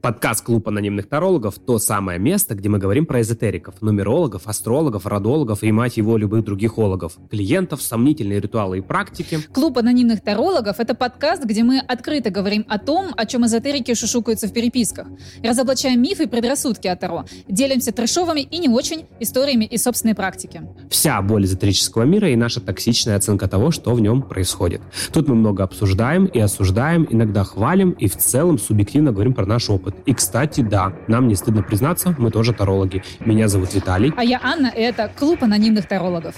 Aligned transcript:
Подкаст 0.00 0.44
«Клуб 0.44 0.68
анонимных 0.68 1.08
тарологов»— 1.08 1.58
то 1.66 1.78
самое 1.78 2.18
место, 2.18 2.54
где 2.54 2.68
мы 2.68 2.78
говорим 2.78 3.06
про 3.06 3.20
эзотериков, 3.20 3.82
нумерологов, 3.82 4.46
астрологов, 4.46 5.06
родологов 5.06 5.62
и, 5.62 5.72
мать 5.72 5.96
его, 5.96 6.16
любых 6.16 6.44
других 6.44 6.78
ологов, 6.78 7.16
клиентов, 7.30 7.82
сомнительные 7.82 8.40
ритуалы 8.40 8.78
и 8.78 8.80
практики. 8.80 9.40
«Клуб 9.52 9.78
анонимных 9.78 10.22
тарологов»— 10.22 10.76
это 10.80 10.94
подкаст, 10.94 11.44
где 11.44 11.62
мы 11.64 11.78
открыто 11.78 12.30
говорим 12.30 12.64
о 12.68 12.78
том, 12.78 13.12
о 13.16 13.26
чем 13.26 13.44
эзотерики 13.46 13.94
шушукаются 13.94 14.48
в 14.48 14.52
переписках, 14.52 15.06
разоблачаем 15.42 16.00
мифы 16.00 16.24
и 16.24 16.26
предрассудки 16.26 16.86
о 16.86 16.96
Таро, 16.96 17.24
делимся 17.48 17.92
трешовыми 17.92 18.40
и 18.40 18.58
не 18.58 18.68
очень 18.68 19.06
историями 19.20 19.64
и 19.64 19.76
собственной 19.76 20.14
практики. 20.14 20.62
Вся 20.88 21.20
боль 21.22 21.44
эзотерического 21.44 22.04
мира 22.04 22.30
и 22.30 22.36
наша 22.36 22.60
токсичная 22.60 23.16
оценка 23.16 23.48
того, 23.48 23.70
что 23.70 23.94
в 23.94 24.00
нем 24.00 24.22
происходит. 24.22 24.80
Тут 25.12 25.28
мы 25.28 25.34
много 25.34 25.64
обсуждаем 25.64 26.26
и 26.26 26.38
осуждаем, 26.38 27.06
иногда 27.10 27.44
хвалим 27.44 27.90
и 27.90 28.08
в 28.08 28.16
целом 28.16 28.58
субъективно 28.58 29.12
говорим 29.12 29.34
про 29.34 29.44
наш 29.46 29.68
опыт. 29.74 29.94
И, 30.06 30.14
кстати, 30.14 30.60
да, 30.60 30.92
нам 31.08 31.28
не 31.28 31.34
стыдно 31.34 31.62
признаться, 31.62 32.14
мы 32.18 32.30
тоже 32.30 32.52
тарологи. 32.52 33.02
Меня 33.20 33.48
зовут 33.48 33.74
Виталий. 33.74 34.12
А 34.16 34.24
я 34.24 34.40
Анна, 34.42 34.68
и 34.68 34.80
это 34.80 35.10
клуб 35.18 35.42
анонимных 35.42 35.86
тарологов. 35.86 36.34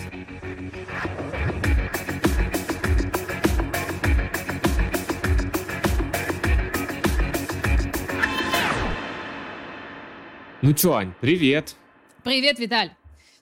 Ну 10.62 10.72
чё, 10.72 10.94
Ань, 10.94 11.12
привет. 11.20 11.77
Привет, 12.24 12.58
Виталь. 12.58 12.91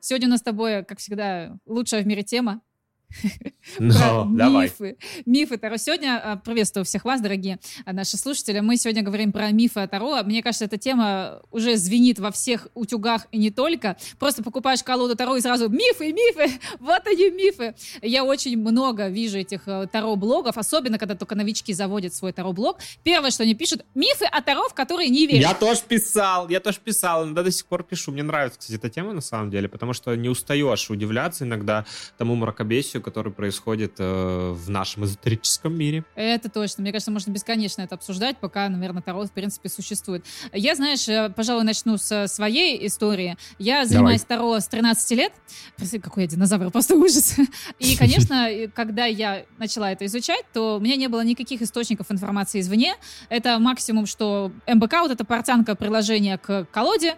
Сегодня 0.00 0.26
у 0.26 0.30
нас 0.30 0.40
с 0.40 0.42
тобой, 0.42 0.84
как 0.84 0.98
всегда, 0.98 1.56
лучшая 1.64 2.02
в 2.02 2.06
мире 2.06 2.22
тема. 2.22 2.60
Но, 3.78 3.94
про 3.94 4.24
давай. 4.30 4.64
мифы. 4.64 4.96
Мифы 5.26 5.56
Таро. 5.56 5.76
Сегодня 5.76 6.20
а, 6.22 6.36
приветствую 6.36 6.84
всех 6.84 7.04
вас, 7.04 7.20
дорогие 7.20 7.58
а, 7.84 7.92
наши 7.92 8.16
слушатели. 8.16 8.60
Мы 8.60 8.76
сегодня 8.76 9.02
говорим 9.02 9.32
про 9.32 9.50
мифы 9.50 9.80
о 9.80 9.88
Таро. 9.88 10.22
Мне 10.24 10.42
кажется, 10.42 10.66
эта 10.66 10.78
тема 10.78 11.40
уже 11.50 11.76
звенит 11.76 12.18
во 12.18 12.30
всех 12.30 12.68
утюгах 12.74 13.26
и 13.32 13.38
не 13.38 13.50
только. 13.50 13.96
Просто 14.18 14.42
покупаешь 14.42 14.82
колоду 14.82 15.16
Таро 15.16 15.36
и 15.36 15.40
сразу 15.40 15.68
мифы, 15.68 16.12
мифы, 16.12 16.50
вот 16.80 17.06
они 17.06 17.30
мифы. 17.30 17.74
Я 18.02 18.24
очень 18.24 18.58
много 18.58 19.08
вижу 19.08 19.38
этих 19.38 19.66
э, 19.66 19.86
Таро-блогов, 19.90 20.56
особенно 20.56 20.98
когда 20.98 21.14
только 21.14 21.34
новички 21.34 21.72
заводят 21.72 22.14
свой 22.14 22.32
Таро-блог. 22.32 22.78
Первое, 23.02 23.30
что 23.30 23.42
они 23.42 23.54
пишут, 23.54 23.84
мифы 23.94 24.24
о 24.26 24.42
Таро, 24.42 24.68
в 24.68 24.74
которые 24.74 25.08
не 25.08 25.26
верят. 25.26 25.42
Я 25.42 25.54
тоже 25.54 25.80
писал, 25.86 26.48
я 26.48 26.60
тоже 26.60 26.78
писал, 26.82 27.24
иногда 27.24 27.42
до 27.42 27.50
сих 27.50 27.66
пор 27.66 27.82
пишу. 27.84 28.12
Мне 28.12 28.22
нравится, 28.22 28.58
кстати, 28.58 28.76
эта 28.76 28.90
тема 28.90 29.12
на 29.12 29.20
самом 29.20 29.50
деле, 29.50 29.68
потому 29.68 29.92
что 29.92 30.14
не 30.14 30.28
устаешь 30.28 30.90
удивляться 30.90 31.44
иногда 31.44 31.86
тому 32.18 32.34
мракобесию, 32.34 33.02
который 33.04 33.32
происходит 33.32 33.94
э, 33.98 34.50
в 34.52 34.70
нашем 34.70 35.04
эзотерическом 35.04 35.76
мире. 35.76 36.04
Это 36.14 36.48
точно. 36.48 36.82
Мне 36.82 36.92
кажется, 36.92 37.10
можно 37.10 37.30
бесконечно 37.30 37.82
это 37.82 37.94
обсуждать, 37.94 38.38
пока, 38.38 38.68
наверное, 38.68 39.02
Таро, 39.02 39.24
в 39.24 39.30
принципе, 39.30 39.68
существует. 39.68 40.24
Я, 40.52 40.74
знаешь, 40.74 41.08
э, 41.08 41.30
пожалуй, 41.34 41.64
начну 41.64 41.98
с 41.98 42.26
своей 42.28 42.86
истории. 42.86 43.36
Я 43.58 43.86
занимаюсь 43.86 44.22
Таро 44.22 44.58
с 44.58 44.66
13 44.66 45.10
лет. 45.12 45.32
Прости, 45.76 45.98
какой 45.98 46.24
я 46.24 46.28
динозавр, 46.28 46.70
просто 46.70 46.96
ужас. 46.96 47.36
И, 47.78 47.96
конечно, 47.96 48.48
когда 48.74 49.04
я 49.04 49.44
начала 49.58 49.92
это 49.92 50.06
изучать, 50.06 50.44
то 50.52 50.78
у 50.78 50.80
меня 50.80 50.96
не 50.96 51.08
было 51.08 51.22
никаких 51.22 51.62
источников 51.62 52.10
информации 52.10 52.60
извне. 52.60 52.96
Это 53.28 53.58
максимум, 53.58 54.06
что 54.06 54.50
МБК, 54.66 54.94
вот 55.00 55.10
эта 55.10 55.24
портянка 55.24 55.74
приложения 55.74 56.38
к 56.38 56.66
колоде, 56.72 57.16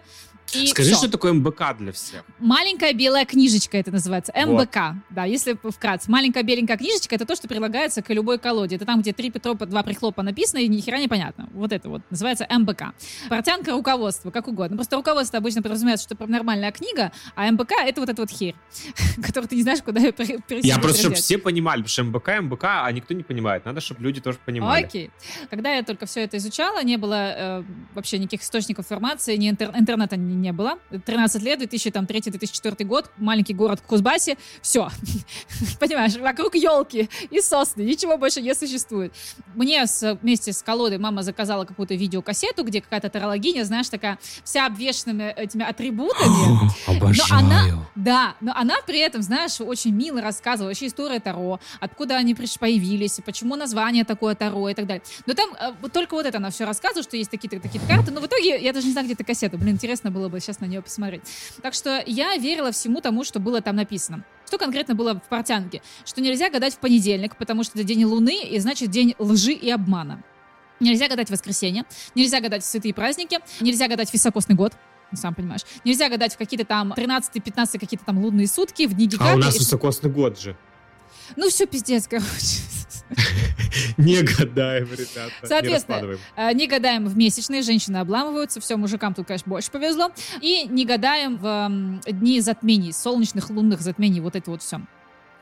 и 0.53 0.67
Скажи, 0.67 0.89
всё. 0.91 0.97
что 0.99 1.11
такое 1.11 1.33
МБК 1.33 1.77
для 1.77 1.91
всех. 1.91 2.23
Маленькая 2.39 2.93
белая 2.93 3.25
книжечка 3.25 3.77
это 3.77 3.91
называется. 3.91 4.31
МБК. 4.33 4.95
Да, 5.09 5.25
если 5.25 5.57
вкратце. 5.69 6.09
Маленькая 6.09 6.43
беленькая 6.43 6.77
книжечка 6.77 7.15
это 7.15 7.25
то, 7.25 7.35
что 7.35 7.47
прилагается 7.47 8.01
к 8.01 8.09
любой 8.13 8.39
колоде. 8.39 8.75
Это 8.77 8.85
там, 8.85 9.01
где 9.01 9.13
три 9.13 9.29
петропа, 9.31 9.65
два 9.65 9.83
прихлопа 9.83 10.23
написано, 10.23 10.59
и 10.59 10.67
ни 10.67 10.79
хера 10.79 10.99
непонятно. 10.99 11.49
Вот 11.53 11.71
это 11.71 11.89
вот 11.89 12.01
называется 12.09 12.47
МБК. 12.49 12.93
Портянка 13.29 13.71
руководства, 13.71 14.31
как 14.31 14.47
угодно. 14.47 14.77
Просто 14.77 14.95
руководство 14.95 15.37
обычно 15.39 15.61
подразумевает, 15.61 15.99
что 15.99 16.13
это 16.15 16.25
нормальная 16.27 16.71
книга, 16.71 17.11
а 17.35 17.51
МБК 17.51 17.71
это 17.85 17.99
вот 18.01 18.09
эта 18.09 18.21
вот 18.21 18.29
херь, 18.31 18.55
которую 19.21 19.49
ты 19.49 19.55
не 19.55 19.63
знаешь, 19.63 19.81
куда 19.81 19.99
ее 19.99 20.11
пере- 20.11 20.39
пересидеть, 20.47 20.73
Я 20.75 20.79
просто, 20.79 20.99
чтобы 21.01 21.15
все 21.15 21.37
понимали, 21.37 21.81
потому 21.83 21.89
что 21.89 22.03
МБК, 22.03 22.41
МБК, 22.41 22.63
а 22.85 22.91
никто 22.91 23.13
не 23.13 23.23
понимает. 23.23 23.65
Надо, 23.65 23.81
чтобы 23.81 24.01
люди 24.03 24.21
тоже 24.21 24.37
понимали. 24.45 24.83
Окей. 24.85 25.11
Когда 25.49 25.73
я 25.73 25.83
только 25.83 26.05
все 26.05 26.21
это 26.21 26.37
изучала, 26.37 26.83
не 26.83 26.97
было 26.97 27.33
э, 27.59 27.63
вообще 27.93 28.17
никаких 28.17 28.41
источников 28.43 28.85
информации, 28.85 29.35
ни 29.35 29.49
интер- 29.51 29.77
интернета 29.77 30.15
не, 30.15 30.35
не 30.41 30.51
было. 30.51 30.77
13 31.05 31.41
лет, 31.43 31.61
2003-2004 31.61 32.83
год, 32.85 33.09
маленький 33.17 33.53
город 33.53 33.81
Кузбассе, 33.85 34.37
все. 34.61 34.89
Понимаешь, 35.79 36.15
вокруг 36.15 36.55
елки 36.55 37.09
и 37.29 37.41
сосны, 37.41 37.81
ничего 37.81 38.17
больше 38.17 38.41
не 38.41 38.53
существует. 38.53 39.13
Мне 39.55 39.85
с- 39.85 40.17
вместе 40.21 40.53
с 40.53 40.61
колодой 40.61 40.97
мама 40.97 41.23
заказала 41.23 41.65
какую-то 41.65 41.95
видеокассету, 41.95 42.63
где 42.63 42.81
какая-то 42.81 43.09
тарологиня, 43.09 43.63
знаешь, 43.63 43.89
такая 43.89 44.19
вся 44.43 44.65
обвешанными 44.65 45.33
этими 45.35 45.63
атрибутами. 45.63 46.69
Обожаю. 46.87 47.27
Да, 47.95 48.35
но 48.41 48.53
она 48.55 48.75
при 48.85 48.99
этом, 48.99 49.21
знаешь, 49.21 49.59
очень 49.61 49.93
мило 49.93 50.21
рассказывала 50.21 50.69
вообще 50.69 50.87
история 50.87 51.19
Таро, 51.19 51.59
откуда 51.79 52.17
они 52.17 52.33
приш- 52.33 52.59
появились, 52.59 53.19
почему 53.25 53.55
название 53.55 54.03
такое 54.05 54.35
Таро 54.35 54.69
и 54.69 54.73
так 54.73 54.85
далее. 54.87 55.03
Но 55.25 55.33
там 55.33 55.49
э, 55.53 55.73
вот 55.81 55.91
только 55.93 56.13
вот 56.13 56.25
это 56.25 56.37
она 56.37 56.49
все 56.49 56.65
рассказывала, 56.65 57.03
что 57.03 57.17
есть 57.17 57.31
такие-то 57.31 57.59
такие 57.59 57.83
карты, 57.87 58.11
но 58.11 58.21
в 58.21 58.25
итоге 58.25 58.59
я 58.61 58.73
даже 58.73 58.85
не 58.87 58.91
знаю, 58.93 59.05
где 59.07 59.13
эта 59.13 59.23
кассета. 59.23 59.57
Блин, 59.57 59.75
интересно 59.75 60.11
было 60.11 60.26
бы 60.29 60.39
сейчас 60.39 60.59
на 60.59 60.65
нее 60.65 60.81
посмотреть. 60.81 61.21
Так 61.61 61.73
что 61.73 62.03
я 62.05 62.35
верила 62.37 62.71
всему 62.71 63.01
тому, 63.01 63.23
что 63.23 63.39
было 63.39 63.61
там 63.61 63.75
написано. 63.75 64.23
Что 64.45 64.57
конкретно 64.57 64.95
было 64.95 65.15
в 65.15 65.23
портянке? 65.29 65.81
Что 66.05 66.21
нельзя 66.21 66.49
гадать 66.49 66.75
в 66.75 66.77
понедельник, 66.77 67.35
потому 67.35 67.63
что 67.63 67.77
это 67.77 67.87
день 67.87 68.05
Луны, 68.05 68.43
и 68.43 68.59
значит 68.59 68.89
день 68.89 69.15
лжи 69.19 69.51
и 69.51 69.69
обмана. 69.69 70.23
Нельзя 70.79 71.07
гадать 71.09 71.27
в 71.27 71.31
воскресенье, 71.31 71.85
нельзя 72.15 72.39
гадать 72.39 72.63
в 72.63 72.65
святые 72.65 72.93
праздники, 72.93 73.39
нельзя 73.59 73.87
гадать 73.87 74.09
в 74.09 74.13
високосный 74.13 74.55
год, 74.55 74.73
ну, 75.11 75.17
сам 75.17 75.33
понимаешь. 75.33 75.61
Нельзя 75.83 76.09
гадать 76.09 76.35
в 76.35 76.37
какие-то 76.37 76.65
там 76.65 76.93
13-15 76.93 77.79
какие-то 77.79 78.05
там 78.05 78.19
лунные 78.19 78.47
сутки, 78.47 78.85
в 78.87 78.93
дни 78.93 79.05
А 79.05 79.09
Гекаты. 79.09 79.35
у 79.35 79.37
нас 79.37 79.57
высокосный 79.57 80.11
год 80.11 80.39
же. 80.39 80.55
Ну, 81.35 81.49
все 81.49 81.65
пиздец, 81.65 82.07
короче. 82.07 82.61
Не 83.97 84.21
гадаем, 84.21 84.85
ребята. 84.91 85.31
Соответственно. 85.43 86.17
Э, 86.35 86.53
Не 86.53 86.67
гадаем 86.67 87.07
в 87.07 87.17
месячные, 87.17 87.61
женщины 87.61 87.97
обламываются, 87.97 88.59
все, 88.59 88.77
мужикам 88.77 89.13
тут, 89.13 89.27
конечно, 89.27 89.49
больше 89.49 89.71
повезло. 89.71 90.11
И 90.41 90.63
не 90.67 90.85
гадаем 90.85 91.37
в 91.37 92.01
дни 92.11 92.39
затмений, 92.41 92.93
солнечных, 92.93 93.49
лунных 93.49 93.81
затмений, 93.81 94.19
вот 94.21 94.35
это 94.35 94.51
вот 94.51 94.61
все. 94.61 94.81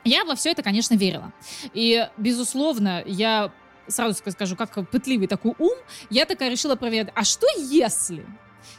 Я 0.03 0.23
во 0.25 0.35
все 0.35 0.51
это, 0.51 0.61
конечно, 0.63 0.95
верила. 0.95 1.31
И, 1.73 2.07
безусловно, 2.17 3.03
я 3.05 3.51
сразу 3.87 4.19
ска- 4.23 4.31
скажу, 4.31 4.55
как 4.55 4.89
пытливый 4.89 5.27
такой 5.27 5.53
ум, 5.57 5.73
я 6.09 6.25
такая 6.25 6.49
решила 6.51 6.75
проверить, 6.75 7.09
а 7.15 7.23
что 7.23 7.47
если? 7.57 8.25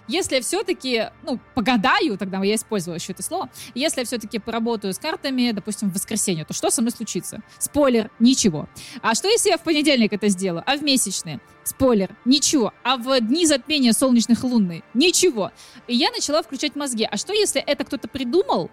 Если 0.08 0.40
все-таки, 0.40 1.10
ну, 1.22 1.38
погадаю, 1.54 2.16
тогда 2.18 2.42
я 2.42 2.54
использовала 2.54 2.96
еще 2.96 3.12
это 3.12 3.22
слово, 3.22 3.50
если 3.74 4.00
я 4.00 4.04
все-таки 4.06 4.38
поработаю 4.38 4.92
с 4.92 4.98
картами, 4.98 5.50
допустим, 5.52 5.90
в 5.90 5.94
воскресенье, 5.94 6.44
то 6.44 6.54
что 6.54 6.70
со 6.70 6.80
мной 6.82 6.92
случится? 6.92 7.42
Спойлер, 7.58 8.10
ничего. 8.18 8.68
А 9.02 9.14
что, 9.14 9.28
если 9.28 9.50
я 9.50 9.58
в 9.58 9.62
понедельник 9.62 10.12
это 10.12 10.28
сделаю, 10.28 10.62
а 10.66 10.76
в 10.76 10.82
месячные? 10.82 11.40
Спойлер, 11.64 12.16
ничего. 12.24 12.72
А 12.84 12.96
в 12.96 13.20
дни 13.20 13.46
затмения 13.46 13.92
солнечных 13.92 14.44
и 14.44 14.46
лунные? 14.46 14.82
Ничего. 14.94 15.50
И 15.88 15.96
я 15.96 16.10
начала 16.10 16.42
включать 16.42 16.76
мозги. 16.76 17.08
А 17.10 17.16
что, 17.16 17.32
если 17.32 17.60
это 17.60 17.84
кто-то 17.84 18.06
придумал 18.08 18.70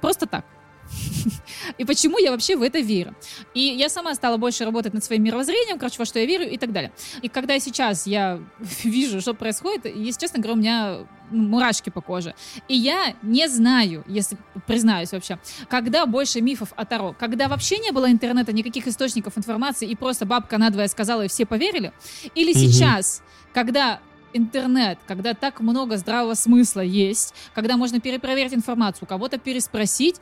просто 0.00 0.26
так? 0.26 0.44
И 1.78 1.84
почему 1.84 2.18
я 2.18 2.30
вообще 2.30 2.56
в 2.56 2.62
это 2.62 2.78
верю? 2.78 3.14
И 3.54 3.60
я 3.60 3.88
сама 3.88 4.14
стала 4.14 4.36
больше 4.36 4.64
работать 4.64 4.94
над 4.94 5.04
своим 5.04 5.22
мировоззрением, 5.22 5.78
короче, 5.78 5.96
во 5.98 6.04
что 6.04 6.18
я 6.18 6.26
верю 6.26 6.48
и 6.48 6.56
так 6.58 6.72
далее. 6.72 6.92
И 7.22 7.28
когда 7.28 7.58
сейчас 7.58 8.06
я 8.06 8.40
вижу, 8.84 9.20
что 9.20 9.34
происходит, 9.34 9.86
если 9.86 10.20
честно 10.20 10.40
говоря, 10.40 10.54
у 10.54 10.60
меня 10.60 10.98
мурашки 11.30 11.90
по 11.90 12.00
коже. 12.00 12.34
И 12.68 12.74
я 12.74 13.14
не 13.22 13.48
знаю, 13.48 14.02
если 14.06 14.38
признаюсь 14.66 15.12
вообще, 15.12 15.38
когда 15.68 16.06
больше 16.06 16.40
мифов 16.40 16.72
о 16.76 16.84
Таро, 16.86 17.14
когда 17.18 17.48
вообще 17.48 17.78
не 17.78 17.90
было 17.92 18.10
интернета, 18.10 18.52
никаких 18.52 18.86
источников 18.86 19.36
информации, 19.36 19.86
и 19.88 19.94
просто 19.94 20.24
бабка 20.24 20.56
надвое 20.58 20.88
сказала, 20.88 21.26
и 21.26 21.28
все 21.28 21.44
поверили, 21.44 21.92
или 22.34 22.52
Мгм. 22.52 22.58
сейчас, 22.58 23.22
когда 23.52 24.00
интернет, 24.32 24.98
когда 25.06 25.34
так 25.34 25.60
много 25.60 25.96
здравого 25.96 26.34
смысла 26.34 26.80
есть, 26.80 27.34
когда 27.54 27.76
можно 27.76 28.00
перепроверить 28.00 28.54
информацию, 28.54 29.04
у 29.04 29.06
кого-то 29.06 29.38
переспросить, 29.38 30.16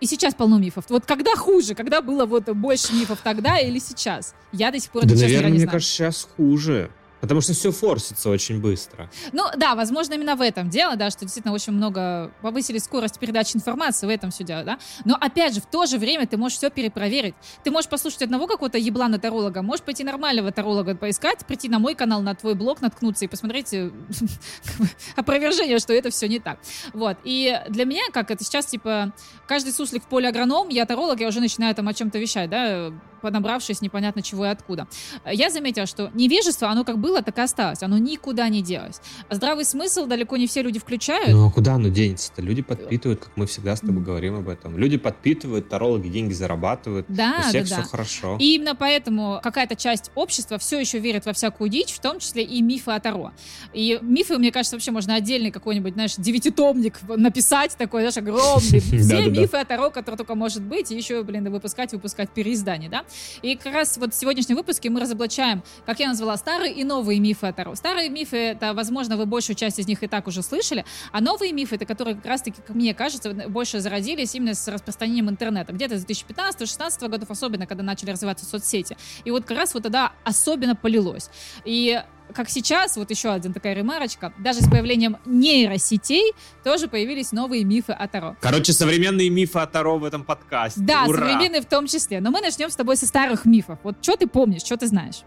и 0.00 0.06
сейчас 0.06 0.34
полно 0.34 0.58
мифов. 0.58 0.84
Вот 0.88 1.04
когда 1.06 1.34
хуже, 1.36 1.74
когда 1.74 2.00
было 2.02 2.26
вот 2.26 2.48
больше 2.50 2.92
мифов 2.94 3.20
тогда 3.22 3.58
или 3.58 3.78
сейчас? 3.78 4.34
Я 4.52 4.70
до 4.70 4.78
сих 4.80 4.90
пор 4.90 5.02
Да, 5.02 5.10
честно 5.10 5.26
говоря, 5.26 5.36
наверное, 5.36 5.50
не 5.50 5.56
мне 5.58 5.64
знаю. 5.64 5.72
кажется, 5.72 5.92
сейчас 5.94 6.28
хуже. 6.36 6.90
Потому 7.20 7.40
что 7.40 7.52
все 7.52 7.70
форсится 7.70 8.30
очень 8.30 8.60
быстро. 8.60 9.10
Ну 9.32 9.44
да, 9.56 9.74
возможно, 9.74 10.14
именно 10.14 10.36
в 10.36 10.40
этом 10.40 10.70
дело, 10.70 10.96
да, 10.96 11.10
что 11.10 11.20
действительно 11.20 11.54
очень 11.54 11.72
много 11.72 12.30
повысили 12.42 12.78
скорость 12.78 13.18
передачи 13.18 13.56
информации, 13.56 14.06
в 14.06 14.10
этом 14.10 14.30
все 14.30 14.44
дело, 14.44 14.64
да. 14.64 14.78
Но 15.04 15.16
опять 15.20 15.54
же, 15.54 15.60
в 15.60 15.66
то 15.66 15.86
же 15.86 15.98
время 15.98 16.26
ты 16.26 16.36
можешь 16.36 16.58
все 16.58 16.70
перепроверить. 16.70 17.34
Ты 17.62 17.70
можешь 17.70 17.90
послушать 17.90 18.22
одного 18.22 18.46
какого-то 18.46 18.78
еблана 18.78 19.18
таролога, 19.18 19.62
можешь 19.62 19.84
пойти 19.84 20.04
нормального 20.04 20.50
таролога 20.52 20.94
поискать, 20.94 21.44
прийти 21.46 21.68
на 21.68 21.78
мой 21.78 21.94
канал, 21.94 22.22
на 22.22 22.34
твой 22.34 22.54
блог 22.54 22.80
наткнуться 22.80 23.24
и 23.24 23.28
посмотреть 23.28 23.72
э, 23.72 23.90
бы, 24.78 24.86
опровержение, 25.16 25.78
что 25.78 25.92
это 25.92 26.10
все 26.10 26.28
не 26.28 26.38
так. 26.38 26.58
Вот. 26.92 27.18
И 27.24 27.60
для 27.68 27.84
меня, 27.84 28.02
как 28.12 28.30
это 28.30 28.44
сейчас, 28.44 28.66
типа, 28.66 29.12
каждый 29.46 29.72
суслик 29.72 30.04
в 30.04 30.06
поле 30.06 30.28
агроном, 30.28 30.68
я 30.68 30.86
таролог, 30.86 31.20
я 31.20 31.28
уже 31.28 31.40
начинаю 31.40 31.74
там 31.74 31.88
о 31.88 31.94
чем-то 31.94 32.18
вещать, 32.18 32.48
да, 32.50 32.92
понабравшись 33.20 33.80
непонятно 33.80 34.22
чего 34.22 34.46
и 34.46 34.48
откуда. 34.48 34.86
Я 35.24 35.50
заметила, 35.50 35.86
что 35.86 36.10
невежество, 36.14 36.68
оно 36.68 36.84
как 36.84 36.98
было, 37.10 37.22
так 37.22 37.38
и 37.38 37.40
осталось. 37.40 37.82
Оно 37.82 37.98
никуда 37.98 38.48
не 38.48 38.62
делось. 38.62 39.00
А 39.28 39.34
здравый 39.34 39.64
смысл 39.64 40.06
далеко 40.06 40.36
не 40.36 40.46
все 40.46 40.62
люди 40.62 40.78
включают. 40.78 41.30
Ну, 41.30 41.48
а 41.48 41.50
куда 41.50 41.74
оно 41.74 41.88
денется-то? 41.88 42.40
Люди 42.42 42.62
подпитывают, 42.62 43.20
как 43.20 43.36
мы 43.36 43.46
всегда 43.46 43.74
с 43.74 43.80
тобой 43.80 44.02
говорим 44.02 44.36
об 44.36 44.48
этом. 44.48 44.78
Люди 44.78 44.96
подпитывают, 44.96 45.68
тарологи 45.68 46.08
деньги 46.08 46.32
зарабатывают. 46.32 47.06
Да, 47.08 47.36
У 47.38 47.48
всех 47.48 47.68
да, 47.68 47.74
все 47.74 47.82
да. 47.82 47.88
хорошо. 47.88 48.36
И 48.38 48.54
именно 48.54 48.74
поэтому 48.74 49.40
какая-то 49.42 49.76
часть 49.76 50.10
общества 50.14 50.58
все 50.58 50.78
еще 50.78 50.98
верит 50.98 51.26
во 51.26 51.32
всякую 51.32 51.68
дичь, 51.68 51.92
в 51.92 52.00
том 52.00 52.20
числе 52.20 52.42
и 52.44 52.62
мифы 52.62 52.92
о 52.92 53.00
Таро. 53.00 53.32
И 53.72 53.98
мифы, 54.02 54.38
мне 54.38 54.52
кажется, 54.52 54.76
вообще 54.76 54.90
можно 54.92 55.14
отдельный 55.14 55.50
какой-нибудь, 55.50 55.94
знаешь, 55.94 56.14
девятитомник 56.16 57.00
написать 57.08 57.76
такой, 57.76 58.02
знаешь, 58.02 58.16
огромный. 58.16 58.80
Все 58.80 59.28
мифы 59.28 59.56
о 59.56 59.64
Таро, 59.64 59.90
которые 59.90 60.18
только 60.18 60.34
может 60.34 60.62
быть, 60.62 60.92
и 60.92 60.96
еще, 60.96 61.22
блин, 61.22 61.50
выпускать, 61.50 61.92
выпускать 61.92 62.30
переиздания, 62.30 62.88
да? 62.88 63.04
И 63.42 63.56
как 63.56 63.74
раз 63.74 63.96
вот 63.98 64.14
в 64.14 64.18
сегодняшнем 64.18 64.56
выпуске 64.56 64.90
мы 64.90 65.00
разоблачаем, 65.00 65.62
как 65.86 65.98
я 66.00 66.08
назвала, 66.08 66.36
старые 66.36 66.72
и 66.72 66.84
новые 67.00 67.18
мифы 67.18 67.46
о 67.46 67.52
Таро. 67.52 67.74
Старые 67.74 68.10
мифы, 68.10 68.36
это, 68.36 68.74
возможно, 68.74 69.16
вы 69.16 69.24
большую 69.24 69.56
часть 69.56 69.78
из 69.78 69.88
них 69.88 70.02
и 70.02 70.06
так 70.06 70.26
уже 70.26 70.42
слышали, 70.42 70.84
а 71.12 71.22
новые 71.22 71.52
мифы, 71.52 71.76
это 71.76 71.86
которые 71.86 72.14
как 72.14 72.26
раз-таки, 72.26 72.60
как 72.60 72.76
мне 72.76 72.92
кажется, 72.92 73.32
больше 73.48 73.80
зародились 73.80 74.34
именно 74.34 74.54
с 74.54 74.68
распространением 74.68 75.30
интернета. 75.30 75.72
Где-то 75.72 75.98
с 75.98 76.04
2015-2016 76.04 77.08
годов, 77.08 77.30
особенно, 77.30 77.66
когда 77.66 77.82
начали 77.82 78.10
развиваться 78.10 78.44
соцсети. 78.44 78.98
И 79.24 79.30
вот 79.30 79.44
как 79.44 79.56
раз 79.56 79.72
вот 79.72 79.84
тогда 79.84 80.12
особенно 80.24 80.76
полилось. 80.76 81.30
И 81.64 82.02
как 82.34 82.50
сейчас, 82.50 82.98
вот 82.98 83.10
еще 83.10 83.30
один 83.30 83.54
такая 83.54 83.74
ремарочка, 83.74 84.34
даже 84.38 84.60
с 84.60 84.68
появлением 84.68 85.16
нейросетей 85.24 86.34
тоже 86.62 86.86
появились 86.86 87.32
новые 87.32 87.64
мифы 87.64 87.92
о 87.92 88.06
Таро. 88.08 88.36
Короче, 88.42 88.74
современные 88.74 89.30
мифы 89.30 89.58
о 89.58 89.66
Таро 89.66 89.98
в 89.98 90.04
этом 90.04 90.24
подкасте. 90.24 90.82
Да, 90.82 91.06
Ура! 91.06 91.18
современные 91.18 91.62
в 91.62 91.66
том 91.66 91.86
числе. 91.86 92.20
Но 92.20 92.30
мы 92.30 92.42
начнем 92.42 92.68
с 92.68 92.76
тобой 92.76 92.98
со 92.98 93.06
старых 93.06 93.46
мифов. 93.46 93.78
Вот 93.84 93.96
что 94.02 94.16
ты 94.16 94.26
помнишь, 94.26 94.62
что 94.62 94.76
ты 94.76 94.86
знаешь? 94.86 95.22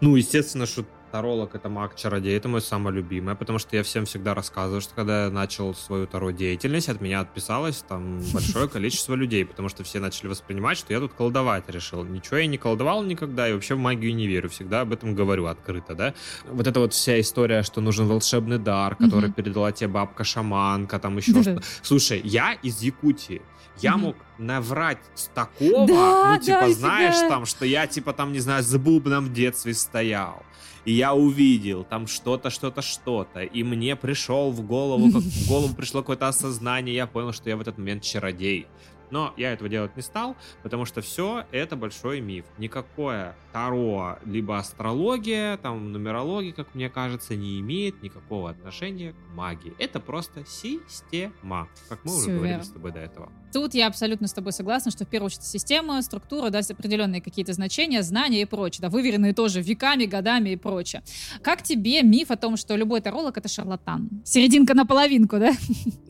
Ну, 0.00 0.16
естественно, 0.16 0.66
что 0.66 0.84
таролог— 1.14 1.50
это 1.54 1.68
маг-чародей, 1.68 2.36
это 2.36 2.48
мой 2.48 2.60
самый 2.60 2.92
любимый, 2.92 3.36
потому 3.36 3.60
что 3.60 3.76
я 3.76 3.82
всем 3.84 4.04
всегда 4.04 4.34
рассказываю, 4.34 4.80
что 4.80 4.94
когда 4.96 5.24
я 5.26 5.30
начал 5.30 5.72
свою 5.72 6.08
таро-деятельность, 6.08 6.88
от 6.88 7.00
меня 7.00 7.20
отписалось 7.20 7.82
там 7.88 8.20
большое 8.32 8.68
количество 8.68 9.14
людей, 9.14 9.44
потому 9.44 9.68
что 9.68 9.84
все 9.84 10.00
начали 10.00 10.26
воспринимать, 10.26 10.76
что 10.76 10.92
я 10.92 10.98
тут 10.98 11.14
колдовать 11.14 11.68
решил. 11.68 12.02
Ничего 12.04 12.38
я 12.38 12.46
не 12.48 12.58
колдовал 12.58 13.04
никогда, 13.04 13.48
и 13.48 13.52
вообще 13.52 13.76
в 13.76 13.78
магию 13.78 14.12
не 14.16 14.26
верю, 14.26 14.48
всегда 14.48 14.80
об 14.80 14.92
этом 14.92 15.14
говорю 15.14 15.46
открыто, 15.46 15.94
да. 15.94 16.14
Вот 16.50 16.66
эта 16.66 16.80
вот 16.80 16.92
вся 16.92 17.20
история, 17.20 17.62
что 17.62 17.80
нужен 17.80 18.08
волшебный 18.08 18.58
дар, 18.58 18.96
который 18.96 19.26
Мгм. 19.26 19.34
передала 19.34 19.70
тебе 19.70 19.88
бабка-шаманка, 19.88 20.98
там 20.98 21.16
еще 21.18 21.32
Да-да. 21.32 21.60
что 21.60 21.62
Слушай, 21.82 22.20
я 22.24 22.54
из 22.54 22.82
Якутии, 22.82 23.40
я 23.80 23.96
мог 23.96 24.16
наврать 24.38 24.98
с 25.14 25.26
такого, 25.28 25.86
Да, 25.86 26.34
ну, 26.34 26.40
типа, 26.40 26.60
да, 26.60 26.72
знаешь, 26.72 27.14
фига. 27.16 27.28
там, 27.28 27.46
что 27.46 27.64
я, 27.64 27.86
типа, 27.86 28.12
там, 28.12 28.32
не 28.32 28.40
знаю, 28.40 28.62
с 28.62 28.76
бубном 28.76 29.26
в 29.26 29.32
детстве 29.32 29.74
стоял. 29.74 30.42
И 30.84 30.92
я 30.92 31.14
увидел 31.14 31.82
там 31.84 32.06
что-то, 32.06 32.50
что-то, 32.50 32.82
что-то. 32.82 33.40
И 33.40 33.62
мне 33.62 33.96
пришел 33.96 34.50
в 34.50 34.60
голову, 34.60 35.10
как 35.12 35.22
в 35.22 35.48
голову 35.48 35.74
пришло 35.74 36.02
какое-то 36.02 36.28
осознание, 36.28 36.94
я 36.94 37.06
понял, 37.06 37.32
что 37.32 37.48
я 37.48 37.56
в 37.56 37.60
этот 37.60 37.78
момент 37.78 38.02
чародей. 38.02 38.66
Но 39.14 39.32
я 39.36 39.52
этого 39.52 39.70
делать 39.70 39.94
не 39.94 40.02
стал, 40.02 40.36
потому 40.64 40.86
что 40.86 41.00
все 41.00 41.44
это 41.52 41.76
большой 41.76 42.20
миф. 42.20 42.46
Никакое 42.58 43.36
таро, 43.52 44.18
либо 44.24 44.58
астрология, 44.58 45.56
там 45.58 45.92
нумерология, 45.92 46.52
как 46.52 46.74
мне 46.74 46.90
кажется, 46.90 47.36
не 47.36 47.60
имеет 47.60 48.02
никакого 48.02 48.50
отношения 48.50 49.12
к 49.12 49.34
магии. 49.36 49.72
Это 49.78 50.00
просто 50.00 50.44
система, 50.44 51.68
как 51.88 52.04
мы 52.04 52.16
уже 52.16 52.30
говорили 52.30 52.48
верно. 52.48 52.64
с 52.64 52.70
тобой 52.70 52.90
до 52.90 52.98
этого. 52.98 53.32
Тут 53.52 53.74
я 53.74 53.86
абсолютно 53.86 54.26
с 54.26 54.32
тобой 54.32 54.50
согласна, 54.50 54.90
что 54.90 55.04
в 55.04 55.08
первую 55.08 55.26
очередь 55.26 55.44
система, 55.44 56.02
структура 56.02 56.50
даст 56.50 56.72
определенные 56.72 57.22
какие-то 57.22 57.52
значения, 57.52 58.02
знания 58.02 58.42
и 58.42 58.44
прочее, 58.46 58.82
да, 58.82 58.88
выверенные 58.88 59.32
тоже 59.32 59.62
веками, 59.62 60.06
годами 60.06 60.50
и 60.50 60.56
прочее. 60.56 61.04
Как 61.40 61.62
тебе 61.62 62.02
миф 62.02 62.32
о 62.32 62.36
том, 62.36 62.56
что 62.56 62.74
любой 62.74 63.00
таролог— 63.00 63.36
это 63.38 63.48
шарлатан? 63.48 64.10
Серединка 64.24 64.74
на 64.74 64.84
половинку, 64.84 65.38
да? 65.38 65.52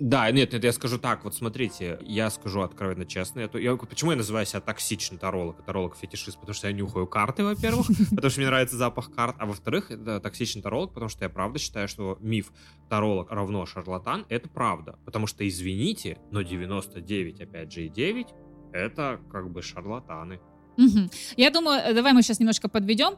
Да, 0.01 0.31
нет, 0.31 0.55
нет, 0.55 0.65
я 0.65 0.73
скажу 0.73 0.99
так, 0.99 1.25
вот 1.25 1.35
смотрите, 1.35 1.99
я 2.01 2.31
скажу 2.31 2.63
откровенно 2.63 2.94
честно, 3.05 3.41
я, 3.41 3.49
то- 3.49 3.59
я- 3.59 3.77
почему 3.77 4.13
я 4.13 4.17
называю 4.17 4.47
себя 4.47 4.61
токсичный 4.61 5.19
таролог, 5.19 5.65
таролог-фетишист, 5.65 6.39
потому 6.39 6.55
что 6.55 6.69
я 6.69 6.73
нюхаю 6.73 7.07
карты, 7.07 7.43
во-первых, 7.43 7.87
потому 8.11 8.31
что 8.31 8.41
мне 8.41 8.47
нравится 8.49 8.77
запах 8.77 9.13
карт, 9.13 9.37
а 9.39 9.47
во-вторых, 9.47 9.91
это 9.91 10.21
токсичный 10.21 10.63
таролог, 10.63 10.93
потому 10.95 11.09
что 11.09 11.25
я 11.25 11.29
правда 11.29 11.59
считаю, 11.59 11.89
что 11.89 12.17
миф 12.21 12.53
таролог 12.89 13.31
равно 13.33 13.67
шарлатан, 13.67 14.25
это 14.29 14.49
правда, 14.49 14.97
потому 15.05 15.27
что, 15.27 15.47
извините, 15.47 16.19
но 16.31 16.43
99, 16.43 17.41
опять 17.41 17.73
же, 17.73 17.87
и 17.87 17.89
9, 17.89 18.27
это 18.73 19.21
как 19.33 19.51
бы 19.51 19.61
шарлатаны. 19.63 20.41
Я 21.37 21.51
думаю, 21.51 21.81
э, 21.81 21.95
давай 21.95 22.13
мы 22.13 22.23
сейчас 22.23 22.41
немножко 22.41 22.69
подведем. 22.69 23.15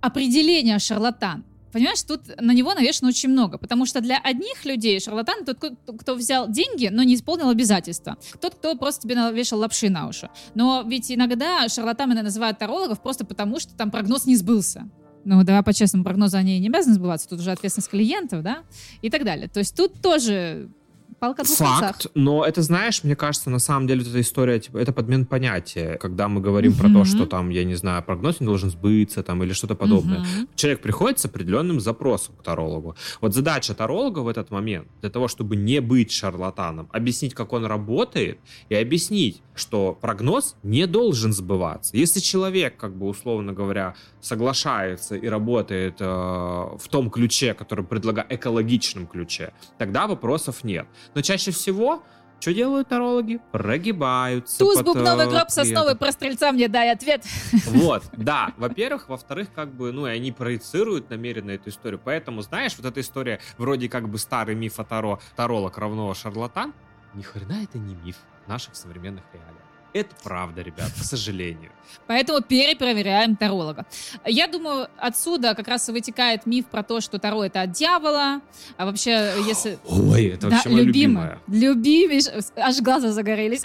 Определение 0.00 0.78
шарлатан. 0.78 1.44
Понимаешь, 1.72 2.02
тут 2.02 2.20
на 2.40 2.52
него 2.52 2.74
навешено 2.74 3.08
очень 3.08 3.28
много, 3.28 3.58
потому 3.58 3.86
что 3.86 4.00
для 4.00 4.18
одних 4.18 4.64
людей 4.64 4.98
шарлатан 5.00 5.44
тот, 5.44 5.58
кто- 6.00 6.14
взял 6.14 6.48
деньги, 6.48 6.88
но 6.90 7.02
не 7.02 7.14
исполнил 7.14 7.48
обязательства. 7.50 8.16
Тот, 8.40 8.54
кто 8.54 8.74
просто 8.74 9.02
тебе 9.02 9.14
навешал 9.14 9.58
лапши 9.58 9.90
на 9.90 10.08
уши. 10.08 10.30
Но 10.54 10.82
ведь 10.86 11.10
иногда 11.12 11.68
шарлатанами 11.68 12.20
называют 12.20 12.58
тарологов 12.58 13.02
просто 13.02 13.24
потому, 13.24 13.60
что 13.60 13.74
там 13.74 13.90
прогноз 13.90 14.26
не 14.26 14.36
сбылся. 14.36 14.88
Ну, 15.24 15.42
давай 15.44 15.62
по-честному, 15.62 16.04
прогнозы 16.04 16.36
они 16.38 16.58
не 16.58 16.68
обязаны 16.68 16.94
сбываться, 16.94 17.28
тут 17.28 17.40
уже 17.40 17.50
ответственность 17.52 17.90
клиентов, 17.90 18.42
да, 18.42 18.58
и 19.02 19.10
так 19.10 19.24
далее. 19.24 19.48
То 19.48 19.58
есть 19.58 19.76
тут 19.76 20.00
тоже 20.00 20.70
палка 21.18 21.44
двух 21.44 21.58
концах. 21.58 21.80
Факт, 21.80 22.06
но 22.14 22.44
это, 22.44 22.62
знаешь, 22.62 23.04
мне 23.04 23.16
кажется, 23.16 23.50
на 23.50 23.58
самом 23.58 23.86
деле 23.86 24.00
вот 24.00 24.10
эта 24.10 24.20
история, 24.20 24.60
типа, 24.60 24.78
это 24.78 24.92
подмен 24.92 25.26
понятия, 25.26 25.96
когда 25.98 26.28
мы 26.28 26.40
говорим 26.40 26.74
про 26.74 26.88
то, 26.88 27.04
что 27.04 27.26
там, 27.26 27.50
я 27.50 27.64
не 27.64 27.74
знаю, 27.74 28.02
прогноз 28.02 28.40
не 28.40 28.46
должен 28.46 28.70
сбыться, 28.70 29.22
там, 29.22 29.42
или 29.42 29.52
что-то 29.52 29.74
подобное. 29.74 30.20
Мгм. 30.20 30.48
Человек 30.54 30.80
приходит 30.80 31.18
с 31.18 31.24
определенным 31.24 31.80
запросом 31.80 32.34
к 32.36 32.42
тарологу. 32.42 32.96
Вот 33.20 33.34
задача 33.34 33.74
таролога 33.74 34.20
в 34.20 34.28
этот 34.28 34.50
момент, 34.50 34.88
для 35.00 35.10
того, 35.10 35.28
чтобы 35.28 35.56
не 35.56 35.80
быть 35.80 36.12
шарлатаном, 36.12 36.88
объяснить, 36.92 37.34
как 37.34 37.52
он 37.52 37.66
работает, 37.66 38.38
и 38.68 38.74
объяснить, 38.74 39.42
что 39.54 39.98
прогноз 40.00 40.56
не 40.62 40.86
должен 40.86 41.32
сбываться. 41.32 41.96
Если 41.96 42.20
человек, 42.20 42.76
как 42.76 42.96
бы, 42.96 43.06
условно 43.08 43.52
говоря, 43.52 43.94
соглашается 44.20 45.16
и 45.16 45.26
работает 45.28 45.96
э, 46.00 46.04
в 46.04 46.88
том 46.90 47.10
ключе, 47.10 47.54
который 47.54 47.84
предлагает, 47.84 48.32
экологичном 48.32 49.06
ключе, 49.06 49.52
тогда 49.78 50.06
вопросов 50.06 50.64
нет. 50.64 50.86
Но 51.14 51.22
чаще 51.22 51.50
всего 51.50 52.02
что 52.40 52.54
делают 52.54 52.88
тарологи? 52.88 53.40
Прогибаются. 53.50 54.58
Туз, 54.58 54.76
под, 54.76 54.86
бубновый 54.86 55.26
гроб, 55.26 55.50
сосновый, 55.50 55.96
про 55.96 56.12
стрельца 56.12 56.52
мне 56.52 56.68
дай 56.68 56.92
ответ. 56.92 57.24
Вот, 57.66 58.04
да. 58.16 58.52
Во-первых. 58.56 59.08
Во-вторых, 59.08 59.48
как 59.54 59.74
бы, 59.74 59.92
ну, 59.92 60.06
и 60.06 60.10
они 60.10 60.30
проецируют 60.32 61.10
намеренно 61.10 61.50
эту 61.50 61.70
историю. 61.70 62.00
Поэтому, 62.02 62.42
знаешь, 62.42 62.74
вот 62.76 62.86
эта 62.86 63.00
история, 63.00 63.40
вроде 63.56 63.88
как 63.88 64.08
бы 64.08 64.18
старый 64.18 64.54
миф 64.54 64.78
о 64.78 64.84
Таро, 64.84 65.20
таролог 65.36 65.76
равно 65.78 66.12
шарлатан, 66.14 66.74
ни 67.14 67.22
хрена 67.22 67.62
это 67.62 67.78
не 67.78 67.94
миф 67.94 68.16
в 68.44 68.48
наших 68.48 68.76
современных 68.76 69.24
реалиях. 69.32 69.67
Это 69.92 70.14
правда, 70.22 70.62
ребят, 70.62 70.92
к 70.92 71.04
сожалению. 71.04 71.72
Поэтому 72.06 72.40
перепроверяем 72.42 73.36
таролога. 73.36 73.86
Я 74.24 74.46
думаю, 74.46 74.88
отсюда 74.98 75.54
как 75.54 75.68
раз 75.68 75.88
и 75.88 75.92
вытекает 75.92 76.46
миф 76.46 76.66
про 76.66 76.82
то, 76.82 77.00
что 77.00 77.18
таро 77.18 77.44
это 77.44 77.62
от 77.62 77.72
дьявола. 77.72 78.40
А 78.76 78.86
вообще, 78.86 79.32
если... 79.46 79.78
Ой, 79.86 80.26
это 80.26 80.48
вообще 80.48 80.68
моя 80.68 80.84
любимая. 80.84 81.38
Любимый. 81.48 82.20
Аж 82.56 82.80
глаза 82.80 83.12
загорелись. 83.12 83.64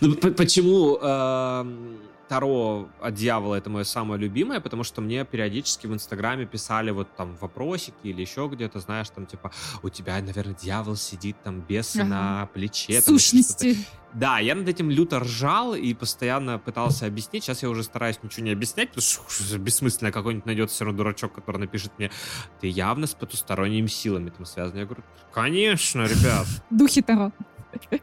Ну, 0.00 0.14
почему 0.14 0.96
эм, 0.96 1.98
Таро 2.30 2.88
от 3.00 3.14
дьявола 3.14 3.56
это 3.56 3.70
мое 3.70 3.82
самое 3.82 4.20
любимое? 4.20 4.60
Потому 4.60 4.84
что 4.84 5.00
мне 5.00 5.24
периодически 5.24 5.88
в 5.88 5.92
Инстаграме 5.94 6.46
писали 6.46 6.92
вот 6.92 7.08
там 7.16 7.34
вопросики 7.40 7.96
или 8.04 8.20
еще 8.20 8.48
где-то, 8.48 8.78
знаешь, 8.78 9.10
там 9.10 9.26
типа, 9.26 9.50
у 9.82 9.88
тебя, 9.88 10.14
наверное, 10.22 10.54
дьявол 10.54 10.94
сидит 10.94 11.36
там 11.42 11.60
бесы 11.60 11.96
Ага. 11.98 12.08
на 12.08 12.46
плече. 12.54 12.86
там, 12.86 12.92
еще 12.92 13.00
что-то». 13.00 13.18
Сущности. 13.18 13.76
Да, 14.14 14.38
я 14.38 14.54
над 14.54 14.68
этим 14.68 14.92
люто 14.92 15.18
ржал 15.18 15.74
и 15.74 15.92
постоянно 15.92 16.60
пытался 16.60 17.06
объяснить. 17.06 17.42
Сейчас 17.42 17.64
я 17.64 17.68
уже 17.68 17.82
стараюсь 17.82 18.20
ничего 18.22 18.46
не 18.46 18.52
объяснять, 18.52 18.90
потому 18.90 19.02
что 19.02 19.58
бессмысленно 19.58 20.12
какой-нибудь 20.12 20.46
найдется 20.46 20.76
все 20.76 20.84
равно 20.84 20.98
дурачок, 20.98 21.32
который 21.34 21.56
напишет 21.56 21.90
мне, 21.98 22.12
ты 22.60 22.68
явно 22.68 23.08
с 23.08 23.14
потусторонними 23.14 23.88
силами 23.88 24.30
там 24.30 24.46
связан. 24.46 24.78
Я 24.78 24.84
говорю, 24.84 25.02
конечно, 25.32 26.02
ребят. 26.02 26.46
Духи 26.70 27.02
таро. 27.02 27.32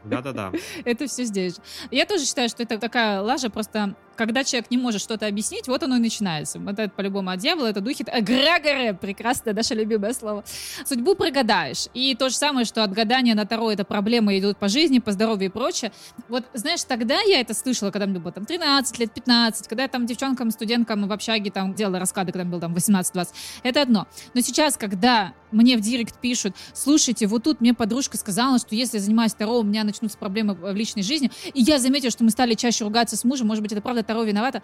Да-да-да. 0.04 0.52
Это 0.84 1.06
все 1.06 1.24
здесь. 1.24 1.56
Я 1.90 2.04
тоже 2.04 2.26
считаю, 2.26 2.50
что 2.50 2.62
это 2.62 2.76
такая 2.78 3.22
лажа, 3.22 3.48
просто 3.48 3.94
когда 4.18 4.42
человек 4.42 4.70
не 4.70 4.76
может 4.76 5.00
что-то 5.00 5.26
объяснить, 5.26 5.68
вот 5.68 5.82
оно 5.84 5.96
и 5.96 6.00
начинается. 6.00 6.58
Вот 6.58 6.78
это 6.78 6.90
по-любому 6.90 7.30
от 7.30 7.38
дьявола, 7.38 7.68
это 7.68 7.80
духи... 7.80 8.04
Эгрегоры! 8.06 8.92
Прекрасное 8.94 9.54
наше 9.54 9.74
любимое 9.74 10.12
слово. 10.12 10.44
Судьбу 10.84 11.14
прогадаешь. 11.14 11.86
И 11.94 12.16
то 12.16 12.28
же 12.28 12.34
самое, 12.34 12.66
что 12.66 12.82
от 12.82 12.92
гадания 12.92 13.36
на 13.36 13.46
Таро 13.46 13.70
это 13.70 13.84
проблемы 13.84 14.36
идут 14.38 14.58
по 14.58 14.68
жизни, 14.68 14.98
по 14.98 15.12
здоровью 15.12 15.46
и 15.46 15.52
прочее. 15.52 15.92
Вот, 16.28 16.44
знаешь, 16.52 16.82
тогда 16.82 17.20
я 17.20 17.40
это 17.40 17.54
слышала, 17.54 17.92
когда 17.92 18.06
мне 18.06 18.18
было 18.18 18.32
там 18.32 18.44
13 18.44 18.98
лет, 18.98 19.12
15, 19.12 19.68
когда 19.68 19.84
я 19.84 19.88
там 19.88 20.04
девчонкам, 20.04 20.50
студенткам 20.50 21.06
в 21.06 21.12
общаге 21.12 21.52
там 21.52 21.74
делала 21.74 22.00
расклады, 22.00 22.32
когда 22.32 22.42
мне 22.44 22.50
было 22.50 22.60
там 22.60 22.74
18-20. 22.74 23.28
Это 23.62 23.82
одно. 23.82 24.08
Но 24.34 24.40
сейчас, 24.40 24.76
когда 24.76 25.32
мне 25.52 25.76
в 25.76 25.80
директ 25.80 26.20
пишут, 26.20 26.54
слушайте, 26.74 27.26
вот 27.26 27.44
тут 27.44 27.60
мне 27.60 27.72
подружка 27.72 28.16
сказала, 28.16 28.58
что 28.58 28.74
если 28.74 28.98
я 28.98 29.02
занимаюсь 29.02 29.32
Таро, 29.34 29.60
у 29.60 29.62
меня 29.62 29.84
начнутся 29.84 30.18
проблемы 30.18 30.54
в 30.54 30.74
личной 30.74 31.02
жизни, 31.02 31.30
и 31.54 31.62
я 31.62 31.78
заметила, 31.78 32.10
что 32.10 32.24
мы 32.24 32.30
стали 32.30 32.54
чаще 32.54 32.84
ругаться 32.84 33.16
с 33.16 33.24
мужем, 33.24 33.46
может 33.46 33.62
быть, 33.62 33.72
это 33.72 33.80
правда 33.80 34.02
Таро 34.08 34.24
виновата? 34.24 34.62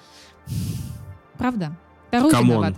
Правда? 1.36 1.76
Таро 2.10 2.30
виноват. 2.30 2.74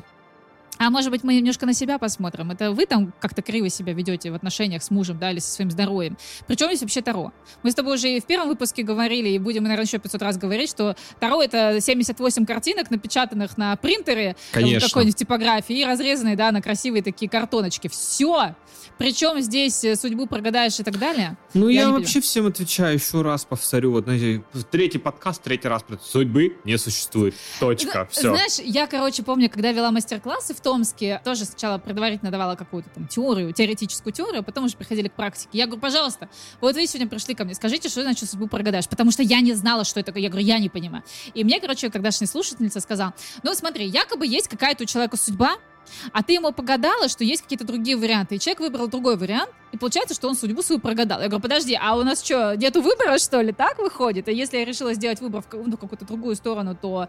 А 0.79 0.91
может 0.91 1.11
быть, 1.11 1.23
мы 1.23 1.35
немножко 1.37 1.65
на 1.65 1.73
себя 1.73 1.97
посмотрим. 1.99 2.51
Это 2.51 2.73
вы 2.73 2.87
там 2.87 3.13
как-то 3.21 3.41
криво 3.41 3.69
себя 3.69 3.93
ведете 3.93 4.31
в 4.31 4.35
отношениях 4.35 4.83
с 4.83 4.91
мужем, 4.91 5.19
да, 5.19 5.31
или 5.31 5.39
со 5.39 5.51
своим 5.51 5.71
здоровьем. 5.71 6.19
Причем 6.47 6.67
здесь 6.67 6.83
вообще 6.83 7.03
Таро. 7.03 7.33
Мы 7.63 7.71
с 7.71 7.75
тобой 7.75 7.95
уже 7.95 8.11
и 8.11 8.21
в 8.21 8.27
первом 8.27 8.49
выпуске 8.49 8.83
говорили, 8.83 9.29
и 9.29 9.39
будем, 9.39 9.63
наверное, 9.63 9.87
еще 9.87 9.99
500 9.99 10.21
раз 10.23 10.37
говорить, 10.37 10.69
что 10.69 10.97
Таро— 11.21 11.41
это 11.45 11.81
78 11.81 12.45
картинок, 12.45 12.91
напечатанных 12.91 13.57
на 13.57 13.77
принтере 13.77 14.37
Конечно. 14.53 14.89
какой-нибудь 14.89 15.17
типографии, 15.17 15.81
и 15.81 15.85
разрезанные, 15.85 16.37
да, 16.37 16.51
на 16.51 16.61
красивые 16.61 17.03
такие 17.03 17.31
картоночки. 17.31 17.89
Все! 17.89 18.55
Причем 18.99 19.41
здесь 19.41 19.85
э, 19.85 19.97
судьбу 19.97 20.27
прогадаешь 20.27 20.79
и 20.81 20.83
так 20.83 20.99
далее. 20.99 21.37
Ну, 21.55 21.69
я, 21.69 21.87
не 21.87 21.93
вообще 21.93 22.21
всем 22.21 22.47
отвечаю, 22.47 22.95
еще 22.95 23.23
раз 23.23 23.45
повторю. 23.45 23.93
Вот, 23.93 24.05
знаете, 24.05 24.43
третий 24.71 24.99
подкаст, 24.99 25.43
третий 25.43 25.69
раз. 25.69 25.85
Судьбы 26.03 26.57
не 26.65 26.79
существует. 26.79 27.35
Точка. 27.61 28.09
Все. 28.11 28.35
Знаешь, 28.35 28.59
я, 28.59 28.87
короче, 28.87 29.23
помню, 29.23 29.51
когда 29.51 29.73
вела 29.73 29.91
мастер-классы 29.91 30.55
в 30.55 30.61
Томске, 30.61 31.21
тоже 31.25 31.45
сначала 31.45 31.79
предварительно 31.79 32.31
давала 32.31 32.57
какую-то 32.57 32.89
там 32.91 33.07
теорию, 33.07 33.53
теоретическую 33.53 34.13
теорию, 34.13 34.41
а 34.41 34.43
потом 34.43 34.65
уже 34.65 34.77
приходили 34.77 35.09
к 35.09 35.13
практике. 35.13 35.51
Я 35.53 35.67
говорю, 35.67 35.81
пожалуйста, 35.81 36.29
вот 36.61 36.75
вы 36.75 36.87
сегодня 36.87 37.09
пришли 37.09 37.35
ко 37.35 37.45
мне, 37.45 37.55
скажите, 37.55 37.89
что 37.89 38.03
значит 38.03 38.29
судьбу 38.29 38.47
прогадаешь, 38.47 38.89
потому 38.89 39.11
что 39.11 39.23
я 39.23 39.41
не 39.41 39.55
знала, 39.55 39.85
что 39.85 40.01
это 40.01 40.07
такое. 40.07 40.23
Я 40.23 40.31
говорю, 40.31 40.47
я 40.47 40.59
не 40.59 40.69
понимаю. 40.69 41.05
И 41.35 41.45
мне, 41.45 41.61
короче, 41.61 41.91
тогдашняя 41.91 42.29
слушательница 42.29 42.81
сказала, 42.81 43.15
ну 43.43 43.55
смотри, 43.55 43.87
якобы 43.87 44.27
есть 44.27 44.49
какая-то 44.49 44.85
у 44.85 44.87
человека 44.87 45.17
судьба, 45.17 45.57
а 46.13 46.23
ты 46.23 46.35
ему 46.35 46.53
погадала, 46.53 47.09
что 47.09 47.25
есть 47.25 47.43
какие-то 47.43 47.65
другие 47.65 47.97
варианты. 47.97 48.37
И 48.37 48.39
человек 48.39 48.61
выбрал 48.61 48.89
другой 48.89 49.17
вариант, 49.17 49.51
и 49.73 49.77
получается, 49.77 50.15
что 50.15 50.29
он 50.29 50.37
судьбу 50.37 50.63
свою 50.63 50.81
прогадал. 50.81 51.21
Я 51.21 51.29
говорю, 51.29 51.43
подожди, 51.43 51.79
а 51.81 51.97
у 51.97 52.03
нас 52.03 52.25
что, 52.25 52.57
нету 52.57 52.83
выбора, 52.83 53.19
что 53.19 53.41
ли? 53.41 53.53
Так 53.53 53.79
выходит? 53.79 54.29
А 54.29 54.31
если 54.31 54.59
я 54.59 54.65
решила 54.65 54.95
сделать 54.95 55.21
выбор 55.21 55.43
в 55.43 55.53
ну, 55.53 55.77
какую-то 55.77 56.05
другую 56.05 56.37
сторону, 56.37 56.77
то... 56.81 57.09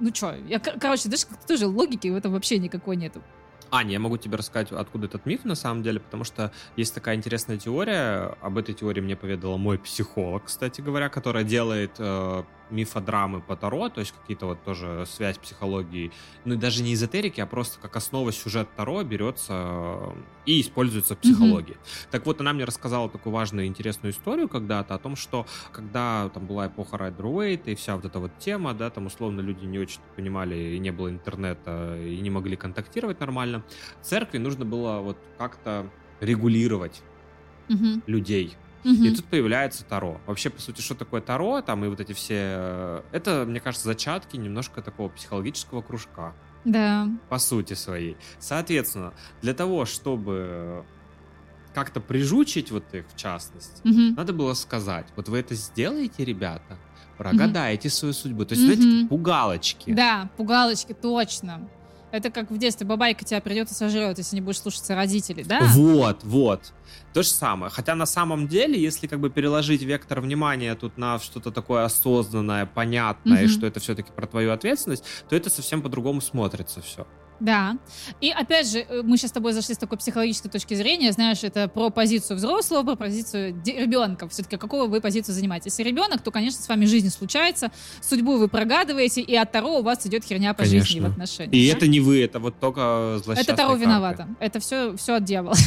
Ну 0.00 0.14
что, 0.14 0.34
я, 0.48 0.58
кор- 0.58 0.78
короче, 0.78 1.08
даже 1.08 1.24
тоже 1.46 1.66
логики 1.66 2.08
в 2.08 2.16
этом 2.16 2.32
вообще 2.32 2.58
никакой 2.58 2.96
нету. 2.96 3.22
Аня, 3.70 3.92
я 3.92 3.98
могу 3.98 4.16
тебе 4.16 4.36
рассказать, 4.36 4.70
откуда 4.70 5.06
этот 5.06 5.26
миф 5.26 5.44
на 5.44 5.56
самом 5.56 5.82
деле, 5.82 5.98
потому 5.98 6.22
что 6.24 6.52
есть 6.76 6.94
такая 6.94 7.16
интересная 7.16 7.58
теория. 7.58 8.36
Об 8.40 8.56
этой 8.56 8.72
теории 8.72 9.00
мне 9.00 9.16
поведала 9.16 9.56
мой 9.56 9.78
психолог, 9.78 10.44
кстати 10.44 10.80
говоря, 10.80 11.08
которая 11.08 11.42
делает 11.42 11.92
э, 11.98 12.44
мифодрамы 12.68 13.42
по 13.42 13.56
Таро, 13.56 13.88
то 13.90 14.00
есть 14.00 14.12
какие-то 14.12 14.46
вот 14.46 14.64
тоже 14.64 15.04
связь 15.06 15.38
психологии, 15.38 16.14
ну 16.44 16.54
и 16.54 16.56
даже 16.56 16.82
не 16.82 16.94
эзотерики, 16.94 17.40
а 17.40 17.46
просто 17.46 17.78
как 17.80 17.96
основа 17.96 18.32
сюжет 18.32 18.74
Таро 18.74 19.02
берется 19.04 19.52
э, 19.54 20.24
и 20.44 20.60
используется 20.60 21.14
в 21.16 21.20
психологии. 21.20 21.80
Так 22.10 22.26
вот, 22.26 22.40
она 22.40 22.52
мне 22.52 22.64
рассказала 22.64 23.10
такую 23.10 23.32
важную 23.32 23.66
интересную 23.66 24.12
историю 24.12 24.48
когда-то 24.48 24.94
о 24.94 24.98
том, 24.98 25.16
что 25.16 25.46
когда 25.72 26.30
там 26.30 26.46
была 26.46 26.68
эпоха 26.68 26.98
Райдер 26.98 27.26
Уэйта 27.26 27.70
и 27.70 27.74
вся 27.74 27.96
вот 27.96 28.04
эта 28.04 28.18
вот 28.20 28.38
тема, 28.38 28.74
да, 28.74 28.90
там 28.90 29.06
условно 29.06 29.40
люди 29.40 29.64
не 29.64 29.78
очень 29.78 30.02
понимали, 30.14 30.56
и 30.76 30.78
не 30.78 30.90
было 30.92 31.08
интернета, 31.10 31.98
и 32.00 32.20
не 32.20 32.30
могли 32.30 32.56
контактировать 32.56 33.20
нормально, 33.20 33.66
церкви 34.00 34.38
нужно 34.38 34.64
было 34.64 35.00
вот 35.00 35.22
как-то 35.36 35.92
регулировать 36.20 37.04
Мгм. 37.68 38.02
людей. 38.06 38.58
Мгм. 38.84 39.04
И 39.04 39.10
тут 39.14 39.24
появляется 39.24 39.84
Таро. 39.84 40.20
Вообще, 40.26 40.50
по 40.50 40.60
сути, 40.60 40.80
что 40.80 40.94
такое 40.94 41.20
Таро, 41.20 41.62
там 41.62 41.84
и 41.84 41.88
вот 41.88 42.00
эти 42.00 42.12
все... 42.12 42.34
э, 42.38 43.02
Это, 43.12 43.44
мне 43.46 43.60
кажется, 43.60 43.86
зачатки 43.88 44.36
немножко 44.36 44.82
такого 44.82 45.08
психологического 45.08 45.80
кружка 45.82 46.34
Да. 46.64 47.08
по 47.28 47.38
сути 47.38 47.74
своей. 47.74 48.16
Соответственно, 48.38 49.14
для 49.42 49.54
того, 49.54 49.84
чтобы 49.86 50.84
как-то 51.74 52.00
прижучить 52.00 52.70
вот 52.70 52.84
их, 52.92 53.04
в 53.08 53.16
частности, 53.16 53.80
Мгм. 53.84 54.14
надо 54.14 54.32
было 54.32 54.54
сказать, 54.54 55.06
вот 55.16 55.28
вы 55.28 55.38
это 55.38 55.54
сделаете, 55.54 56.24
ребята, 56.24 56.76
прогадаете 57.18 57.88
свою 57.90 58.12
судьбу. 58.14 58.44
То 58.44 58.54
есть, 58.54 58.66
Мгм. 58.66 58.74
знаете, 58.80 59.08
пугалочки. 59.08 59.92
Да, 59.92 60.28
пугалочки, 60.36 60.92
точно. 60.92 61.68
Это 62.14 62.30
как 62.30 62.48
в 62.48 62.58
детстве 62.58 62.86
бабайка 62.86 63.24
тебя 63.24 63.40
придет 63.40 63.72
и 63.72 63.74
сожрет, 63.74 64.18
если 64.18 64.36
не 64.36 64.40
будешь 64.40 64.60
слушаться 64.60 64.94
родителей, 64.94 65.42
да? 65.42 65.62
Вот, 65.72 66.22
вот. 66.22 66.72
То 67.12 67.24
же 67.24 67.28
самое. 67.28 67.72
Хотя 67.72 67.96
на 67.96 68.06
самом 68.06 68.46
деле, 68.46 68.80
если 68.80 69.08
как 69.08 69.18
бы 69.18 69.30
переложить 69.30 69.82
вектор 69.82 70.20
внимания 70.20 70.76
тут 70.76 70.96
на 70.96 71.18
что-то 71.18 71.50
такое 71.50 71.84
осознанное, 71.84 72.66
понятное, 72.66 73.40
и 73.40 73.46
Мгм. 73.46 73.52
что 73.52 73.66
это 73.66 73.80
все-таки 73.80 74.12
про 74.12 74.28
твою 74.28 74.52
ответственность, 74.52 75.02
то 75.28 75.34
это 75.34 75.50
совсем 75.50 75.82
по-другому 75.82 76.20
смотрится 76.20 76.80
все. 76.82 77.04
Да. 77.40 77.76
И 78.20 78.30
опять 78.30 78.70
же, 78.70 78.80
э, 78.80 79.02
мы 79.02 79.16
сейчас 79.16 79.30
с 79.30 79.32
тобой 79.32 79.52
зашли 79.52 79.74
с 79.74 79.78
такой 79.78 79.98
психологической 79.98 80.50
точки 80.50 80.74
зрения, 80.74 81.12
знаешь, 81.12 81.42
это 81.42 81.68
про 81.68 81.90
позицию 81.90 82.36
взрослого, 82.36 82.84
про 82.84 82.96
позицию 82.96 83.60
ребенка. 83.64 84.28
Все-таки 84.28 84.56
какого 84.56 84.86
вы 84.86 85.00
позицию 85.00 85.34
занимаете? 85.34 85.64
Если 85.66 85.82
ребенок, 85.82 86.22
то, 86.22 86.30
конечно, 86.30 86.62
с 86.62 86.68
вами 86.68 86.84
жизнь 86.84 87.10
случается, 87.10 87.70
судьбу 88.00 88.36
вы 88.36 88.48
прогадываете, 88.48 89.20
и 89.20 89.34
от 89.34 89.52
Таро 89.52 89.78
у 89.78 89.82
вас 89.82 90.06
идет 90.06 90.24
херня 90.24 90.54
по 90.54 90.64
жизни 90.64 90.78
в 90.78 91.02
Конечно. 91.02 91.08
отношениях. 91.08 91.54
И 91.54 91.70
да? 91.70 91.76
это 91.76 91.88
не 91.88 92.00
вы, 92.00 92.22
это 92.22 92.38
вот 92.38 92.58
только 92.60 93.20
злосчастные 93.22 93.54
Это 93.54 93.62
Таро 93.62 93.76
виновата. 93.76 94.28
Это 94.40 94.60
все, 94.60 94.96
все 94.96 95.16
от 95.16 95.24
дьявола. 95.24 95.54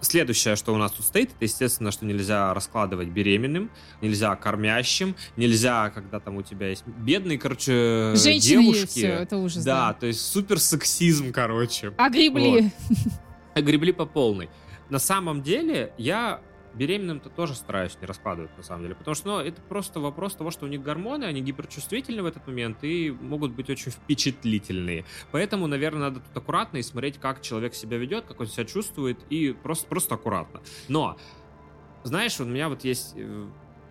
Следующее, 0.00 0.54
что 0.56 0.72
у 0.72 0.76
нас 0.76 0.92
тут 0.92 1.04
стоит, 1.06 1.30
это, 1.30 1.44
естественно, 1.44 1.90
что 1.90 2.06
нельзя 2.06 2.54
раскладывать 2.54 3.08
беременным, 3.08 3.70
нельзя 4.00 4.34
кормящим, 4.36 5.16
нельзя, 5.36 5.90
когда 5.90 6.20
там 6.20 6.36
у 6.36 6.42
тебя 6.42 6.68
есть 6.68 6.86
бедные, 6.86 7.36
короче, 7.38 8.12
Женщины 8.14 8.62
девушки. 8.62 8.80
есть, 8.80 8.92
все, 8.92 9.06
это 9.08 9.36
ужас. 9.36 9.64
да, 9.64 9.92
то 9.94 10.06
есть 10.06 10.20
супер 10.20 10.60
сексизм, 10.60 11.32
короче. 11.32 11.92
Огребли. 11.96 12.70
Гребли 13.56 13.90
по 13.92 14.06
полной. 14.06 14.48
На 14.88 14.98
самом 15.00 15.42
деле, 15.42 15.92
я 15.98 16.40
беременным-то 16.74 17.30
тоже 17.30 17.54
стараюсь 17.54 17.96
не 18.00 18.06
раскладывать, 18.06 18.56
на 18.56 18.62
самом 18.62 18.82
деле. 18.82 18.94
Потому 18.94 19.14
что 19.14 19.28
ну, 19.28 19.38
это 19.40 19.60
просто 19.62 20.00
вопрос 20.00 20.34
того, 20.34 20.50
что 20.50 20.66
у 20.66 20.68
них 20.68 20.82
гормоны, 20.82 21.24
они 21.24 21.40
гиперчувствительны 21.40 22.22
в 22.22 22.26
этот 22.26 22.46
момент 22.46 22.78
и 22.82 23.10
могут 23.10 23.52
быть 23.52 23.70
очень 23.70 23.90
впечатлительные. 23.90 25.04
Поэтому, 25.32 25.66
наверное, 25.66 26.10
надо 26.10 26.20
тут 26.20 26.36
аккуратно 26.36 26.78
и 26.78 26.82
смотреть, 26.82 27.18
как 27.18 27.42
человек 27.42 27.74
себя 27.74 27.96
ведет, 27.98 28.26
как 28.26 28.40
он 28.40 28.46
себя 28.46 28.64
чувствует, 28.64 29.18
и 29.30 29.52
просто, 29.52 29.86
просто 29.86 30.14
аккуратно. 30.14 30.60
Но, 30.88 31.16
знаешь, 32.04 32.38
у 32.40 32.44
меня 32.44 32.68
вот 32.68 32.84
есть... 32.84 33.14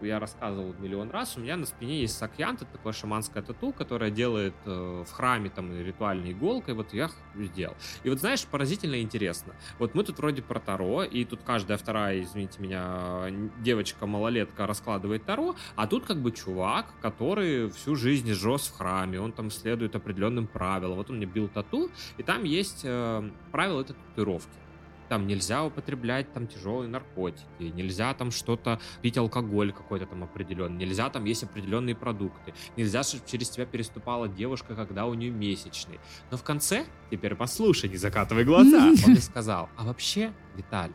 Я 0.02 0.20
рассказывал 0.20 0.74
миллион 0.80 1.10
раз, 1.10 1.38
у 1.38 1.40
меня 1.40 1.58
на 1.58 1.66
спине 1.66 2.02
есть 2.02 2.18
сакьянт, 2.18 2.62
это 2.62 2.72
такое 2.72 2.94
шаманское 2.94 3.42
тату, 3.42 3.72
которое 3.72 4.12
делает 4.12 4.54
э, 4.66 5.04
в 5.08 5.12
храме 5.12 5.50
там 5.50 5.72
ритуальной 5.76 6.34
иголкой, 6.34 6.76
вот 6.76 6.94
я 6.94 7.10
сделал. 7.36 7.76
И 8.04 8.10
вот 8.10 8.20
знаешь, 8.20 8.46
поразительно 8.46 9.02
интересно. 9.02 9.56
Вот 9.80 9.96
мы 9.96 10.04
тут 10.04 10.20
вроде 10.20 10.42
про 10.42 10.60
Таро, 10.60 11.04
и 11.04 11.26
тут 11.26 11.42
каждая 11.44 11.78
вторая, 11.78 12.22
извините 12.22 12.62
меня, 12.62 13.30
девочка-малолетка 13.60 14.68
раскладывает 14.68 15.26
Таро, 15.26 15.56
а 15.76 15.88
тут 15.88 16.06
как 16.06 16.22
бы 16.22 16.32
чувак, 16.32 16.94
который 17.02 17.70
всю 17.72 17.96
жизнь 17.96 18.32
жёс 18.34 18.68
в 18.68 18.78
храме, 18.78 19.20
он 19.20 19.32
там 19.32 19.50
следует 19.50 19.96
определенным 19.96 20.48
правилам. 20.48 20.98
Вот 20.98 21.10
он 21.10 21.18
мне 21.18 21.26
бил 21.26 21.48
тату, 21.48 21.90
и 22.18 22.24
там 22.24 22.44
есть 22.44 22.82
э, 22.84 23.30
правила 23.52 23.82
этой 23.82 23.96
татуировки. 23.96 24.67
Там 25.10 25.28
нельзя 25.28 25.64
употреблять 25.64 26.32
там 26.34 26.48
тяжелые 26.48 26.90
наркотики, 26.90 27.46
нельзя 27.60 28.14
там 28.14 28.32
что-то 28.32 28.80
пить 29.02 29.18
алкоголь 29.18 29.72
какой-то 29.72 30.06
там 30.06 30.24
определенный, 30.24 30.78
нельзя 30.78 31.10
там 31.10 31.26
есть 31.26 31.44
определенные 31.44 31.96
продукты, 31.96 32.54
нельзя, 32.76 33.04
чтобы 33.04 33.24
через 33.26 33.50
тебя 33.50 33.66
переступала 33.66 34.28
девушка, 34.28 34.76
когда 34.76 35.06
у 35.06 35.14
нее 35.14 35.32
месячный. 35.32 36.00
Но 36.32 36.38
в 36.38 36.44
конце, 36.44 36.86
теперь 37.10 37.36
послушай, 37.36 37.90
не 37.90 37.98
закатывай 37.98 38.44
глаза, 38.44 38.78
он 39.06 39.12
мне 39.12 39.22
сказал, 39.22 39.70
а 39.78 39.86
вообще, 39.86 40.34
Виталь, 40.56 40.92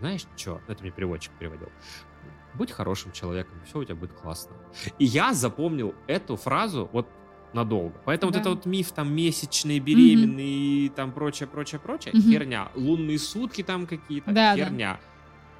знаешь 0.00 0.26
что? 0.36 0.60
Ну, 0.66 0.72
это 0.72 0.82
мне 0.82 0.92
переводчик 0.92 1.32
переводил. 1.38 1.68
Будь 2.54 2.70
хорошим 2.70 3.10
человеком, 3.12 3.54
все 3.66 3.78
у 3.78 3.84
тебя 3.84 3.96
будет 3.96 4.12
классно. 4.12 4.54
И 4.98 5.04
я 5.04 5.32
запомнил 5.34 5.94
эту 6.06 6.36
фразу 6.36 6.88
вот 6.92 7.08
надолго. 7.54 7.94
Поэтому 8.04 8.32
Да. 8.32 8.38
вот 8.38 8.40
это 8.46 8.50
вот 8.50 8.66
миф 8.66 8.92
там 8.92 9.12
месячные, 9.14 9.78
беременные 9.80 10.86
и 10.86 10.88
там 10.88 11.12
прочее, 11.12 11.46
прочее, 11.48 11.80
прочее, 11.80 12.12
Мгм. 12.14 12.30
херня. 12.30 12.68
Лунные 12.74 13.18
сутки 13.18 13.62
там 13.62 13.86
какие-то, 13.86 14.32
Да, 14.32 14.54
да. 14.56 14.64
херня. 14.64 15.00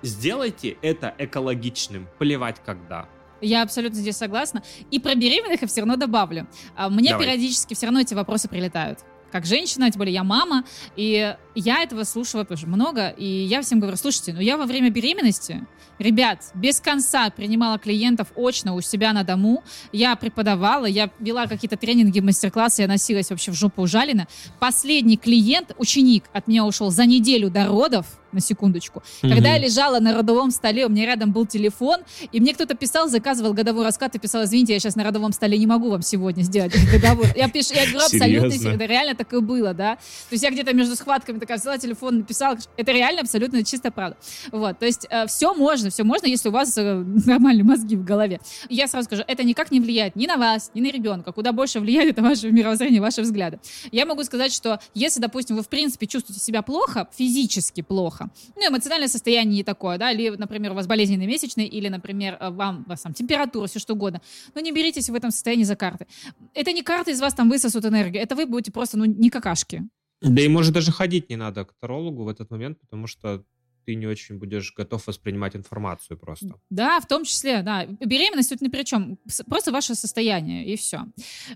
Сделайте 0.03 0.77
это 0.83 1.15
экологичным, 1.19 2.07
плевать 2.19 2.61
когда. 2.65 3.09
Я 3.41 3.63
абсолютно 3.63 3.99
здесь 3.99 4.17
согласна. 4.17 4.63
И 4.91 4.99
про 4.99 5.15
беременных 5.15 5.63
я 5.63 5.69
все 5.69 5.81
равно 5.81 5.97
добавлю. 5.97 6.47
А, 6.77 6.89
Мне 6.89 7.11
Давай. 7.11 7.27
периодически 7.27 7.75
все 7.75 7.87
равно 7.87 8.01
эти 8.01 8.15
вопросы 8.15 8.49
прилетают. 8.49 9.01
Как 9.35 9.47
женщина, 9.47 9.91
тем 9.91 9.99
более 9.99 10.15
я 10.15 10.23
мама, 10.23 10.63
и 10.95 11.35
я 11.57 11.83
этого 11.83 12.05
слушаю 12.05 12.47
тоже 12.47 12.69
много, 12.69 13.09
и 13.09 13.27
я 13.27 13.63
всем 13.63 13.81
говорю, 13.81 13.97
слушайте, 13.97 14.33
ну 14.33 14.39
я 14.39 14.57
во 14.57 14.65
время 14.65 14.91
беременности, 14.91 15.67
ребят, 15.99 16.53
без 16.55 16.79
конца 16.79 17.29
принимала 17.31 17.81
клиентов 17.81 18.29
очно 18.37 18.77
у 18.77 18.81
себя 18.81 19.13
на 19.13 19.25
дому, 19.25 19.65
я 19.91 20.15
преподавала, 20.15 20.87
я 20.87 21.11
вела 21.19 21.49
какие-то 21.49 21.77
тренинги, 21.77 22.21
мастер-классы, 22.21 22.83
я 22.83 22.87
носилась 22.87 23.31
вообще 23.31 23.51
в 23.51 23.55
жопу 23.55 23.83
ужалена. 23.83 24.29
Последний 24.61 25.17
клиент, 25.17 25.75
ученик 25.79 26.27
от 26.33 26.47
меня 26.47 26.65
ушел 26.65 26.93
за 26.93 27.05
неделю 27.05 27.51
до 27.51 27.67
родов, 27.67 28.07
на 28.35 28.41
секундочку. 28.41 29.03
Когда 29.23 29.55
я 29.55 29.59
лежала 29.59 30.01
на 30.01 30.15
родовом 30.15 30.51
столе, 30.51 30.87
у 30.87 30.89
меня 30.89 31.07
рядом 31.07 31.33
был 31.33 31.47
телефон, 31.47 32.01
и 32.33 32.41
мне 32.41 32.55
кто-то 32.55 32.75
писал, 32.75 33.09
заказывал 33.09 33.55
годовой 33.55 33.85
расклад 33.85 34.15
и 34.15 34.19
писал, 34.19 34.45
извините, 34.45 34.75
я 34.75 34.81
сейчас 34.81 34.97
на 34.97 35.05
родовом 35.05 35.33
столе 35.33 35.59
не 35.59 35.67
могу 35.67 35.91
вам 35.91 36.03
сегодня 36.03 36.43
сделать 36.43 36.75
договор. 36.93 37.27
Я 37.37 37.49
пишу, 37.49 37.75
я 37.75 37.83
говорю, 37.87 37.99
абсолютно, 37.99 38.51
Серьезно? 38.51 38.69
это 38.71 38.85
реально 38.85 39.15
так 39.15 39.33
и 39.33 39.41
было, 39.41 39.75
да. 39.75 39.97
То 39.97 40.33
есть 40.33 40.45
я 40.45 40.51
где-то 40.51 40.75
между 40.75 40.97
схватками 40.97 41.39
такая 41.39 41.59
взяла 41.59 41.79
телефон, 41.79 42.19
написала, 42.19 42.59
это 42.77 42.93
реально 42.93 43.23
абсолютно 43.23 43.65
чисто 43.65 43.91
правда. 43.91 44.17
Вот, 44.53 44.79
то 44.79 44.87
есть 44.87 45.07
все 45.27 45.55
можно, 45.55 45.91
все 45.91 46.05
можно, 46.05 46.27
если 46.27 46.49
у 46.49 46.53
вас 46.53 46.77
э, 46.77 46.95
нормальные 47.27 47.65
мозги 47.65 47.97
в 47.97 48.05
голове. 48.05 48.41
Я 48.69 48.89
сразу 48.89 49.07
скажу, 49.07 49.23
это 49.27 49.45
никак 49.45 49.71
не 49.71 49.81
влияет 49.81 50.17
ни 50.17 50.27
на 50.27 50.37
вас, 50.37 50.71
ни 50.75 50.81
на 50.81 50.91
ребенка. 50.91 51.33
Куда 51.33 51.53
больше 51.53 51.81
влияет 51.81 52.11
это 52.11 52.23
ваше 52.29 52.51
мировоззрение, 52.51 53.01
ваши 53.01 53.23
взгляды. 53.23 53.61
Я 53.93 54.07
могу 54.07 54.25
сказать, 54.25 54.53
что 54.53 54.81
если, 54.95 55.21
допустим, 55.21 55.57
вы 55.57 55.63
в 55.63 55.69
принципе 55.69 56.07
чувствуете 56.07 56.41
себя 56.41 56.63
плохо, 56.63 57.09
физически 57.17 57.83
плохо, 57.83 58.24
ну, 58.57 58.69
эмоциональное 58.69 59.09
состояние 59.09 59.57
не 59.57 59.65
такое, 59.65 59.99
да, 59.99 60.11
или, 60.11 60.31
например, 60.31 60.73
у 60.73 60.75
вас 60.75 60.87
болезненные 60.87 61.29
месячные, 61.29 61.67
или, 61.67 61.89
например, 61.89 62.37
э, 62.41 62.51
вам, 62.51 62.85
у 62.87 62.89
вас 62.89 63.03
там 63.03 63.15
температура, 63.15 63.67
все 63.67 63.79
что 63.79 63.95
угодно, 63.95 64.21
но 64.55 64.61
не 64.61 64.73
беритесь 64.73 65.09
в 65.09 65.15
этом 65.15 65.31
состоянии 65.31 65.65
за 65.65 65.77
карты. 65.77 66.07
Это 66.55 66.73
не 66.73 66.83
карты 66.83 67.13
из 67.13 67.21
вас 67.21 67.35
там 67.35 67.49
высосут 67.49 67.85
энергию, 67.85 68.23
это 68.23 68.35
вы 68.35 68.47
будете 68.47 68.73
просто, 68.73 68.99
ну, 68.99 69.05
не 69.05 69.31
какашки. 69.31 69.83
Да 70.21 70.43
и 70.43 70.49
может 70.49 70.73
даже 70.73 70.93
ходить 70.93 71.29
не 71.29 71.37
надо 71.37 71.65
к 71.65 71.75
тарологу 71.81 72.25
в 72.25 72.29
этот 72.29 72.51
момент, 72.51 72.81
потому 72.81 73.07
что 73.07 73.45
ты 73.85 73.95
не 73.95 74.07
очень 74.07 74.39
будешь 74.39 74.73
готов 74.75 75.07
воспринимать 75.07 75.57
информацию 75.57 76.19
просто. 76.19 76.55
Да, 76.71 77.01
в 77.01 77.07
том 77.07 77.25
числе, 77.25 77.63
да. 77.63 77.87
Беременность 77.87 78.51
тут 78.51 78.61
ни 78.61 78.69
при 78.69 78.83
чем. 78.85 79.19
Просто 79.47 79.73
ваше 79.73 79.95
состояние, 79.95 80.67
и 80.67 80.77
все. 80.77 81.07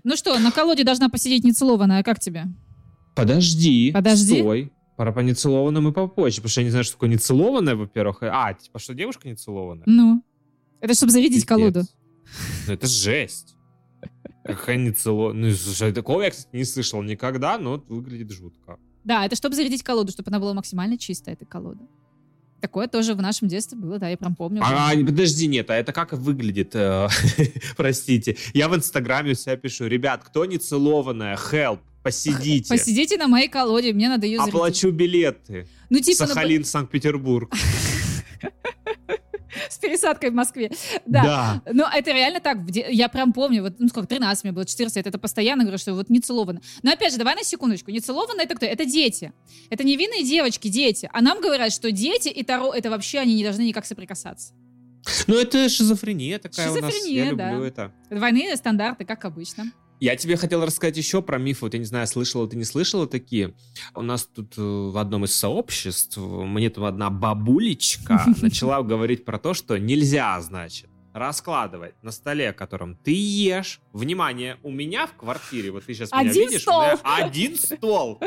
Ну 0.03 0.15
что, 0.15 0.37
на 0.39 0.51
колоде 0.51 0.83
должна 0.83 1.09
посидеть 1.09 1.43
нецелованная, 1.43 2.03
как 2.03 2.19
тебе? 2.19 2.45
Подожди, 3.15 3.91
Подожди. 3.91 4.39
стой. 4.39 4.71
Про 4.99 5.13
по 5.13 5.21
нецелованным 5.21 5.87
и 5.87 5.91
попозже, 5.93 6.41
потому 6.41 6.49
что 6.49 6.59
я 6.59 6.65
не 6.65 6.71
знаю, 6.71 6.83
что 6.83 6.95
такое 6.95 7.09
нецелованная, 7.09 7.77
во-первых. 7.77 8.17
А, 8.21 8.53
типа, 8.53 8.79
что 8.79 8.93
девушка 8.93 9.29
нецелованная? 9.29 9.85
Ну, 9.85 10.21
это 10.81 10.93
чтобы 10.93 11.13
зарядить 11.13 11.43
Пиздец. 11.43 11.47
колоду. 11.47 11.83
Ну, 12.67 12.73
это 12.73 12.85
жесть. 12.85 13.55
Какая 14.43 14.75
нецелованная. 14.75 15.51
Ну, 15.51 15.55
слушай, 15.55 15.93
такого 15.93 16.23
я, 16.23 16.31
кстати, 16.31 16.53
не 16.53 16.65
слышал 16.65 17.01
никогда, 17.01 17.57
но 17.57 17.81
выглядит 17.87 18.29
жутко. 18.31 18.77
Да, 19.05 19.25
это 19.25 19.37
чтобы 19.37 19.55
зарядить 19.55 19.83
колоду, 19.83 20.11
чтобы 20.11 20.31
она 20.31 20.39
была 20.41 20.53
максимально 20.53 20.97
чистая, 20.97 21.35
эта 21.35 21.45
колода. 21.45 21.87
Такое 22.59 22.89
тоже 22.89 23.13
в 23.13 23.21
нашем 23.21 23.47
детстве 23.47 23.77
было, 23.77 23.99
да, 23.99 24.09
я 24.09 24.17
прям 24.17 24.35
помню. 24.35 24.61
А, 24.65 24.91
подожди, 24.91 25.47
нет, 25.47 25.69
а 25.69 25.75
это 25.75 25.93
как 25.93 26.11
выглядит? 26.11 26.75
э, 26.75 27.07
Простите. 27.77 28.35
Я 28.53 28.67
в 28.67 28.75
Инстаграме 28.75 29.31
у 29.31 29.35
себя 29.35 29.55
пишу, 29.55 29.87
ребят, 29.87 30.25
кто 30.25 30.43
нецелованная, 30.43 31.37
help, 31.37 31.79
посидите. 32.09 32.69
Посидите 32.69 33.17
на 33.17 33.27
моей 33.27 33.47
колоде, 33.47 33.93
мне 33.93 34.09
надо 34.09 34.25
ее 34.25 34.37
зарядить. 34.37 34.55
Оплачу 34.55 34.91
билеты. 34.91 35.67
Ну, 35.89 35.99
типа, 35.99 36.23
ну, 36.23 36.27
Сахалин, 36.27 36.65
Санкт-Петербург. 36.65 37.53
с 39.69 39.77
пересадкой 39.77 40.31
в 40.31 40.33
Москве. 40.33 40.71
Да. 41.05 41.61
Но 41.71 41.89
это 41.93 42.11
реально 42.11 42.39
так. 42.39 42.57
Я 42.73 43.09
прям 43.09 43.33
помню, 43.33 43.63
вот, 43.63 43.79
ну 43.79 43.87
сколько, 43.87 44.07
13 44.07 44.43
мне 44.43 44.53
было, 44.53 44.65
14 44.65 44.95
лет, 44.97 45.07
это 45.07 45.17
постоянно 45.17 45.63
говорю, 45.63 45.77
что 45.77 45.93
вот 45.93 46.09
не 46.09 46.19
целовано. 46.19 46.61
Но 46.83 46.91
опять 46.91 47.11
же, 47.11 47.17
давай 47.17 47.35
на 47.35 47.43
секундочку, 47.43 47.91
не 47.91 47.99
целовано 47.99 48.41
это 48.41 48.55
кто? 48.55 48.65
Это 48.65 48.85
дети. 48.85 49.31
Это 49.69 49.83
невинные 49.83 50.23
девочки, 50.23 50.67
дети. 50.67 51.09
А 51.13 51.21
нам 51.21 51.41
говорят, 51.41 51.71
что 51.71 51.91
дети 51.91 52.29
и 52.29 52.43
Таро, 52.43 52.73
это 52.73 52.89
вообще 52.89 53.19
они 53.19 53.35
не 53.35 53.43
должны 53.43 53.63
никак 53.63 53.85
соприкасаться. 53.85 54.53
Ну, 55.27 55.35
это 55.35 55.69
шизофрения 55.69 56.39
такая 56.39 56.71
у 56.71 56.75
нас. 56.75 56.93
Шизофрения, 56.93 57.25
Я 57.25 57.33
да. 57.33 57.51
люблю 57.51 57.65
это. 57.65 57.93
Двойные 58.09 58.55
стандарты, 58.55 59.05
как 59.05 59.25
обычно. 59.25 59.71
Я 59.99 60.15
тебе 60.15 60.37
хотел 60.37 60.65
рассказать 60.65 60.97
еще 60.97 61.21
про 61.21 61.37
мифы. 61.37 61.65
Вот 61.65 61.73
я 61.73 61.79
не 61.79 61.85
знаю, 61.85 62.07
слышала 62.07 62.47
ты, 62.47 62.55
не 62.55 62.63
слышала 62.63 63.07
такие. 63.07 63.53
У 63.93 64.01
нас 64.01 64.25
тут 64.25 64.57
э, 64.57 64.61
в 64.61 64.97
одном 64.97 65.25
из 65.25 65.35
сообществ, 65.35 66.17
э, 66.17 66.21
мне 66.21 66.69
там 66.69 66.85
одна 66.85 67.09
бабулечка 67.09 68.25
начала 68.41 68.81
говорить 68.81 69.25
про 69.25 69.37
то, 69.39 69.53
что 69.53 69.77
нельзя, 69.77 70.39
значит, 70.41 70.89
раскладывать 71.13 72.01
на 72.01 72.11
столе, 72.11 72.53
котором 72.53 72.95
ты 72.95 73.11
ешь. 73.11 73.81
Внимание, 73.91 74.57
у 74.63 74.71
меня 74.71 75.05
в 75.05 75.15
квартире, 75.15 75.71
вот 75.71 75.85
ты 75.85 75.93
сейчас 75.93 76.11
меня 76.11 76.29
Один 76.29 76.47
видишь, 76.47 76.61
стол. 76.61 76.79
у 76.79 76.81
меня 76.83 76.99
один 77.03 77.57
стол. 77.57 78.21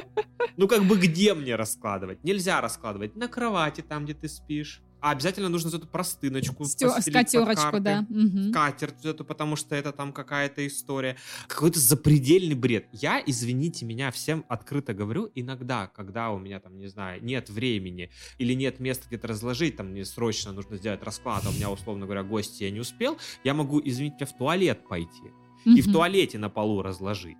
Ну 0.58 0.68
как 0.68 0.84
бы 0.84 0.98
где 0.98 1.32
мне 1.32 1.56
раскладывать? 1.56 2.22
Нельзя 2.22 2.60
раскладывать 2.60 3.16
на 3.16 3.28
кровати, 3.28 3.80
там, 3.80 4.04
где 4.04 4.14
ты 4.14 4.28
спишь. 4.28 4.82
А 5.02 5.10
обязательно 5.10 5.48
нужно 5.48 5.68
вот 5.70 5.78
эту 5.78 5.86
простыночку 5.88 6.64
Стё- 6.64 6.88
Скатерочку, 7.00 7.80
да. 7.80 8.06
Мгм. 8.08 8.50
скатерть 8.50 9.04
эту, 9.04 9.24
потому 9.24 9.56
что 9.56 9.74
это 9.74 9.90
там 9.92 10.12
какая-то 10.12 10.64
история. 10.66 11.16
Какой-то 11.48 11.80
запредельный 11.80 12.54
бред. 12.54 12.86
Я, 12.92 13.20
извините 13.26 13.84
меня, 13.84 14.12
всем 14.12 14.44
открыто 14.48 14.94
говорю, 14.94 15.28
иногда, 15.34 15.88
когда 15.88 16.30
у 16.30 16.38
меня 16.38 16.60
там, 16.60 16.78
не 16.78 16.86
знаю, 16.86 17.22
нет 17.22 17.50
времени 17.50 18.10
или 18.38 18.54
нет 18.54 18.78
места 18.78 19.08
где-то 19.08 19.26
разложить, 19.26 19.76
там 19.76 19.88
мне 19.88 20.04
срочно 20.04 20.52
нужно 20.52 20.76
сделать 20.76 21.02
расклад, 21.02 21.42
а 21.46 21.50
у 21.50 21.52
меня, 21.52 21.68
условно 21.70 22.04
говоря, 22.06 22.22
гости 22.22 22.62
я 22.62 22.70
не 22.70 22.78
успел, 22.80 23.18
я 23.42 23.54
могу, 23.54 23.80
извините 23.84 24.16
меня, 24.20 24.26
в 24.26 24.38
туалет 24.38 24.88
пойти 24.88 25.32
и 25.64 25.80
в 25.82 25.92
туалете 25.92 26.38
на 26.38 26.48
полу 26.48 26.80
разложить. 26.82 27.36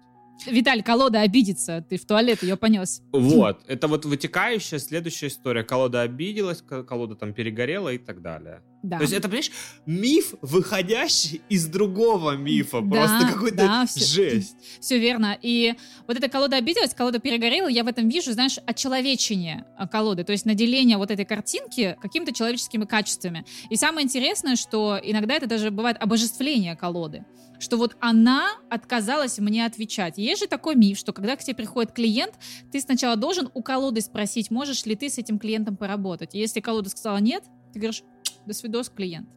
Виталь, 0.47 0.83
колода 0.83 1.21
обидится, 1.21 1.85
ты 1.89 1.97
в 1.97 2.07
туалет 2.07 2.43
ее 2.43 2.57
понес. 2.57 3.03
Вот, 3.13 3.63
это 3.67 3.89
вот 3.89 4.05
вытекающая 4.05 4.79
следующая 4.79 5.29
история. 5.29 5.63
Колода 5.65 6.03
обиделась, 6.03 6.63
ко- 6.63 6.83
колода 6.83 7.15
там 7.15 7.33
перегорела 7.33 7.91
и 7.91 7.99
так 7.99 8.23
далее. 8.23 8.63
Да. 8.83 8.97
То 8.97 9.03
есть 9.03 9.15
это, 9.15 9.29
понимаешь, 9.29 9.53
миф, 9.87 10.35
выходящий 10.43 11.41
из 11.49 11.67
другого 11.67 12.33
мифа. 12.37 12.81
Да, 12.81 12.89
Просто 12.97 13.33
какой-то 13.33 13.57
да, 13.57 13.87
всё- 13.87 14.05
жесть. 14.05 14.57
Все 14.81 14.99
верно. 14.99 15.39
И 15.41 15.75
вот 16.09 16.17
эта 16.17 16.29
колода 16.29 16.57
обиделась, 16.57 16.93
колода 16.93 17.21
перегорела, 17.21 17.69
я 17.69 17.85
в 17.85 17.87
этом 17.89 18.09
вижу, 18.09 18.33
знаешь, 18.33 18.59
очеловечение 18.67 19.65
а, 19.77 19.87
колоды, 19.87 20.25
то 20.25 20.33
есть 20.33 20.47
наделение 20.47 20.97
вот 20.97 21.11
этой 21.11 21.25
картинки 21.25 21.97
какими-то 22.01 22.33
человеческими 22.33 22.85
качествами. 22.85 23.45
И 23.71 23.77
самое 23.77 24.05
интересное, 24.05 24.57
что 24.57 24.99
иногда 25.03 25.35
это 25.35 25.47
даже 25.47 25.71
бывает 25.71 25.97
обожествление 26.01 26.75
колоды 26.77 27.25
что 27.63 27.77
вот 27.77 27.97
она 28.01 28.51
отказалась 28.69 29.39
мне 29.39 29.65
отвечать. 29.65 30.19
Есть 30.19 30.43
же 30.43 30.49
такой 30.49 30.75
миф, 30.75 30.99
что 30.99 31.13
когда 31.13 31.37
к 31.37 31.45
тебе 31.45 31.55
приходит 31.55 31.93
клиент, 31.93 32.35
ты 32.73 32.81
сначала 32.81 33.15
должен 33.15 33.51
у 33.55 33.63
колоды 33.63 34.01
спросить, 34.01 34.51
можешь 34.51 34.85
ли 34.85 34.97
ты 34.97 35.09
с 35.09 35.17
этим 35.17 35.39
клиентом 35.39 35.77
поработать. 35.77 36.35
Если 36.35 36.61
колода 36.61 36.91
сказала 36.91 37.19
нет, 37.19 37.45
ты 37.73 37.79
говоришь, 37.79 38.03
до 38.47 38.53
свидос, 38.53 38.91
клиент. 38.91 39.29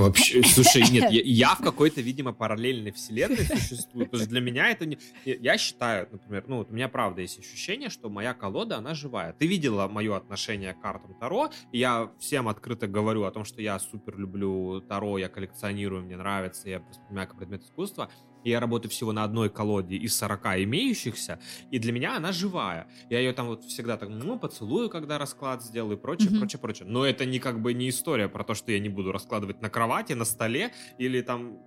Вообще, 0.00 0.42
слушай, 0.42 0.82
нет, 0.90 1.10
я, 1.10 1.20
я 1.22 1.54
в 1.54 1.58
какой-то, 1.62 2.00
видимо, 2.00 2.32
параллельной 2.32 2.90
вселенной 2.92 3.44
существую. 3.44 4.06
Потому 4.06 4.22
что 4.22 4.30
для 4.30 4.40
меня 4.40 4.70
это 4.70 4.86
не... 4.86 4.98
Я 5.24 5.58
считаю, 5.58 6.08
например, 6.10 6.44
ну, 6.46 6.58
вот 6.58 6.70
у 6.70 6.74
меня 6.74 6.88
правда 6.88 7.20
есть 7.20 7.38
ощущение, 7.38 7.90
что 7.90 8.08
моя 8.08 8.32
колода, 8.32 8.78
она 8.78 8.94
живая. 8.94 9.34
Ты 9.34 9.46
видела 9.46 9.88
мое 9.88 10.16
отношение 10.16 10.72
к 10.72 10.80
картам 10.80 11.14
Таро, 11.20 11.50
я 11.72 12.10
всем 12.18 12.48
открыто 12.48 12.86
говорю 12.86 13.24
о 13.24 13.30
том, 13.30 13.44
что 13.44 13.60
я 13.60 13.78
супер 13.78 14.16
люблю 14.16 14.80
Таро, 14.80 15.18
я 15.18 15.28
коллекционирую, 15.28 16.02
мне 16.02 16.16
нравится, 16.16 16.68
я 16.68 16.80
воспринимаю 16.80 17.28
как 17.28 17.38
предмет 17.38 17.62
искусства. 17.62 18.10
И 18.44 18.50
я 18.50 18.60
работаю 18.60 18.90
всего 18.90 19.12
на 19.12 19.24
одной 19.24 19.50
колоде 19.50 19.96
из 19.96 20.16
40 20.16 20.64
имеющихся, 20.64 21.38
и 21.70 21.78
для 21.78 21.92
меня 21.92 22.16
она 22.16 22.32
живая. 22.32 22.88
Я 23.08 23.18
ее 23.20 23.32
там 23.32 23.46
вот 23.46 23.64
всегда 23.64 23.96
так, 23.96 24.08
ну, 24.08 24.38
поцелую, 24.38 24.88
когда 24.90 25.18
расклад 25.18 25.62
сделаю, 25.62 25.96
и 25.96 26.00
прочее, 26.00 26.30
Мгм. 26.30 26.38
прочее, 26.40 26.60
прочее. 26.60 26.88
Но 26.88 27.04
это 27.04 27.24
не 27.24 27.38
как 27.38 27.60
бы 27.60 27.74
не 27.74 27.88
история 27.88 28.28
про 28.28 28.44
то, 28.44 28.54
что 28.54 28.72
я 28.72 28.78
не 28.78 28.88
буду 28.88 29.12
раскладывать 29.12 29.60
на 29.60 29.70
кровати, 29.70 30.12
на 30.14 30.24
столе 30.24 30.72
или 30.98 31.20
там 31.20 31.58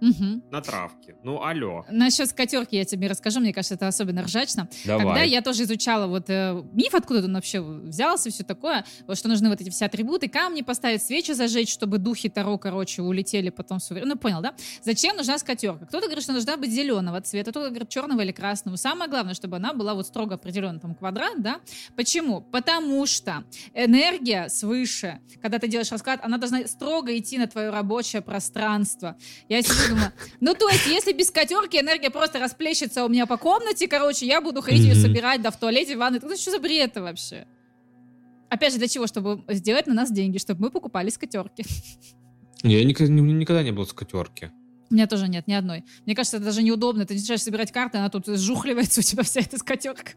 Мгм. 0.00 0.42
на 0.50 0.60
травке. 0.60 1.16
Ну, 1.24 1.42
алло. 1.42 1.84
Насчет 1.90 2.28
скатерки 2.28 2.76
я 2.76 2.84
тебе 2.84 3.08
расскажу, 3.08 3.40
мне 3.40 3.52
кажется, 3.52 3.74
это 3.74 3.88
особенно 3.88 4.22
ржачно. 4.22 4.68
Давай. 4.84 5.04
Когда 5.06 5.22
я 5.22 5.42
тоже 5.42 5.64
изучала 5.64 6.06
вот 6.06 6.30
э, 6.30 6.62
миф, 6.72 6.94
откуда 6.94 7.24
он 7.24 7.34
вообще 7.34 7.60
взялся, 7.60 8.30
все 8.30 8.44
такое, 8.44 8.84
вот 9.06 9.18
что 9.18 9.28
нужны 9.28 9.48
вот 9.48 9.60
эти 9.60 9.70
все 9.70 9.86
атрибуты, 9.86 10.28
камни 10.28 10.62
поставить, 10.62 11.02
свечи 11.02 11.32
зажечь, 11.32 11.72
чтобы 11.72 11.98
духи 11.98 12.28
Таро, 12.28 12.58
короче, 12.58 13.02
улетели 13.02 13.50
потом. 13.50 13.78
время. 13.90 14.06
Ну, 14.06 14.16
понял, 14.16 14.40
да? 14.40 14.54
Зачем 14.82 15.16
нужна 15.16 15.38
скатерка? 15.38 15.86
Кто-то 15.86 16.06
говорит, 16.06 16.22
что 16.24 16.32
должна 16.32 16.56
быть 16.56 16.70
зеленого 16.70 17.20
цвета, 17.20 17.50
кто-то 17.50 17.68
говорит 17.70 17.88
черного 17.88 18.20
или 18.20 18.32
красного. 18.32 18.76
Самое 18.76 19.10
главное, 19.10 19.34
чтобы 19.34 19.56
она 19.56 19.72
была 19.72 19.94
вот 19.94 20.06
строго 20.06 20.34
определенный 20.36 20.80
там 20.80 20.94
квадрат, 20.94 21.40
да? 21.42 21.60
Почему? 21.96 22.40
Потому 22.42 23.06
что 23.06 23.44
энергия 23.74 24.48
свыше, 24.48 25.20
когда 25.42 25.58
ты 25.58 25.68
делаешь 25.68 25.90
расклад, 25.90 26.20
она 26.22 26.38
должна 26.38 26.66
строго 26.66 27.16
идти 27.16 27.38
на 27.38 27.46
твое 27.46 27.70
рабочее 27.70 28.22
пространство. 28.22 29.16
Я 29.48 29.62
сижу 29.62 29.87
думаю, 29.88 30.12
ну, 30.40 30.54
то 30.54 30.68
есть, 30.68 30.86
если 30.86 31.12
без 31.12 31.28
скатерки 31.28 31.78
энергия 31.78 32.10
просто 32.10 32.38
расплещется 32.38 33.04
у 33.04 33.08
меня 33.08 33.26
по 33.26 33.36
комнате, 33.36 33.88
короче, 33.88 34.26
я 34.26 34.40
буду 34.40 34.62
ходить 34.62 34.82
ее 34.82 34.94
собирать, 34.94 35.42
да, 35.42 35.50
в 35.50 35.58
туалете, 35.58 35.96
в 35.96 35.98
ванной. 35.98 36.18
Это 36.18 36.36
что 36.36 36.50
за 36.50 36.58
бред 36.58 36.90
это 36.90 37.02
вообще? 37.02 37.46
Опять 38.50 38.72
же, 38.72 38.78
для 38.78 38.88
чего? 38.88 39.06
Чтобы 39.06 39.42
сделать 39.48 39.86
на 39.86 39.94
нас 39.94 40.10
деньги, 40.10 40.38
чтобы 40.38 40.62
мы 40.62 40.70
покупали 40.70 41.10
скатерки. 41.10 41.64
Я 42.62 42.84
никогда, 42.84 43.12
никогда 43.12 43.62
не 43.62 43.72
был 43.72 43.86
скатерки. 43.86 44.50
У 44.90 44.94
меня 44.94 45.06
тоже 45.06 45.28
нет 45.28 45.46
ни 45.46 45.52
одной. 45.52 45.84
Мне 46.06 46.14
кажется, 46.14 46.38
это 46.38 46.46
даже 46.46 46.62
неудобно. 46.62 47.04
Ты 47.04 47.14
начинаешь 47.14 47.42
собирать 47.42 47.72
карты, 47.72 47.98
она 47.98 48.08
тут 48.08 48.26
сжухливается 48.26 49.00
у 49.00 49.02
тебя 49.02 49.22
вся 49.22 49.40
эта 49.40 49.58
скатерка. 49.58 50.12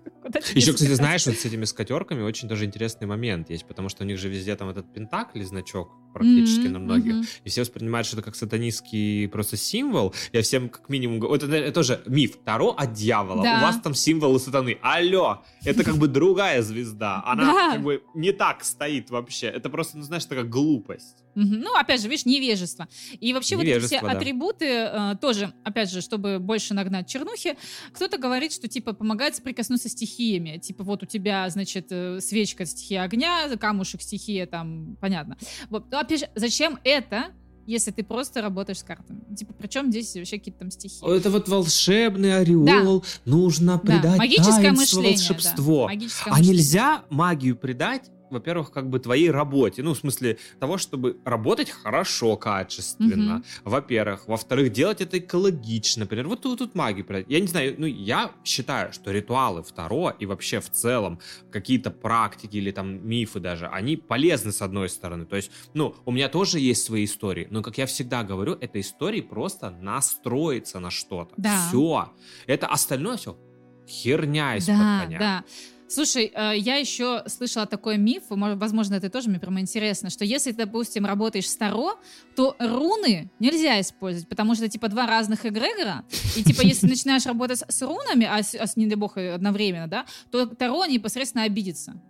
Еще, 0.53 0.73
кстати, 0.73 0.93
знаешь, 0.93 1.25
вот 1.25 1.35
с 1.35 1.45
этими 1.45 1.65
скатерками 1.65 2.21
очень 2.21 2.47
даже 2.47 2.65
интересный 2.65 3.07
момент 3.07 3.49
есть, 3.49 3.65
потому 3.65 3.89
что 3.89 4.03
у 4.03 4.07
них 4.07 4.17
же 4.17 4.29
везде 4.29 4.55
там 4.55 4.69
этот 4.69 4.91
пентакль, 4.93 5.43
значок 5.43 5.91
практически 6.13 6.67
mm-hmm, 6.67 6.69
на 6.69 6.79
многих. 6.79 7.13
Mm-hmm. 7.13 7.41
И 7.45 7.49
все 7.49 7.61
воспринимают, 7.61 8.05
что 8.05 8.17
это 8.17 8.25
как 8.25 8.35
сатанистский 8.35 9.27
просто 9.27 9.57
символ. 9.57 10.13
Я 10.33 10.41
всем 10.41 10.69
как 10.69 10.89
минимум 10.89 11.19
говорю, 11.19 11.35
это, 11.35 11.55
это 11.55 11.71
тоже 11.71 12.01
миф. 12.05 12.37
Таро 12.43 12.69
от 12.71 12.93
дьявола. 12.93 13.43
Да. 13.43 13.59
У 13.59 13.61
вас 13.61 13.79
там 13.81 13.93
символы 13.93 14.39
сатаны. 14.39 14.77
Алло, 14.81 15.43
это 15.63 15.83
как 15.83 15.97
бы 15.97 16.07
другая 16.07 16.61
звезда. 16.61 17.23
Она 17.25 17.73
как 17.73 17.83
бы 17.83 18.03
не 18.13 18.31
так 18.31 18.63
стоит 18.63 19.09
вообще. 19.09 19.47
Это 19.47 19.69
просто, 19.69 19.97
ну 19.97 20.03
знаешь, 20.03 20.25
такая 20.25 20.45
глупость. 20.45 21.23
Ну, 21.35 21.75
опять 21.75 22.01
же, 22.01 22.07
видишь, 22.07 22.25
невежество. 22.25 22.87
И 23.19 23.33
вообще 23.33 23.55
вот 23.55 23.65
эти 23.65 23.85
все 23.85 23.99
атрибуты 23.99 24.65
э, 24.65 25.15
тоже, 25.21 25.53
опять 25.63 25.91
же, 25.91 26.01
чтобы 26.01 26.39
больше 26.39 26.73
нагнать 26.73 27.07
чернухи, 27.07 27.57
кто-то 27.93 28.17
говорит, 28.17 28.53
что 28.53 28.67
типа 28.67 28.93
помогает 28.93 29.35
соприкоснуться 29.35 29.89
с 29.89 29.91
стихиями. 29.93 30.57
Типа 30.57 30.83
вот 30.83 31.03
у 31.03 31.05
тебя, 31.05 31.49
значит, 31.49 31.87
э, 31.91 32.19
свечка 32.21 32.65
стихия 32.65 33.03
огня, 33.03 33.49
камушек 33.57 34.01
стихия 34.01 34.45
там, 34.45 34.97
понятно. 34.99 35.37
Вот. 35.69 35.89
Но 35.91 35.99
опять 35.99 36.21
же, 36.21 36.29
зачем 36.35 36.79
это, 36.83 37.31
если 37.65 37.91
ты 37.91 38.03
просто 38.03 38.41
работаешь 38.41 38.79
с 38.79 38.83
картами. 38.83 39.21
Типа, 39.35 39.53
причем 39.53 39.91
здесь 39.91 40.15
вообще 40.15 40.37
какие-то 40.37 40.59
там 40.59 40.71
стихи. 40.71 41.05
Это 41.05 41.29
вот 41.29 41.47
волшебный 41.47 42.37
ореол, 42.37 42.65
да. 42.65 43.07
нужно 43.25 43.77
придать 43.77 44.01
да. 44.03 44.15
Магическое 44.17 44.71
мышление, 44.71 45.11
волшебство. 45.11 45.81
Да. 45.81 45.93
Магическое 45.93 46.29
а 46.29 46.33
мышление. 46.33 46.53
нельзя 46.53 47.05
магию 47.09 47.55
придать 47.55 48.09
во-первых, 48.31 48.71
как 48.71 48.89
бы 48.89 48.99
твоей 48.99 49.31
работе. 49.31 49.83
Ну, 49.83 49.93
в 49.93 49.97
смысле 49.97 50.37
того, 50.59 50.77
чтобы 50.77 51.17
работать 51.25 51.69
хорошо, 51.69 52.37
качественно. 52.37 53.43
Mm-hmm. 53.43 53.61
Во-первых. 53.63 54.27
Во-вторых, 54.27 54.71
делать 54.71 55.01
это 55.01 55.19
экологично. 55.19 56.01
Например, 56.01 56.27
вот 56.27 56.41
тут, 56.41 56.59
тут 56.59 56.75
магию. 56.75 57.05
Я 57.27 57.39
не 57.39 57.47
знаю, 57.47 57.75
ну, 57.77 57.85
я 57.85 58.31
считаю, 58.43 58.93
что 58.93 59.11
ритуалы 59.11 59.63
второго 59.63 60.15
и 60.19 60.25
вообще 60.25 60.59
в 60.59 60.69
целом 60.69 61.19
какие-то 61.51 61.91
практики 61.91 62.57
или 62.57 62.71
там 62.71 63.07
мифы 63.07 63.39
даже, 63.39 63.67
они 63.67 63.97
полезны 63.97 64.51
с 64.51 64.61
одной 64.61 64.89
стороны. 64.89 65.25
То 65.25 65.35
есть, 65.35 65.51
ну, 65.73 65.95
у 66.05 66.11
меня 66.11 66.29
тоже 66.29 66.59
есть 66.59 66.83
свои 66.83 67.05
истории, 67.05 67.47
но, 67.49 67.61
как 67.61 67.77
я 67.77 67.85
всегда 67.85 68.23
говорю, 68.23 68.53
это 68.53 68.79
истории 68.79 69.21
просто 69.21 69.69
настроиться 69.69 70.79
на 70.79 70.89
что-то. 70.89 71.33
Да. 71.37 71.67
Все. 71.67 72.11
Это 72.47 72.67
остальное 72.67 73.17
все 73.17 73.37
херня 73.87 74.55
из-под 74.55 74.77
да, 74.77 74.99
коня. 75.03 75.19
Да. 75.19 75.43
Слушай, 75.91 76.31
э, 76.33 76.53
я 76.57 76.77
еще 76.77 77.23
слышала 77.27 77.65
такой 77.65 77.97
миф, 77.97 78.23
возможно, 78.29 78.95
это 78.95 79.09
тоже 79.09 79.29
мне 79.29 79.39
прямо 79.39 79.59
интересно, 79.59 80.09
что 80.09 80.23
если 80.23 80.53
допустим, 80.53 81.05
работаешь 81.05 81.49
с 81.49 81.55
Таро, 81.57 81.99
то 82.33 82.55
руны 82.59 83.29
нельзя 83.39 83.81
использовать, 83.81 84.29
потому 84.29 84.55
что, 84.55 84.69
типа, 84.69 84.87
два 84.87 85.05
разных 85.05 85.45
эгрегора, 85.45 86.05
и, 86.37 86.43
типа, 86.43 86.61
если 86.61 86.87
начинаешь 86.87 87.25
работать 87.25 87.63
с 87.67 87.81
рунами, 87.81 88.25
а, 88.25 88.41
с, 88.41 88.55
а 88.55 88.65
не 88.77 88.87
дай 88.87 88.95
бог, 88.95 89.17
одновременно, 89.17 89.87
да, 89.89 90.05
то 90.31 90.45
Таро 90.45 90.85
непосредственно 90.85 91.43
обидится. 91.43 92.01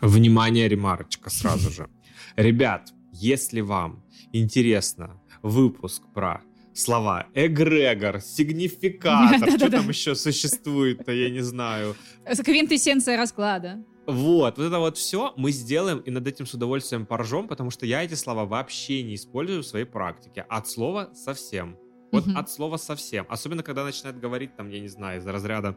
Внимание, 0.00 0.68
ремарочка 0.68 1.28
сразу 1.28 1.70
же. 1.70 1.90
Ребят, 2.36 2.92
если 3.12 3.62
вам 3.62 4.04
интересно 4.32 5.20
выпуск 5.42 6.02
про 6.14 6.42
слова 6.78 7.26
эгрегор, 7.34 8.20
сигнификатор, 8.20 9.50
что 9.56 9.70
там 9.70 9.88
еще 9.88 10.14
существует-то, 10.14 11.12
я 11.12 11.30
не 11.30 11.40
знаю. 11.40 11.96
Квинтэссенция 12.44 13.16
расклада. 13.16 13.84
Вот, 14.06 14.56
вот 14.56 14.64
это 14.64 14.78
вот 14.78 14.96
все 14.96 15.34
мы 15.36 15.50
сделаем 15.52 15.98
и 15.98 16.10
над 16.10 16.26
этим 16.26 16.46
с 16.46 16.54
удовольствием 16.54 17.04
поржем, 17.04 17.46
потому 17.46 17.70
что 17.70 17.84
я 17.84 18.02
эти 18.02 18.14
слова 18.14 18.46
вообще 18.46 19.02
не 19.02 19.16
использую 19.16 19.62
в 19.62 19.66
своей 19.66 19.84
практике. 19.84 20.46
От 20.48 20.66
слова 20.68 21.10
совсем. 21.14 21.76
Вот 22.10 22.24
от 22.34 22.50
слова 22.50 22.78
совсем. 22.78 23.26
Особенно, 23.28 23.62
когда 23.62 23.84
начинает 23.84 24.18
говорить, 24.18 24.56
там, 24.56 24.70
я 24.70 24.80
не 24.80 24.88
знаю, 24.88 25.20
из 25.20 25.26
разряда 25.26 25.76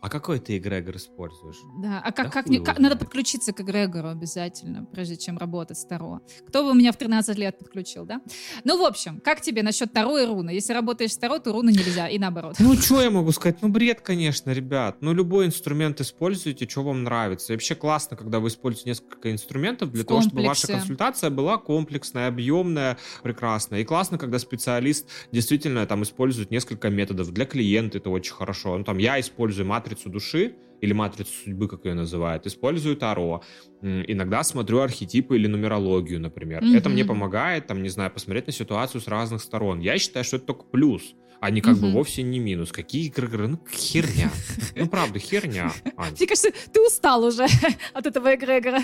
а 0.00 0.08
какой 0.08 0.38
ты 0.38 0.56
эгрегор 0.56 0.96
используешь? 0.96 1.58
Да, 1.82 2.00
а 2.02 2.12
как, 2.12 2.26
да 2.26 2.30
как, 2.30 2.46
не, 2.46 2.58
как 2.60 2.78
надо 2.78 2.96
подключиться 2.96 3.52
к 3.52 3.60
эгрегору 3.60 4.08
обязательно, 4.08 4.86
прежде 4.86 5.16
чем 5.16 5.36
работать 5.36 5.78
с 5.78 5.84
Таро. 5.84 6.20
Кто 6.48 6.64
бы 6.64 6.74
меня 6.74 6.92
в 6.92 6.96
13 6.96 7.36
лет 7.36 7.58
подключил, 7.58 8.06
да? 8.06 8.20
Ну, 8.64 8.80
в 8.80 8.84
общем, 8.84 9.20
как 9.20 9.40
тебе 9.40 9.62
насчет 9.62 9.92
Таро 9.92 10.18
и 10.18 10.26
руны? 10.26 10.50
Если 10.50 10.72
работаешь 10.72 11.12
с 11.12 11.18
Таро, 11.18 11.38
то 11.38 11.52
руны 11.52 11.70
нельзя, 11.70 12.08
и 12.08 12.18
наоборот. 12.18 12.56
Ну, 12.58 12.74
что 12.74 13.02
я 13.02 13.10
могу 13.10 13.32
сказать? 13.32 13.60
Ну, 13.60 13.68
бред, 13.68 14.00
конечно, 14.00 14.50
ребят. 14.50 14.98
Ну, 15.00 15.12
любой 15.12 15.46
инструмент 15.46 16.00
используйте, 16.00 16.66
что 16.68 16.82
вам 16.82 17.04
нравится. 17.04 17.52
И 17.52 17.56
вообще 17.56 17.74
классно, 17.74 18.16
когда 18.16 18.40
вы 18.40 18.48
используете 18.48 18.90
несколько 18.90 19.30
инструментов 19.30 19.92
для 19.92 20.04
того, 20.04 20.22
чтобы 20.22 20.42
ваша 20.44 20.66
консультация 20.66 21.30
была 21.30 21.58
комплексная, 21.58 22.28
объемная, 22.28 22.96
прекрасная. 23.22 23.80
И 23.80 23.84
классно, 23.84 24.16
когда 24.16 24.38
специалист 24.38 25.06
действительно 25.30 25.86
там 25.86 26.02
использует 26.04 26.50
несколько 26.50 26.88
методов. 26.88 27.32
Для 27.32 27.44
клиента 27.44 27.98
это 27.98 28.08
очень 28.10 28.32
хорошо. 28.32 28.78
Ну, 28.78 28.84
там, 28.84 28.96
я 28.98 29.20
использую 29.20 29.29
матрицу 29.64 30.10
души, 30.10 30.56
или 30.80 30.92
матрицу 30.92 31.30
судьбы, 31.44 31.68
как 31.68 31.84
ее 31.84 31.94
называют, 31.94 32.46
использую 32.46 32.96
Таро, 32.96 33.42
иногда 33.82 34.42
смотрю 34.42 34.80
архетипы 34.80 35.36
или 35.36 35.46
нумерологию, 35.46 36.20
например. 36.20 36.62
Mm-hmm. 36.62 36.76
Это 36.76 36.88
мне 36.88 37.04
помогает, 37.04 37.66
там, 37.66 37.82
не 37.82 37.88
знаю, 37.90 38.10
посмотреть 38.10 38.46
на 38.46 38.52
ситуацию 38.52 39.00
с 39.00 39.08
разных 39.08 39.42
сторон. 39.42 39.80
Я 39.80 39.98
считаю, 39.98 40.24
что 40.24 40.36
это 40.36 40.46
только 40.46 40.64
плюс 40.64 41.14
они 41.40 41.60
как 41.62 41.76
угу. 41.76 41.86
бы 41.86 41.92
вовсе 41.92 42.22
не 42.22 42.38
минус. 42.38 42.70
Какие 42.70 43.06
игры? 43.06 43.48
Ну, 43.48 43.58
херня. 43.72 44.30
Ну, 44.76 44.88
правда, 44.88 45.18
херня. 45.18 45.72
Ань. 45.96 46.14
Мне 46.16 46.26
кажется, 46.26 46.50
ты 46.72 46.80
устал 46.80 47.24
уже 47.24 47.46
от 47.92 48.06
этого 48.06 48.34
эгрегора. 48.34 48.80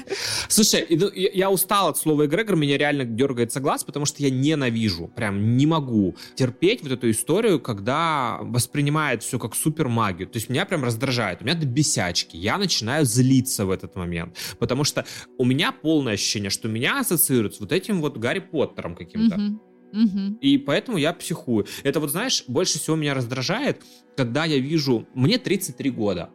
Слушай, 0.49 0.87
ну, 0.91 1.11
я 1.13 1.51
устал 1.51 1.89
от 1.89 1.99
слова 1.99 2.27
эгрегор, 2.27 2.57
меня 2.57 2.77
реально 2.77 3.05
дергается 3.05 3.61
глаз, 3.61 3.85
потому 3.85 4.05
что 4.05 4.23
я 4.23 4.31
ненавижу, 4.31 5.09
прям 5.09 5.57
не 5.57 5.67
могу 5.67 6.17
терпеть 6.35 6.83
вот 6.83 6.93
эту 6.93 7.11
историю, 7.11 7.61
когда 7.61 8.39
воспринимает 8.41 9.23
все 9.23 9.39
как 9.39 9.55
супер 9.55 9.89
магию. 9.89 10.29
То 10.29 10.37
есть 10.37 10.49
меня 10.49 10.67
прям 10.67 10.85
раздражает, 10.85 11.41
у 11.41 11.45
меня 11.45 11.55
до 11.55 11.67
бесячки. 11.67 12.37
Я 12.37 12.59
начинаю 12.59 13.05
злиться 13.05 13.65
в 13.65 13.71
этот 13.71 13.97
момент, 13.97 14.37
потому 14.59 14.85
что 14.85 15.05
у 15.39 15.45
меня 15.45 15.73
полное 15.73 16.15
ощущение, 16.15 16.51
что 16.51 16.69
меня 16.69 17.01
ассоциируют 17.01 17.55
с 17.55 17.61
вот 17.61 17.73
этим 17.73 18.01
вот 18.01 18.19
Гарри 18.19 18.41
Поттером 18.41 18.95
каким-то. 18.95 19.37
Угу. 19.37 19.66
Угу. 19.97 20.39
И 20.41 20.59
поэтому 20.59 20.99
я 20.99 21.13
психую. 21.13 21.67
Это 21.83 22.01
вот, 22.01 22.11
знаешь, 22.11 22.45
больше 22.47 22.79
всего 22.79 22.97
меня 22.97 23.15
раздражает, 23.15 23.83
когда 24.17 24.45
я 24.45 24.59
вижу... 24.59 25.07
Мне 25.15 25.39
33 25.39 25.91
года. 25.91 26.31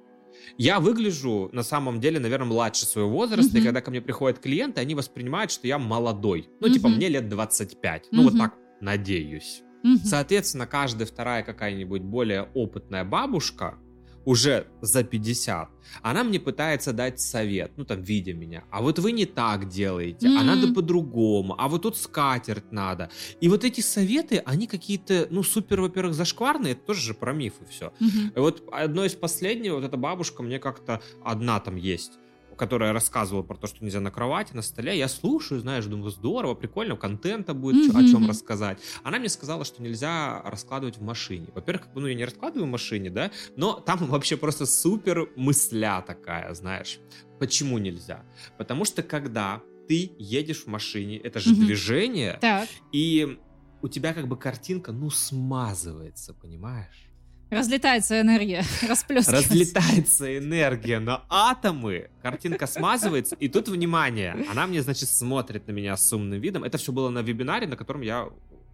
Я 0.57 0.79
выгляжу, 0.79 1.49
на 1.53 1.63
самом 1.63 1.99
деле, 1.99 2.19
наверное, 2.19 2.47
младше 2.47 2.85
своего 2.85 3.09
возраста, 3.09 3.53
угу. 3.53 3.59
и 3.59 3.63
когда 3.63 3.81
ко 3.81 3.91
мне 3.91 4.01
приходят 4.01 4.39
клиенты, 4.39 4.81
они 4.81 4.95
воспринимают, 4.95 5.51
что 5.51 5.67
я 5.67 5.77
молодой. 5.77 6.49
Ну, 6.59 6.67
угу. 6.67 6.73
типа, 6.73 6.89
мне 6.89 7.07
лет 7.07 7.29
25. 7.29 8.07
Ну, 8.11 8.23
вот 8.23 8.37
так, 8.37 8.55
надеюсь. 8.81 9.61
Угу. 9.83 9.99
Соответственно, 10.03 10.67
каждая 10.67 11.07
вторая 11.07 11.43
какая-нибудь 11.43 12.01
более 12.01 12.43
опытная 12.53 13.03
бабушка, 13.03 13.77
уже 14.25 14.67
за 14.81 15.03
50, 15.03 15.69
она 16.01 16.23
мне 16.23 16.39
пытается 16.39 16.93
дать 16.93 17.19
совет, 17.19 17.71
ну 17.77 17.85
там, 17.85 18.01
видя 18.01 18.33
меня, 18.33 18.63
а 18.71 18.81
вот 18.81 18.99
вы 18.99 19.11
не 19.11 19.25
так 19.25 19.67
делаете, 19.67 20.27
mm-hmm. 20.27 20.37
а 20.37 20.43
надо 20.43 20.73
по-другому, 20.73 21.55
а 21.57 21.67
вот 21.67 21.83
тут 21.83 21.97
скатерть 21.97 22.71
надо. 22.71 23.09
И 23.39 23.49
вот 23.49 23.63
эти 23.63 23.81
советы, 23.81 24.41
они 24.45 24.67
какие-то, 24.67 25.27
ну, 25.29 25.43
супер, 25.43 25.81
во-первых, 25.81 26.13
зашкварные, 26.13 26.73
это 26.73 26.81
тоже 26.81 27.01
же 27.01 27.13
про 27.13 27.33
мифы 27.33 27.65
все. 27.69 27.93
Mm-hmm. 27.99 28.33
И 28.35 28.39
вот 28.39 28.63
одно 28.71 29.05
из 29.05 29.15
последних, 29.15 29.73
вот 29.73 29.83
эта 29.83 29.97
бабушка 29.97 30.43
мне 30.43 30.59
как-то 30.59 31.01
одна 31.23 31.59
там 31.59 31.75
есть, 31.75 32.13
которая 32.61 32.93
рассказывала 32.93 33.41
про 33.41 33.57
то, 33.57 33.65
что 33.65 33.83
нельзя 33.83 33.99
на 34.01 34.11
кровати, 34.11 34.53
на 34.53 34.61
столе, 34.61 34.95
я 34.95 35.07
слушаю, 35.07 35.59
знаешь, 35.59 35.83
думаю, 35.85 36.11
здорово, 36.11 36.53
прикольно, 36.53 36.95
контента 36.95 37.55
будет, 37.55 37.91
mm-hmm. 37.91 37.99
о 37.99 38.11
чем 38.11 38.29
рассказать. 38.29 38.77
Она 39.01 39.17
мне 39.17 39.29
сказала, 39.29 39.65
что 39.65 39.81
нельзя 39.81 40.43
раскладывать 40.45 40.99
в 40.99 41.01
машине. 41.01 41.47
Во-первых, 41.55 41.85
как 41.85 41.93
бы, 41.95 42.01
ну, 42.01 42.07
я 42.07 42.13
не 42.13 42.23
раскладываю 42.23 42.67
в 42.67 42.69
машине, 42.69 43.09
да, 43.09 43.31
но 43.55 43.79
там 43.79 43.97
вообще 44.05 44.37
просто 44.37 44.67
супер 44.67 45.27
мысля 45.35 46.03
такая, 46.05 46.53
знаешь. 46.53 46.99
Почему 47.39 47.79
нельзя? 47.79 48.23
Потому 48.59 48.85
что 48.85 49.01
когда 49.01 49.63
ты 49.87 50.11
едешь 50.19 50.65
в 50.65 50.67
машине, 50.67 51.17
это 51.17 51.39
же 51.39 51.55
mm-hmm. 51.55 51.65
движение, 51.65 52.37
так. 52.39 52.69
и 52.91 53.39
у 53.81 53.87
тебя 53.87 54.13
как 54.13 54.27
бы 54.27 54.37
картинка, 54.37 54.91
ну, 54.91 55.09
смазывается, 55.09 56.35
понимаешь? 56.35 57.10
Разлетается 57.51 58.21
энергия, 58.21 58.63
расплескивается. 58.87 59.31
Разлетается 59.31 60.37
энергия 60.37 60.99
на 60.99 61.23
атомы, 61.29 62.09
картинка 62.21 62.65
смазывается, 62.65 63.35
и 63.35 63.49
тут, 63.49 63.67
внимание, 63.67 64.45
она 64.49 64.65
мне, 64.67 64.81
значит, 64.81 65.09
смотрит 65.09 65.67
на 65.67 65.71
меня 65.71 65.97
с 65.97 66.13
умным 66.13 66.39
видом. 66.39 66.63
Это 66.63 66.77
все 66.77 66.93
было 66.93 67.09
на 67.09 67.19
вебинаре, 67.19 67.67
на 67.67 67.75
котором 67.75 68.01
я 68.01 68.29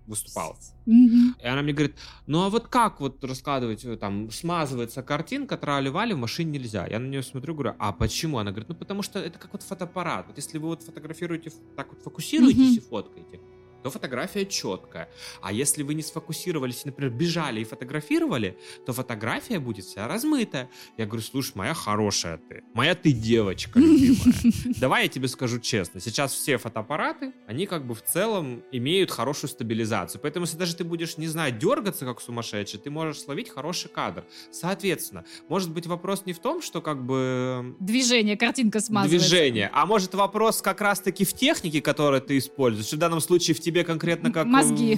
выступал. 0.06 0.58
Mm-hmm. 0.86 1.42
И 1.44 1.48
она 1.48 1.62
мне 1.62 1.74
говорит, 1.74 1.96
ну 2.28 2.44
а 2.44 2.50
вот 2.50 2.68
как 2.68 3.02
вот 3.02 3.24
раскладывать, 3.24 3.84
э, 3.84 3.98
там, 3.98 4.32
смазывается 4.32 5.04
картинка, 5.04 5.58
трали-вали, 5.58 6.14
в 6.14 6.18
машине 6.18 6.60
нельзя. 6.60 6.88
Я 6.88 7.00
на 7.00 7.08
нее 7.08 7.24
смотрю, 7.24 7.54
говорю, 7.54 7.76
а 7.78 7.92
почему? 7.92 8.38
Она 8.38 8.52
говорит, 8.52 8.70
ну 8.70 8.76
потому 8.76 9.02
что 9.02 9.20
это 9.20 9.38
как 9.38 9.52
вот 9.52 9.64
фотоаппарат. 9.64 10.28
Вот 10.28 10.38
если 10.38 10.58
вы 10.58 10.70
вот 10.70 10.84
фотографируете, 10.84 11.52
так 11.76 11.90
вот 11.90 12.02
фокусируетесь 12.04 12.78
mm-hmm. 12.78 12.86
и 12.86 12.90
фоткаете, 12.90 13.40
то 13.84 13.90
фотография 13.90 14.46
четкая. 14.46 15.10
А 15.42 15.52
если 15.52 15.84
вы 15.84 15.94
не 15.94 16.02
сфокусировались, 16.02 16.86
например, 16.86 17.12
бежали 17.14 17.62
и 17.62 17.64
фотографировали, 17.64 18.58
то 18.86 18.94
фотография 18.94 19.60
будет 19.60 19.86
вся 19.86 20.08
размытая. 20.08 20.70
Я 20.98 21.06
говорю, 21.06 21.24
слушай, 21.24 21.54
моя 21.56 21.74
хорошая 21.74 22.38
ты, 22.38 22.64
моя 22.74 22.96
ты 22.96 23.12
девочка 23.12 23.80
любимая. 23.80 24.34
Давай 24.80 25.04
я 25.04 25.10
тебе 25.10 25.28
скажу 25.28 25.60
честно, 25.60 26.00
сейчас 26.00 26.34
все 26.34 26.58
фотоаппараты, 26.58 27.34
они 27.48 27.66
как 27.66 27.86
бы 27.86 27.96
в 27.96 28.04
целом 28.04 28.64
имеют 28.72 29.12
хорошую 29.12 29.50
стабилизацию. 29.50 30.22
Поэтому 30.22 30.46
если 30.46 30.58
даже 30.58 30.76
ты 30.76 30.84
будешь, 30.84 31.18
не 31.18 31.28
знаю, 31.28 31.52
дергаться 31.52 32.06
как 32.06 32.22
сумасшедший, 32.22 32.80
ты 32.80 32.90
можешь 32.90 33.22
словить 33.22 33.50
хороший 33.50 33.90
кадр. 33.90 34.26
Соответственно, 34.52 35.26
может 35.50 35.72
быть 35.72 35.88
вопрос 35.88 36.26
не 36.26 36.34
в 36.34 36.40
том, 36.40 36.62
что 36.62 36.82
как 36.82 37.06
бы... 37.06 37.76
Движение, 37.80 38.38
картинка 38.38 38.80
смазывается. 38.80 39.30
Движение. 39.30 39.70
А 39.74 39.86
может 39.86 40.14
вопрос 40.14 40.62
как 40.62 40.82
раз-таки 40.82 41.26
в 41.26 41.34
технике, 41.34 41.82
которую 41.82 42.22
ты 42.22 42.38
используешь. 42.38 42.92
В 42.92 42.98
данном 42.98 43.22
случае 43.22 43.56
в 43.56 43.60
тебе 43.60 43.77
конкретно 43.84 44.32
как... 44.32 44.46
Мозги. 44.48 44.98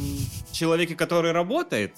человеке, 0.52 0.96
который 0.96 1.32
работает. 1.32 1.94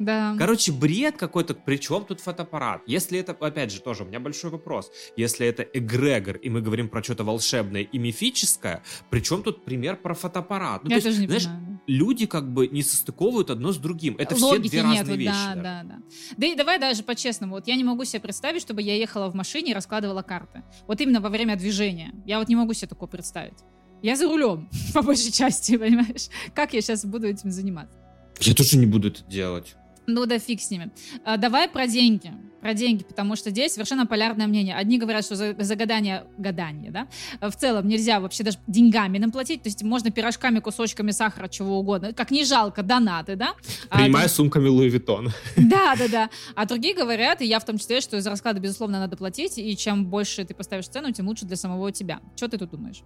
Да. 0.00 0.34
Короче, 0.36 0.72
бред 0.72 1.16
какой-то. 1.16 1.54
Причем 1.54 2.04
тут 2.04 2.20
фотоаппарат? 2.20 2.82
Если 2.84 3.16
это, 3.20 3.30
опять 3.32 3.70
же, 3.70 3.80
тоже 3.80 4.02
у 4.02 4.06
меня 4.06 4.18
большой 4.18 4.50
вопрос. 4.50 4.90
Если 5.16 5.46
это 5.46 5.62
эгрегор, 5.62 6.36
и 6.36 6.50
мы 6.50 6.62
говорим 6.62 6.88
про 6.88 7.00
что-то 7.00 7.22
волшебное 7.22 7.82
и 7.82 7.98
мифическое, 7.98 8.82
причем 9.08 9.44
тут 9.44 9.64
пример 9.64 9.96
про 9.96 10.14
фотоаппарат? 10.14 10.82
Ну, 10.82 10.90
Я 10.90 11.00
то 11.00 11.06
есть, 11.06 11.06
тоже 11.06 11.20
не 11.20 11.26
знаешь, 11.28 11.44
понимаю. 11.44 11.80
люди 11.86 12.26
как 12.26 12.52
бы 12.52 12.66
не 12.66 12.82
состыковывают 12.82 13.50
одно 13.50 13.70
с 13.72 13.76
другим. 13.76 14.16
Это 14.18 14.34
Логики 14.34 14.68
все 14.68 14.70
две 14.82 14.82
нету, 14.90 14.98
разные 14.98 15.16
вещи. 15.16 15.30
да, 15.32 15.54
даже. 15.54 15.62
да, 15.62 15.82
да. 15.84 15.96
Да 16.38 16.46
и 16.48 16.54
давай 16.56 16.80
даже 16.80 17.04
по-честному. 17.04 17.54
Вот 17.54 17.68
я 17.68 17.76
не 17.76 17.84
могу 17.84 18.02
себе 18.04 18.18
представить, 18.18 18.62
чтобы 18.62 18.82
я 18.82 18.96
ехала 18.96 19.30
в 19.30 19.34
машине 19.36 19.70
и 19.70 19.74
раскладывала 19.74 20.22
карты. 20.22 20.64
Вот 20.88 21.00
именно 21.00 21.20
во 21.20 21.28
время 21.28 21.54
движения. 21.54 22.12
Я 22.26 22.40
вот 22.40 22.48
не 22.48 22.56
могу 22.56 22.72
себе 22.72 22.88
такое 22.88 23.08
представить. 23.08 23.58
Я 24.04 24.16
за 24.16 24.26
рулем, 24.26 24.68
по 24.92 25.00
большей 25.00 25.32
части, 25.32 25.76
понимаешь? 25.78 26.28
Как 26.54 26.74
я 26.74 26.82
сейчас 26.82 27.06
буду 27.06 27.26
этим 27.26 27.50
заниматься? 27.50 27.96
Я 28.38 28.52
тоже 28.52 28.76
не 28.76 28.84
буду 28.84 29.08
это 29.08 29.24
делать. 29.24 29.76
Ну 30.06 30.26
да 30.26 30.38
фиг 30.38 30.60
с 30.60 30.70
ними. 30.70 30.90
А, 31.24 31.38
давай 31.38 31.70
про 31.70 31.86
деньги. 31.86 32.30
Про 32.60 32.74
деньги, 32.74 33.02
потому 33.02 33.34
что 33.34 33.48
здесь 33.48 33.72
совершенно 33.72 34.04
полярное 34.04 34.46
мнение. 34.46 34.74
Одни 34.74 34.98
говорят, 34.98 35.24
что 35.24 35.36
за, 35.36 35.54
за 35.58 35.74
гадание, 35.74 36.24
гадание, 36.36 36.90
да, 36.90 37.08
в 37.40 37.56
целом 37.56 37.88
нельзя 37.88 38.20
вообще 38.20 38.42
даже 38.44 38.58
деньгами 38.66 39.16
нам 39.16 39.30
платить, 39.32 39.62
то 39.62 39.68
есть 39.68 39.82
можно 39.82 40.10
пирожками, 40.10 40.60
кусочками 40.60 41.10
сахара, 41.10 41.48
чего 41.48 41.78
угодно. 41.78 42.12
Как 42.12 42.30
не 42.30 42.44
жалко, 42.44 42.82
донаты, 42.82 43.36
да? 43.36 43.54
А, 43.88 44.00
Принимаю 44.00 44.28
сумками 44.28 44.68
Louis 44.68 44.90
Vuitton. 44.90 45.32
Да, 45.56 45.94
да, 45.96 46.08
да. 46.08 46.30
А 46.54 46.66
другие 46.66 46.94
говорят, 46.94 47.40
и 47.40 47.46
я 47.46 47.58
в 47.58 47.64
том 47.64 47.78
числе, 47.78 48.02
что 48.02 48.20
за 48.20 48.28
расклады, 48.28 48.60
безусловно, 48.60 48.98
надо 48.98 49.16
платить, 49.16 49.56
и 49.56 49.74
чем 49.78 50.04
больше 50.04 50.44
ты 50.44 50.52
поставишь 50.54 50.88
цену, 50.88 51.10
тем 51.12 51.26
лучше 51.26 51.46
для 51.46 51.56
самого 51.56 51.90
тебя. 51.90 52.20
Что 52.36 52.48
ты 52.48 52.58
тут 52.58 52.70
думаешь? 52.70 53.02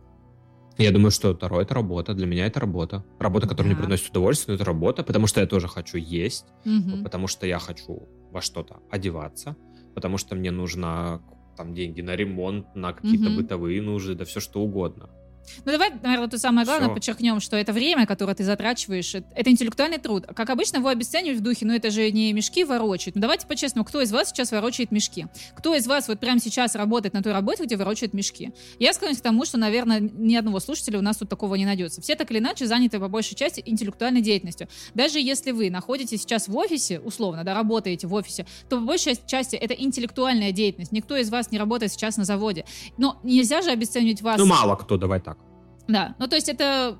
Я 0.78 0.92
думаю, 0.92 1.10
что 1.10 1.34
Таро— 1.34 1.60
это 1.62 1.74
работа. 1.74 2.14
Для 2.14 2.26
меня 2.26 2.46
это 2.46 2.60
работа. 2.60 3.04
Работа, 3.18 3.48
которая 3.48 3.72
Да. 3.72 3.76
мне 3.78 3.84
приносит 3.86 4.10
удовольствие, 4.10 4.52
но 4.52 4.54
это 4.56 4.64
работа, 4.64 5.02
потому 5.02 5.26
что 5.26 5.40
я 5.40 5.46
тоже 5.46 5.66
хочу 5.68 5.98
есть, 5.98 6.46
Мгм. 6.64 7.02
потому 7.02 7.26
что 7.26 7.46
я 7.46 7.58
хочу 7.58 8.08
во 8.30 8.40
что-то 8.40 8.78
одеваться, 8.90 9.56
потому 9.94 10.18
что 10.18 10.36
мне 10.36 10.50
нужно 10.52 11.20
там 11.56 11.74
деньги 11.74 12.00
на 12.00 12.14
ремонт, 12.14 12.76
на 12.76 12.92
какие-то 12.92 13.28
Мгм. 13.30 13.36
бытовые 13.38 13.82
нужды, 13.82 14.14
да 14.14 14.24
все 14.24 14.38
что 14.38 14.60
угодно. 14.60 15.10
Ну 15.64 15.72
давай, 15.72 15.90
наверное, 16.02 16.28
то 16.28 16.38
самое 16.38 16.64
главное 16.64 16.88
Всё. 16.88 16.94
подчеркнем, 16.94 17.40
что 17.40 17.56
это 17.56 17.72
время, 17.72 18.06
которое 18.06 18.34
ты 18.34 18.44
затрачиваешь, 18.44 19.14
это, 19.14 19.26
это 19.34 19.50
интеллектуальный 19.50 19.98
труд. 19.98 20.26
Как 20.34 20.50
обычно 20.50 20.78
его 20.78 20.88
обесценивают 20.88 21.40
в 21.40 21.42
духе, 21.42 21.66
ну 21.66 21.74
это 21.74 21.90
же 21.90 22.10
не 22.10 22.32
мешки 22.32 22.64
ворочать. 22.64 23.14
Ну 23.14 23.20
давайте 23.20 23.46
по-честному, 23.46 23.84
кто 23.84 24.00
из 24.00 24.12
вас 24.12 24.28
сейчас 24.28 24.52
ворочает 24.52 24.90
мешки? 24.90 25.26
Кто 25.56 25.74
из 25.74 25.86
вас 25.86 26.08
вот 26.08 26.20
прямо 26.20 26.40
сейчас 26.40 26.74
работает 26.74 27.14
на 27.14 27.22
той 27.22 27.32
работе, 27.32 27.64
где 27.64 27.76
ворочает 27.76 28.14
мешки? 28.14 28.52
Я 28.78 28.92
склоняюсь 28.92 29.18
к 29.18 29.22
тому, 29.22 29.44
что, 29.44 29.58
наверное, 29.58 30.00
ни 30.00 30.34
одного 30.36 30.60
слушателя 30.60 30.98
у 30.98 31.02
нас 31.02 31.16
тут 31.16 31.28
такого 31.28 31.54
не 31.54 31.66
найдется. 31.66 32.00
Все 32.00 32.14
так 32.14 32.30
или 32.30 32.38
иначе 32.38 32.66
заняты 32.66 32.98
по 32.98 33.08
большей 33.08 33.34
части 33.36 33.62
интеллектуальной 33.64 34.20
деятельностью. 34.20 34.68
Даже 34.94 35.20
если 35.20 35.50
вы 35.52 35.70
находитесь 35.70 36.22
сейчас 36.22 36.48
в 36.48 36.56
офисе, 36.56 37.00
условно, 37.00 37.44
да, 37.44 37.54
работаете 37.54 38.06
в 38.06 38.14
офисе, 38.14 38.46
то 38.68 38.76
по 38.76 38.82
большей 38.82 39.18
части 39.26 39.56
это 39.56 39.74
интеллектуальная 39.74 40.52
деятельность. 40.52 40.92
Никто 40.92 41.16
из 41.16 41.30
вас 41.30 41.50
не 41.50 41.58
работает 41.58 41.92
сейчас 41.92 42.16
на 42.16 42.24
заводе. 42.24 42.64
Но 42.96 43.18
нельзя 43.22 43.62
же 43.62 43.70
обесценивать 43.70 44.22
вас 44.22 44.38
Ну, 44.38 44.46
мало 44.46 44.76
кто, 44.76 44.96
давай 44.96 45.20
так. 45.20 45.37
Да, 45.88 46.14
ну 46.18 46.28
то 46.28 46.36
есть 46.36 46.48
это 46.48 46.98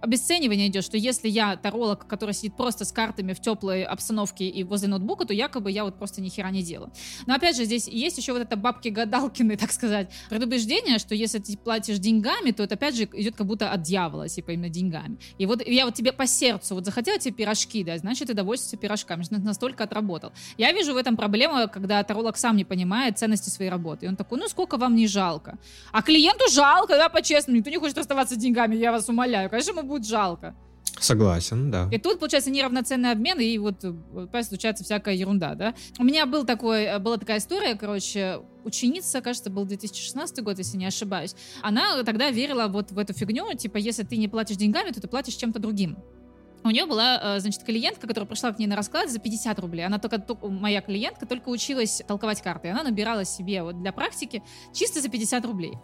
обесценивание 0.00 0.68
идет, 0.68 0.84
что 0.84 0.96
если 0.96 1.28
я 1.28 1.56
таролог, 1.56 2.06
который 2.06 2.34
сидит 2.34 2.56
просто 2.56 2.84
с 2.84 2.92
картами 2.92 3.32
в 3.32 3.40
теплой 3.40 3.82
обстановке 3.82 4.48
и 4.48 4.64
возле 4.64 4.88
ноутбука, 4.88 5.24
то 5.24 5.34
якобы 5.34 5.70
я 5.70 5.84
вот 5.84 5.96
просто 5.98 6.20
ни 6.20 6.28
хера 6.28 6.50
не 6.50 6.62
делаю. 6.62 6.92
Но 7.26 7.34
опять 7.34 7.56
же, 7.56 7.64
здесь 7.64 7.88
есть 7.88 8.18
еще 8.18 8.32
вот 8.32 8.42
это 8.42 8.56
бабки-гадалкины, 8.56 9.56
так 9.58 9.72
сказать, 9.72 10.10
предубеждение, 10.30 10.98
что 10.98 11.14
если 11.14 11.38
ты 11.38 11.56
платишь 11.56 11.98
деньгами, 11.98 12.50
то 12.52 12.62
это 12.62 12.74
опять 12.74 12.96
же 12.96 13.04
идет 13.04 13.36
как 13.36 13.46
будто 13.46 13.70
от 13.70 13.82
дьявола, 13.82 14.28
типа 14.28 14.52
именно 14.52 14.68
деньгами. 14.68 15.18
И 15.38 15.46
вот 15.46 15.66
я 15.66 15.84
вот 15.84 15.94
тебе 15.94 16.12
по 16.12 16.26
сердцу, 16.26 16.74
вот 16.74 16.84
захотела 16.84 17.18
тебе 17.18 17.34
пирожки 17.34 17.84
дать, 17.84 18.00
значит, 18.00 18.28
ты 18.28 18.34
довольствуешься 18.34 18.76
пирожками, 18.76 19.22
значит, 19.22 19.44
настолько 19.44 19.84
отработал. 19.84 20.32
Я 20.56 20.72
вижу 20.72 20.94
в 20.94 20.96
этом 20.96 21.16
проблему, 21.16 21.68
когда 21.72 22.02
таролог 22.02 22.36
сам 22.36 22.56
не 22.56 22.64
понимает 22.64 23.18
ценности 23.18 23.50
своей 23.50 23.70
работы. 23.70 24.06
И 24.06 24.08
он 24.08 24.16
такой, 24.16 24.38
ну 24.38 24.48
сколько 24.48 24.76
вам 24.76 24.94
не 24.94 25.06
жалко? 25.06 25.58
А 25.92 26.02
клиенту 26.02 26.50
жалко, 26.50 26.94
да, 26.94 27.08
по-честному, 27.08 27.58
никто 27.58 27.70
не 27.70 27.78
хочет 27.78 27.98
расставаться 27.98 28.34
с 28.34 28.38
деньгами, 28.38 28.76
я 28.76 28.92
вас 28.92 29.08
умоляю. 29.08 29.50
Конечно, 29.50 29.70
ему 29.70 29.87
будет 29.88 30.06
жалко. 30.06 30.54
Согласен, 31.00 31.70
да. 31.70 31.88
И 31.92 31.98
тут, 31.98 32.18
получается, 32.18 32.50
неравноценный 32.50 33.12
обмен, 33.12 33.38
и 33.38 33.56
вот, 33.58 33.84
э, 33.84 34.42
случается 34.42 34.84
всякая 34.84 35.14
ерунда, 35.14 35.54
да. 35.54 35.74
У 35.98 36.04
меня 36.04 36.26
был 36.26 36.44
такой, 36.44 36.84
э, 36.84 36.98
была 36.98 37.18
такая 37.18 37.38
история, 37.38 37.74
короче, 37.74 38.40
ученица, 38.64 39.20
кажется, 39.20 39.50
был 39.50 39.64
2016 39.64 40.42
год, 40.42 40.58
если 40.58 40.76
не 40.76 40.86
ошибаюсь. 40.86 41.34
Она 41.62 42.02
тогда 42.02 42.30
верила 42.30 42.66
вот 42.66 42.90
в 42.90 42.98
эту 42.98 43.12
фигню, 43.12 43.54
типа, 43.54 43.76
если 43.76 44.02
ты 44.02 44.16
не 44.16 44.28
платишь 44.28 44.56
деньгами, 44.56 44.90
то 44.90 45.00
ты 45.00 45.08
платишь 45.08 45.34
чем-то 45.34 45.58
другим. 45.60 45.98
У 46.64 46.70
нее 46.70 46.86
была, 46.86 47.36
э, 47.36 47.40
значит, 47.40 47.62
клиентка, 47.62 48.06
которая 48.06 48.26
пришла 48.28 48.52
к 48.52 48.58
ней 48.58 48.66
на 48.66 48.76
расклад 48.76 49.10
за 49.10 49.18
50 49.18 49.58
рублей. 49.58 49.86
Она 49.86 49.98
только, 49.98 50.18
только- 50.18 50.48
моя 50.48 50.80
клиентка 50.80 51.26
только 51.26 51.48
училась 51.48 52.02
толковать 52.06 52.42
карты. 52.42 52.68
Она 52.68 52.82
набирала 52.82 53.24
себе 53.24 53.62
вот 53.62 53.80
для 53.80 53.92
практики 53.92 54.42
чисто 54.74 55.00
за 55.00 55.08
50 55.08 55.44
рублей. 55.44 55.74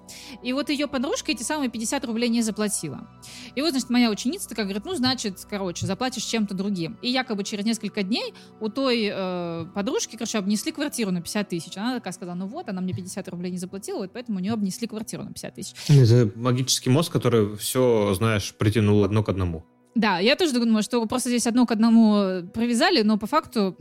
И 0.42 0.52
вот 0.52 0.68
ее 0.70 0.86
подружка 0.86 1.32
эти 1.32 1.42
самые 1.42 1.70
50 1.70 2.04
рублей 2.04 2.28
не 2.28 2.42
заплатила. 2.42 3.08
И 3.54 3.60
вот, 3.62 3.70
значит, 3.70 3.90
моя 3.90 4.10
ученица 4.10 4.48
такая 4.48 4.64
говорит, 4.66 4.84
ну, 4.84 4.94
значит, 4.94 5.38
короче, 5.48 5.86
заплатишь 5.86 6.24
чем-то 6.24 6.54
другим. 6.54 6.98
И 7.02 7.08
якобы 7.08 7.44
через 7.44 7.64
несколько 7.64 8.02
дней 8.02 8.34
у 8.60 8.68
той 8.68 9.10
э, 9.12 9.66
подружки, 9.74 10.16
короче, 10.16 10.38
обнесли 10.38 10.72
квартиру 10.72 11.10
на 11.12 11.20
50 11.20 11.48
тысяч. 11.48 11.76
Она 11.76 11.94
такая 11.94 12.12
сказала, 12.12 12.34
ну 12.34 12.46
вот, 12.46 12.68
она 12.68 12.80
мне 12.80 12.92
50 12.92 13.28
рублей 13.28 13.50
не 13.52 13.58
заплатила, 13.58 13.98
вот 13.98 14.12
поэтому 14.12 14.38
у 14.38 14.40
нее 14.40 14.52
обнесли 14.52 14.86
квартиру 14.86 15.22
на 15.22 15.32
50 15.32 15.54
тысяч. 15.54 15.74
Это 15.88 16.30
магический 16.36 16.90
мозг, 16.90 17.12
который 17.12 17.56
все, 17.56 18.12
знаешь, 18.14 18.54
притянул 18.54 19.04
одно 19.04 19.22
к 19.22 19.28
одному. 19.28 19.64
Да, 19.94 20.18
я 20.18 20.36
тоже 20.36 20.52
думаю, 20.52 20.82
что 20.82 21.04
просто 21.06 21.28
здесь 21.28 21.46
одно 21.46 21.66
к 21.66 21.70
одному 21.72 22.46
привязали, 22.52 23.02
но 23.02 23.16
по 23.18 23.26
факту... 23.26 23.76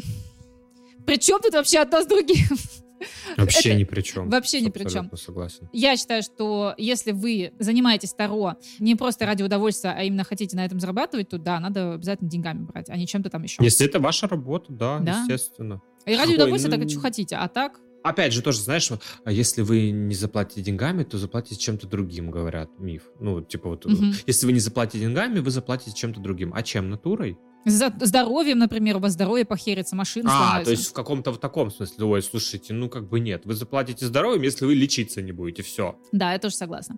При 1.05 1.17
чем 1.17 1.41
тут 1.41 1.53
вообще 1.53 1.79
одно 1.79 2.01
с 2.01 2.05
другим? 2.05 2.45
Вообще 3.37 3.71
Это 3.71 3.79
ни 3.79 3.83
при 3.83 4.01
чем. 4.01 4.29
вообще 4.29 4.61
ни 4.61 4.69
при 4.69 4.83
Абсолютно 4.83 5.17
согласен. 5.17 5.69
Я 5.73 5.97
считаю, 5.97 6.23
что 6.23 6.73
если 6.77 7.11
вы 7.11 7.51
занимаетесь 7.59 8.13
Таро 8.13 8.55
не 8.79 8.95
просто 8.95 9.25
ради 9.25 9.43
удовольствия, 9.43 9.91
а 9.91 10.03
именно 10.03 10.23
хотите 10.23 10.55
на 10.55 10.63
этом 10.63 10.79
зарабатывать, 10.79 11.27
то 11.27 11.37
да, 11.37 11.59
надо 11.59 11.95
обязательно 11.95 12.29
деньгами 12.29 12.63
брать, 12.63 12.89
а 12.89 12.95
не 12.95 13.05
чем-то 13.05 13.29
там 13.29 13.43
еще. 13.43 13.61
Если 13.61 13.85
это 13.85 13.99
ваша 13.99 14.29
работа, 14.29 14.71
да, 14.71 14.99
Да. 14.99 15.19
естественно. 15.19 15.81
И 16.05 16.15
ради 16.15 16.29
Ой, 16.29 16.35
удовольствия 16.35 16.71
ну, 16.71 16.77
так 16.77 16.85
и 16.85 16.89
что 16.89 16.99
хотите, 17.01 17.35
а 17.35 17.49
так... 17.49 17.81
Опять 18.03 18.33
же, 18.33 18.41
тоже, 18.41 18.59
знаешь, 18.61 18.89
а 19.23 19.31
если 19.31 19.61
вы 19.61 19.91
не 19.91 20.13
заплатите 20.15 20.61
деньгами, 20.61 21.03
то 21.03 21.17
заплатите 21.17 21.55
чем-то 21.55 21.87
другим, 21.87 22.31
говорят, 22.31 22.69
миф. 22.77 23.03
Ну, 23.19 23.41
типа 23.41 23.69
вот, 23.69 23.85
Мгм. 23.85 24.13
если 24.27 24.45
вы 24.45 24.51
не 24.51 24.59
заплатите 24.59 24.99
деньгами, 24.99 25.39
вы 25.39 25.49
заплатите 25.51 25.93
чем-то 25.95 26.19
другим. 26.19 26.51
А 26.53 26.63
чем? 26.63 26.89
Натурой? 26.89 27.37
За 27.65 27.93
здоровьем, 28.01 28.59
например, 28.59 28.97
у 28.97 28.99
вас 28.99 29.13
здоровье 29.13 29.45
похерится, 29.45 29.95
машина 29.95 30.29
А, 30.29 30.37
сломается. 30.37 30.65
то 30.65 30.71
есть 30.71 30.87
в 30.89 30.93
каком-то 30.93 31.31
в 31.31 31.37
таком 31.39 31.71
смысле, 31.71 32.03
ой, 32.03 32.21
слушайте, 32.21 32.73
ну 32.73 32.89
как 32.89 33.07
бы 33.07 33.21
нет. 33.21 33.43
Вы 33.45 33.53
заплатите 33.53 34.05
здоровьем, 34.05 34.41
если 34.41 34.65
вы 34.65 34.75
лечиться 34.75 35.21
не 35.21 35.31
будете, 35.31 35.63
все. 35.63 35.95
Да, 36.11 36.33
я 36.33 36.39
тоже 36.39 36.55
согласна. 36.55 36.97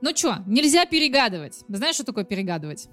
Ну 0.00 0.14
что, 0.14 0.36
нельзя 0.46 0.86
перегадывать. 0.86 1.64
Знаешь, 1.66 1.96
что 1.96 2.04
такое 2.04 2.22
перегадывать? 2.22 2.86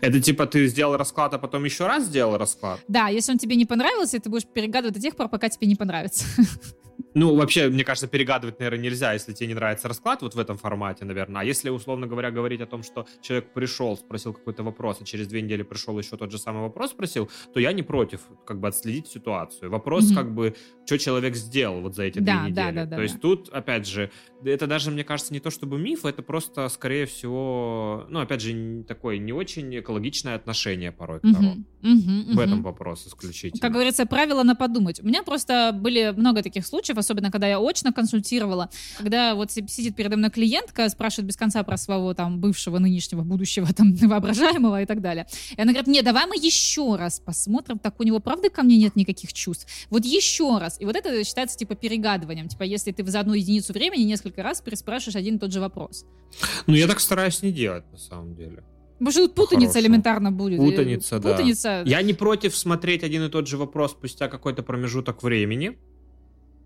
Это 0.00 0.22
типа 0.22 0.46
ты 0.46 0.66
сделал 0.68 0.96
расклад, 0.96 1.34
а 1.34 1.38
потом 1.38 1.64
еще 1.64 1.86
раз 1.86 2.04
сделал 2.04 2.38
расклад? 2.38 2.80
Да, 2.88 3.08
если 3.08 3.32
он 3.32 3.38
тебе 3.38 3.56
не 3.56 3.66
понравился, 3.66 4.18
ты 4.18 4.30
будешь 4.30 4.46
перегадывать 4.46 4.94
до 4.94 5.00
тех 5.02 5.16
пор, 5.16 5.28
пока 5.28 5.50
тебе 5.50 5.66
не 5.66 5.76
понравится. 5.76 6.24
Ну, 7.14 7.34
вообще, 7.36 7.68
мне 7.68 7.84
кажется, 7.84 8.08
перегадывать, 8.08 8.58
наверное, 8.58 8.80
нельзя, 8.84 9.12
если 9.12 9.32
тебе 9.32 9.46
не 9.48 9.54
нравится 9.54 9.86
расклад 9.88 10.22
вот 10.22 10.34
в 10.34 10.38
этом 10.38 10.58
формате, 10.58 11.04
наверное. 11.04 11.42
А 11.42 11.44
если, 11.44 11.70
условно 11.70 12.06
говоря, 12.06 12.30
говорить 12.30 12.60
о 12.60 12.66
том, 12.66 12.82
что 12.82 13.06
человек 13.22 13.52
пришел, 13.52 13.96
спросил 13.96 14.32
какой-то 14.34 14.62
вопрос, 14.64 14.98
а 15.00 15.04
через 15.04 15.28
две 15.28 15.40
недели 15.42 15.62
пришел 15.62 15.98
еще 15.98 16.16
тот 16.16 16.32
же 16.32 16.38
самый 16.38 16.62
вопрос 16.62 16.90
спросил, 16.90 17.30
то 17.52 17.60
я 17.60 17.72
не 17.72 17.82
против 17.82 18.20
как 18.44 18.58
бы 18.58 18.68
отследить 18.68 19.06
ситуацию. 19.06 19.70
Вопрос 19.70 20.06
Мгм. 20.06 20.14
как 20.16 20.34
бы, 20.34 20.54
что 20.86 20.98
человек 20.98 21.36
сделал 21.36 21.80
вот 21.82 21.94
за 21.94 22.02
эти 22.04 22.18
Да, 22.18 22.42
две 22.44 22.52
да, 22.54 22.66
недели. 22.70 22.74
да, 22.76 22.84
да, 22.86 22.96
то 22.96 23.02
есть 23.02 23.14
да. 23.14 23.20
тут, 23.20 23.48
опять 23.50 23.86
же, 23.86 24.10
это 24.44 24.66
даже, 24.66 24.90
мне 24.90 25.04
кажется, 25.04 25.32
не 25.32 25.40
то 25.40 25.50
чтобы 25.50 25.78
миф, 25.78 26.04
это 26.04 26.22
просто, 26.22 26.68
скорее 26.68 27.06
всего, 27.06 28.06
ну, 28.10 28.20
опять 28.20 28.40
же, 28.40 28.84
такое 28.88 29.18
не 29.18 29.32
очень 29.32 29.78
экологичное 29.78 30.34
отношение 30.34 30.92
порой 30.92 31.20
к 31.20 31.22
Таро. 31.22 31.38
Мгм, 31.38 31.66
мгм, 31.82 32.36
В 32.36 32.40
этом 32.40 32.62
вопрос 32.62 33.06
исключительно. 33.06 33.60
Как 33.60 33.72
говорится, 33.72 34.04
правило 34.06 34.42
на 34.42 34.54
подумать. 34.54 35.00
У 35.00 35.06
меня 35.06 35.22
просто 35.22 35.70
были 35.72 36.12
много 36.16 36.42
таких 36.42 36.66
случаев, 36.66 36.98
особенно 37.04 37.30
когда 37.30 37.46
я 37.46 37.60
очно 37.60 37.92
консультировала, 37.92 38.70
когда 38.98 39.34
вот 39.34 39.50
сидит 39.52 39.94
передо 39.94 40.16
мной 40.16 40.30
клиентка, 40.30 40.88
спрашивает 40.88 41.28
без 41.28 41.36
конца 41.36 41.62
про 41.62 41.76
своего 41.76 42.14
там 42.14 42.40
бывшего, 42.40 42.78
нынешнего, 42.78 43.22
будущего, 43.22 43.72
там, 43.72 43.94
воображаемого 44.02 44.82
и 44.82 44.86
так 44.86 45.00
далее. 45.00 45.26
И 45.56 45.60
она 45.60 45.72
говорит, 45.72 45.86
не, 45.86 46.02
давай 46.02 46.26
мы 46.26 46.36
еще 46.36 46.96
раз 46.96 47.20
посмотрим, 47.20 47.78
так 47.78 48.00
у 48.00 48.02
него 48.02 48.20
правда 48.20 48.50
ко 48.50 48.62
мне 48.62 48.76
нет 48.76 48.96
никаких 48.96 49.32
чувств. 49.32 49.66
Вот 49.90 50.04
еще 50.04 50.58
раз. 50.58 50.80
И 50.80 50.84
вот 50.84 50.96
это 50.96 51.22
считается 51.24 51.56
типа 51.56 51.74
перегадыванием. 51.74 52.48
Типа 52.48 52.62
если 52.62 52.92
ты 52.92 53.04
за 53.04 53.20
одну 53.20 53.34
единицу 53.34 53.72
времени 53.72 54.02
несколько 54.02 54.42
раз 54.42 54.60
переспрашиваешь 54.60 55.16
один 55.16 55.36
и 55.36 55.38
тот 55.38 55.52
же 55.52 55.60
вопрос. 55.60 56.06
Ну, 56.66 56.74
я 56.74 56.86
так 56.86 57.00
стараюсь 57.00 57.42
не 57.42 57.52
делать, 57.52 57.84
на 57.92 57.98
самом 57.98 58.34
деле. 58.34 58.64
Может, 59.00 59.22
тут 59.22 59.34
путаница 59.34 59.74
Хорошо. 59.74 59.86
элементарно 59.86 60.32
будет. 60.32 60.58
Путаница, 60.58 61.18
да. 61.18 61.32
Путаница. 61.32 61.82
Я 61.84 62.02
не 62.02 62.14
против 62.14 62.56
смотреть 62.56 63.02
один 63.02 63.24
и 63.24 63.28
тот 63.28 63.48
же 63.48 63.56
вопрос 63.56 63.92
спустя 63.92 64.28
какой-то 64.28 64.62
промежуток 64.62 65.22
времени, 65.22 65.78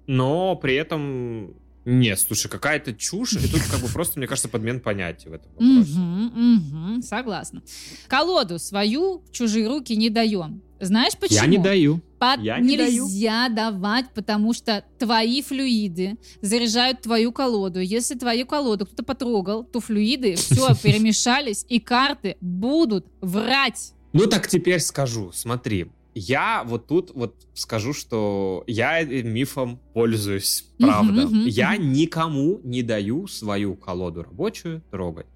но 0.09 0.57
при 0.57 0.75
этом 0.75 1.55
нет, 1.85 2.19
слушай, 2.21 2.49
какая-то 2.49 2.93
чушь, 2.93 3.35
и 3.35 3.49
тут 3.51 3.63
как 3.71 3.81
бы 3.81 3.89
просто, 3.89 4.19
мне 4.19 4.27
кажется, 4.27 4.49
подмен 4.49 4.81
понятий 4.81 5.29
в 5.29 5.33
этом 5.33 5.53
вопросе. 5.53 5.99
Угу, 5.99 6.95
угу, 6.97 7.03
согласна. 7.03 7.63
Колоду 8.09 8.59
свою 8.59 9.21
в 9.21 9.31
чужие 9.33 9.69
руки 9.69 9.97
не 9.97 10.11
даем. 10.11 10.61
Знаешь 10.81 11.17
почему? 11.19 11.41
Я 11.41 11.47
не 11.47 11.59
даю. 11.59 12.03
Под... 12.19 12.41
Я 12.41 12.59
не 12.59 12.77
Нельзя 12.77 13.49
даю. 13.49 13.57
давать, 13.57 14.07
потому 14.15 14.53
что 14.53 14.85
твои 14.99 15.41
флюиды 15.41 16.17
заряжают 16.43 17.01
твою 17.01 17.33
колоду. 17.33 17.81
Если 17.81 18.17
твою 18.17 18.45
колоду 18.47 18.85
кто-то 18.85 19.03
потрогал, 19.03 19.65
то 19.65 19.81
флюиды 19.81 20.35
все 20.35 20.75
перемешались, 20.83 21.65
и 21.69 21.81
карты 21.81 22.37
будут 22.41 23.07
врать. 23.21 23.95
Ну 24.13 24.27
так 24.27 24.47
теперь 24.49 24.81
скажу, 24.81 25.33
смотри. 25.33 25.87
Я 26.19 26.65
вот 26.67 26.87
тут 26.87 27.13
вот 27.15 27.35
скажу, 27.55 27.93
что 27.93 28.65
я 28.67 29.03
мифом 29.05 29.79
пользуюсь, 29.95 30.65
правда. 30.79 31.23
Uh-huh, 31.23 31.45
uh-huh, 31.45 31.49
я 31.49 31.77
никому 31.77 32.61
не 32.65 32.83
даю 32.83 33.27
свою 33.29 33.77
колоду 33.77 34.23
рабочую 34.23 34.83
трогать. 34.91 35.27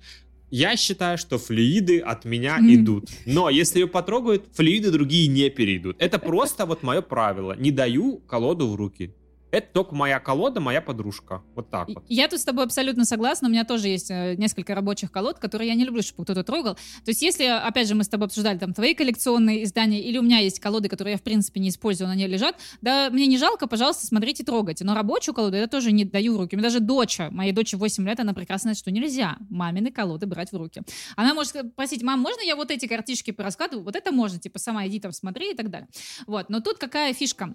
Я 0.50 0.76
считаю, 0.76 1.16
что 1.16 1.38
флюиды 1.38 2.00
от 2.00 2.26
меня 2.26 2.58
mm. 2.58 2.74
идут. 2.74 3.10
Но 3.24 3.48
если 3.48 3.80
ее 3.80 3.86
потрогают, 3.86 4.48
флюиды 4.52 4.90
другие 4.90 5.26
не 5.28 5.48
перейдут. 5.48 5.96
Это 5.98 6.18
просто 6.18 6.66
вот 6.66 6.82
мое 6.82 7.00
правило. 7.00 7.56
Не 7.56 7.70
даю 7.70 8.18
колоду 8.18 8.68
в 8.68 8.74
руки. 8.76 9.14
Это 9.52 9.68
только 9.70 9.94
моя 9.94 10.18
колода, 10.18 10.60
моя 10.60 10.80
подружка. 10.80 11.42
Вот 11.54 11.68
так 11.68 11.86
вот. 11.88 12.02
Я 12.08 12.26
тут 12.26 12.40
с 12.40 12.44
тобой 12.44 12.64
абсолютно 12.64 13.04
согласна. 13.04 13.48
У 13.48 13.50
меня 13.50 13.64
тоже 13.64 13.88
есть 13.88 14.10
э, 14.10 14.34
несколько 14.36 14.74
рабочих 14.74 15.12
колод, 15.12 15.38
которые 15.38 15.68
я 15.68 15.74
не 15.74 15.84
люблю, 15.84 16.02
чтобы 16.02 16.24
кто-то 16.24 16.42
трогал. 16.42 16.74
То 16.74 17.08
есть 17.08 17.20
если, 17.20 17.44
опять 17.44 17.86
же, 17.86 17.94
мы 17.94 18.02
с 18.02 18.08
тобой 18.08 18.28
обсуждали 18.28 18.56
там 18.56 18.72
твои 18.72 18.94
коллекционные 18.94 19.64
издания, 19.64 20.00
или 20.00 20.16
у 20.16 20.22
меня 20.22 20.38
есть 20.38 20.58
колоды, 20.58 20.88
которые 20.88 21.12
я, 21.12 21.18
в 21.18 21.22
принципе, 21.22 21.60
не 21.60 21.68
использую, 21.68 22.08
на 22.08 22.14
ней 22.14 22.28
лежат, 22.28 22.56
да 22.80 23.10
мне 23.10 23.26
не 23.26 23.36
жалко, 23.36 23.66
пожалуйста, 23.66 24.06
смотрите, 24.06 24.42
трогайте. 24.42 24.84
Но 24.84 24.94
рабочую 24.94 25.34
колоду 25.34 25.58
я 25.58 25.66
тоже 25.66 25.92
не 25.92 26.06
даю 26.06 26.34
в 26.34 26.40
руки. 26.40 26.56
Меня 26.56 26.68
даже 26.68 26.80
доча, 26.80 27.28
моей 27.30 27.52
дочери 27.52 27.78
8 27.78 28.08
лет, 28.08 28.20
она 28.20 28.32
прекрасно 28.32 28.62
знает, 28.62 28.78
что 28.78 28.90
нельзя 28.90 29.36
мамины 29.50 29.90
колоды 29.90 30.24
брать 30.24 30.50
в 30.50 30.56
руки. 30.56 30.80
Она 31.14 31.34
может 31.34 31.54
спросить, 31.72 32.02
мам, 32.02 32.20
можно 32.20 32.40
я 32.40 32.56
вот 32.56 32.70
эти 32.70 32.86
картишки 32.86 33.32
пораскладываю? 33.32 33.84
Вот 33.84 33.96
это 33.96 34.12
можно, 34.12 34.38
типа, 34.38 34.58
сама 34.58 34.86
иди 34.86 34.98
там 34.98 35.12
смотри 35.12 35.50
и 35.50 35.54
так 35.54 35.68
далее. 35.68 35.88
Вот, 36.26 36.48
но 36.48 36.60
тут 36.60 36.78
какая 36.78 37.12
фишка? 37.12 37.54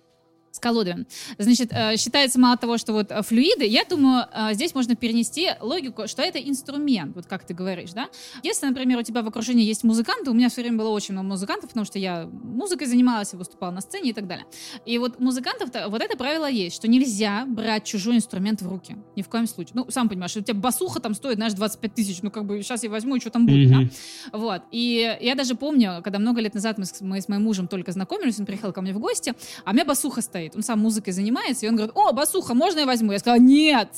С 0.57 0.59
колодами. 0.59 1.05
Значит, 1.37 1.71
э, 1.71 1.97
считается 1.97 2.39
мало 2.39 2.57
того, 2.57 2.77
что 2.77 2.93
вот 2.93 3.11
э, 3.11 3.21
флюиды, 3.21 3.65
я 3.65 3.83
думаю, 3.85 4.25
э, 4.33 4.53
здесь 4.53 4.73
можно 4.75 4.95
перенести 4.95 5.51
логику, 5.61 6.07
что 6.07 6.23
это 6.23 6.39
инструмент, 6.39 7.15
вот 7.15 7.27
как 7.27 7.45
ты 7.45 7.53
говоришь, 7.53 7.91
да? 7.91 8.09
Если, 8.43 8.65
например, 8.65 8.97
у 8.97 9.03
тебя 9.03 9.21
в 9.21 9.27
окружении 9.27 9.63
есть 9.63 9.83
музыканты, 9.83 10.31
у 10.31 10.33
меня 10.33 10.49
все 10.49 10.61
время 10.61 10.77
было 10.79 10.89
очень 10.89 11.13
много 11.13 11.27
музыкантов, 11.29 11.69
потому 11.69 11.85
что 11.85 11.99
я 11.99 12.25
музыкой 12.25 12.87
занималась, 12.87 13.33
выступала 13.33 13.71
на 13.71 13.81
сцене 13.81 14.09
и 14.09 14.13
так 14.13 14.27
далее. 14.27 14.45
И 14.85 14.97
вот 14.97 15.19
музыкантов, 15.19 15.69
вот 15.89 16.01
это 16.01 16.17
правило 16.17 16.49
есть, 16.49 16.75
что 16.75 16.87
нельзя 16.87 17.45
брать 17.45 17.83
чужой 17.83 18.15
инструмент 18.15 18.61
в 18.61 18.67
руки. 18.67 18.97
Ни 19.15 19.21
в 19.21 19.29
коем 19.29 19.47
случае. 19.47 19.73
Ну, 19.75 19.85
сам 19.89 20.09
понимаешь, 20.09 20.35
у 20.35 20.41
тебя 20.41 20.55
басуха 20.55 20.99
там 20.99 21.13
стоит, 21.13 21.35
знаешь, 21.35 21.53
25 21.53 21.93
тысяч, 21.93 22.21
ну, 22.23 22.31
как 22.31 22.45
бы 22.45 22.61
сейчас 22.63 22.83
я 22.83 22.89
возьму, 22.89 23.15
и 23.15 23.19
что 23.19 23.29
там 23.29 23.45
будет, 23.45 23.69
mm-hmm. 23.69 23.91
да? 24.31 24.37
Вот. 24.37 24.61
И 24.71 25.17
я 25.21 25.35
даже 25.35 25.55
помню, 25.55 26.01
когда 26.03 26.17
много 26.17 26.41
лет 26.41 26.55
назад 26.55 26.79
мы 26.79 26.85
с, 26.85 26.99
мы 27.01 27.21
с 27.21 27.27
моим 27.27 27.43
мужем 27.43 27.67
только 27.67 27.91
знакомились, 27.91 28.39
он 28.39 28.45
приехал 28.45 28.73
ко 28.73 28.81
мне 28.81 28.93
в 28.93 28.99
гости, 28.99 29.33
а 29.63 29.71
у 29.71 29.73
меня 29.73 29.85
басуха 29.85 30.21
стоит 30.21 30.46
стоит, 30.47 30.55
он 30.55 30.63
сам 30.63 30.79
музыкой 30.79 31.13
занимается, 31.13 31.65
и 31.65 31.69
он 31.69 31.75
говорит, 31.75 31.95
о, 31.95 32.11
басуха, 32.11 32.53
можно 32.53 32.79
я 32.79 32.85
возьму? 32.85 33.11
Я 33.11 33.19
сказала, 33.19 33.39
нет, 33.39 33.89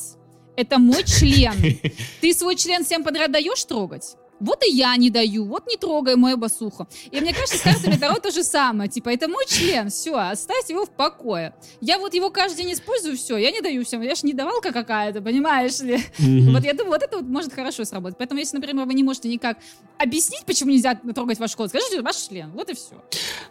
это 0.56 0.80
мой 0.80 1.04
член. 1.04 1.54
Ты 2.22 2.34
свой 2.34 2.56
член 2.56 2.84
всем 2.84 3.04
подряд 3.04 3.32
даешь 3.32 3.64
трогать? 3.66 4.16
Вот 4.40 4.64
и 4.66 4.72
я 4.72 4.96
не 4.98 5.10
даю, 5.10 5.46
вот 5.46 5.68
не 5.68 5.78
трогай 5.78 6.16
мою 6.16 6.38
басуху. 6.38 6.88
И 7.12 7.20
мне 7.20 7.34
кажется, 7.34 7.58
с 7.58 7.62
картами 7.62 7.96
Таро 7.96 8.16
то 8.16 8.32
же 8.32 8.44
самое. 8.44 8.90
Типа, 8.90 9.10
это 9.10 9.28
мой 9.28 9.46
член, 9.48 9.90
все, 9.90 10.16
оставь 10.16 10.70
его 10.70 10.86
в 10.86 10.90
покое. 10.90 11.54
Я 11.82 12.00
вот 12.00 12.14
его 12.14 12.30
каждый 12.30 12.64
день 12.64 12.74
использую, 12.74 13.18
все, 13.18 13.38
я 13.38 13.52
не 13.52 13.62
даю 13.62 13.84
всем. 13.84 14.02
Я 14.02 14.16
же 14.16 14.26
не 14.26 14.34
давалка 14.34 14.72
какая-то, 14.72 15.22
понимаешь 15.22 15.80
ли? 15.80 15.98
Mm-hmm. 15.98 16.52
Вот 16.52 16.64
я 16.64 16.74
думаю, 16.74 16.94
вот 16.94 17.04
это 17.04 17.18
вот 17.18 17.26
может 17.26 17.54
хорошо 17.54 17.84
сработать. 17.86 18.18
Поэтому, 18.18 18.40
если, 18.40 18.58
например, 18.58 18.86
вы 18.86 18.94
не 18.94 19.04
можете 19.04 19.30
никак 19.30 19.58
объяснить, 19.98 20.46
почему 20.46 20.72
нельзя 20.72 20.96
трогать 20.96 21.40
ваш 21.40 21.56
код, 21.56 21.70
скажите, 21.70 22.02
ваш 22.02 22.16
член, 22.16 22.52
вот 22.52 22.70
и 22.70 22.74
все. 22.74 22.96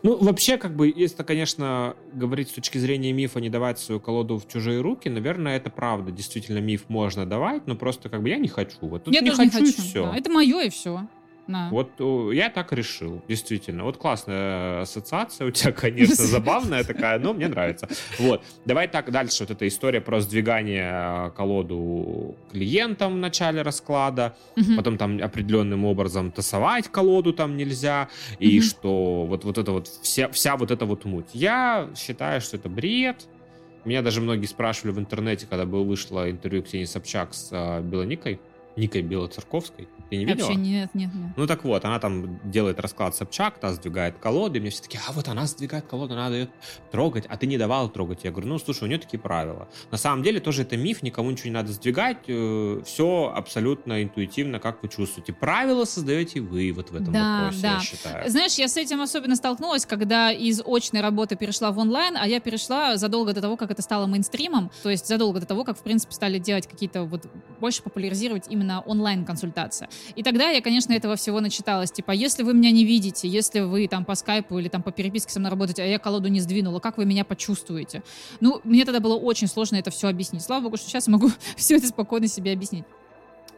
Ну, 0.03 0.17
вообще, 0.17 0.57
как 0.57 0.75
бы, 0.75 0.93
если, 0.95 1.23
конечно, 1.23 1.97
говорить 2.13 2.51
с 2.51 2.53
точки 2.53 2.79
зрения 2.79 3.13
мифа, 3.13 3.41
не 3.41 3.51
давать 3.51 3.79
свою 3.79 4.01
колоду 4.01 4.39
в 4.39 4.49
чужие 4.49 4.81
руки, 4.81 5.09
наверное, 5.09 5.57
это 5.57 5.71
правда. 5.71 6.11
Действительно, 6.11 6.59
миф 6.59 6.85
можно 6.89 7.27
давать, 7.27 7.67
но 7.67 7.75
просто, 7.75 8.09
как 8.09 8.23
бы, 8.23 8.29
я 8.29 8.37
не 8.37 8.49
хочу. 8.49 8.77
Вот 8.81 9.05
тут 9.05 9.15
я 9.15 9.21
не 9.21 9.31
тоже 9.31 9.43
хочу, 9.43 9.65
не 9.65 9.73
хочу. 9.73 9.83
и 9.83 9.89
все. 9.89 10.03
Да, 10.05 10.17
это 10.17 10.31
мое 10.31 10.61
и 10.63 10.71
все. 10.71 10.78
Да. 11.49 11.71
Вот 11.71 11.93
я 12.35 12.51
так 12.51 12.75
решил, 12.75 13.23
действительно. 13.27 13.85
Вот 13.85 13.97
классная 13.97 14.83
ассоциация 14.83 15.47
у 15.47 15.51
тебя, 15.51 15.73
конечно, 15.81 16.15
забавная 16.15 16.85
такая, 16.85 17.19
но 17.19 17.33
мне 17.33 17.49
нравится. 17.49 17.89
Вот, 18.19 18.45
давай 18.67 18.87
так 18.87 19.11
дальше. 19.11 19.45
Вот 19.45 19.51
эта 19.51 19.67
история 19.67 20.03
про 20.03 20.21
сдвигание 20.21 21.31
колоду 21.31 22.37
клиентам 22.53 23.15
в 23.15 23.17
начале 23.17 23.63
расклада, 23.63 24.37
потом 24.77 24.99
там 24.99 25.23
определенным 25.23 25.87
образом 25.87 26.31
тасовать 26.33 26.89
колоду 26.89 27.33
там 27.33 27.57
нельзя, 27.57 28.11
и 28.39 28.61
что 28.61 29.25
вот, 29.25 29.45
вот 29.45 29.57
это 29.57 29.73
вот, 29.73 29.89
вся, 29.89 30.29
вся 30.29 30.57
вот 30.59 30.71
эта 30.71 30.85
вот 30.85 31.07
муть. 31.07 31.29
Я 31.33 31.89
считаю, 31.97 32.43
что 32.43 32.59
это 32.59 32.69
бред, 32.69 33.27
меня 33.87 34.03
даже 34.03 34.21
многие 34.21 34.45
спрашивали 34.45 34.93
в 34.93 34.99
интернете, 34.99 35.47
когда 35.49 35.65
было 35.65 35.83
вышло 35.83 36.31
интервью 36.31 36.63
Ксении 36.63 36.85
Собчак 36.85 37.33
с 37.33 37.49
э, 37.53 37.81
Белоникой, 37.81 38.39
Никой 38.77 39.01
Белоцерковской. 39.01 39.89
Ты 40.11 40.17
не 40.17 40.25
видела? 40.25 40.47
Вообще 40.47 40.61
нет, 40.61 40.91
нет, 40.95 41.11
нет. 41.15 41.33
Ну 41.37 41.47
так 41.47 41.65
вот, 41.65 41.85
она 41.85 41.99
там 41.99 42.39
делает 42.51 42.81
расклад 42.81 43.15
Собчак, 43.15 43.59
та 43.59 43.73
сдвигает 43.73 44.19
колоду, 44.19 44.57
и 44.57 44.61
мне 44.61 44.71
все 44.71 44.83
таки 44.83 44.99
а 45.07 45.13
вот 45.13 45.29
она 45.29 45.47
сдвигает 45.47 45.87
колоду, 45.87 46.15
надо 46.15 46.35
ее 46.35 46.49
трогать, 46.91 47.25
а 47.29 47.37
ты 47.37 47.47
не 47.47 47.59
давал 47.59 47.89
трогать. 47.89 48.25
Я 48.25 48.31
говорю, 48.31 48.49
ну 48.49 48.59
слушай, 48.59 48.85
у 48.85 48.87
нее 48.87 48.99
такие 48.99 49.19
правила. 49.19 49.69
На 49.91 49.99
самом 49.99 50.23
деле 50.23 50.41
тоже 50.41 50.63
это 50.63 50.77
миф, 50.77 51.03
никому 51.03 51.31
ничего 51.31 51.49
не 51.49 51.55
надо 51.55 51.73
сдвигать, 51.73 52.25
э, 52.29 52.83
все 52.85 53.33
абсолютно 53.35 54.03
интуитивно, 54.03 54.59
как 54.59 54.83
вы 54.83 54.89
чувствуете. 54.89 55.33
Правила 55.33 55.85
создаете 55.85 56.41
вы 56.41 56.73
вот 56.73 56.91
в 56.91 56.95
этом 56.95 57.13
да, 57.13 57.43
вопросе, 57.45 57.63
да. 57.63 57.75
я 57.75 57.81
считаю. 57.81 58.31
Знаешь, 58.31 58.55
я 58.55 58.69
с 58.69 58.77
этим 58.77 59.01
особенно 59.01 59.37
столкнулась, 59.37 59.87
когда 59.87 60.33
из 60.33 60.61
очной 60.65 61.03
работы 61.03 61.37
перешла 61.37 61.71
в 61.71 61.79
онлайн, 61.79 62.17
а 62.17 62.27
я 62.27 62.41
перешла 62.41 62.97
задолго 62.97 63.33
до 63.33 63.41
того, 63.41 63.57
как 63.57 63.71
это 63.71 63.83
стало 63.83 64.07
мейнстримом, 64.07 64.71
то 64.83 64.91
есть 64.91 65.07
задолго 65.07 65.41
до 65.41 65.47
того, 65.47 65.65
как, 65.65 65.79
в 65.79 65.83
принципе, 65.83 66.15
стали 66.15 66.39
делать 66.39 66.67
какие-то 66.67 67.05
вот, 67.05 67.27
больше 67.61 67.83
популяризировать 67.83 68.47
именно 68.49 68.81
онлайн-консультация. 68.81 69.89
И 70.17 70.23
тогда 70.23 70.51
я, 70.51 70.61
конечно, 70.61 70.93
этого 70.93 71.17
всего 71.17 71.41
начиталась. 71.41 71.91
Типа, 71.91 72.13
если 72.13 72.43
вы 72.43 72.55
меня 72.55 72.71
не 72.71 72.85
видите, 72.85 73.29
если 73.29 73.61
вы 73.61 73.87
там 73.89 74.05
по 74.05 74.15
скайпу 74.15 74.59
или 74.59 74.69
там 74.69 74.83
по 74.83 74.93
переписке 74.93 75.33
со 75.33 75.41
мной 75.41 75.51
работаете, 75.51 75.83
а 75.83 75.87
я 75.87 75.99
колоду 75.99 76.29
не 76.29 76.41
сдвинула, 76.41 76.81
как 76.81 76.99
вы 76.99 77.05
меня 77.05 77.25
почувствуете? 77.25 78.03
Ну, 78.41 78.61
мне 78.65 78.85
тогда 78.85 79.01
было 79.01 79.17
очень 79.17 79.49
сложно 79.49 79.77
это 79.77 79.91
все 79.91 80.09
объяснить. 80.09 80.43
Слава 80.43 80.65
богу, 80.65 80.77
что 80.77 80.89
сейчас 80.89 81.07
я 81.07 81.13
могу 81.13 81.31
все 81.57 81.77
это 81.77 81.87
спокойно 81.89 82.29
себе 82.29 82.53
объяснить. 82.53 82.85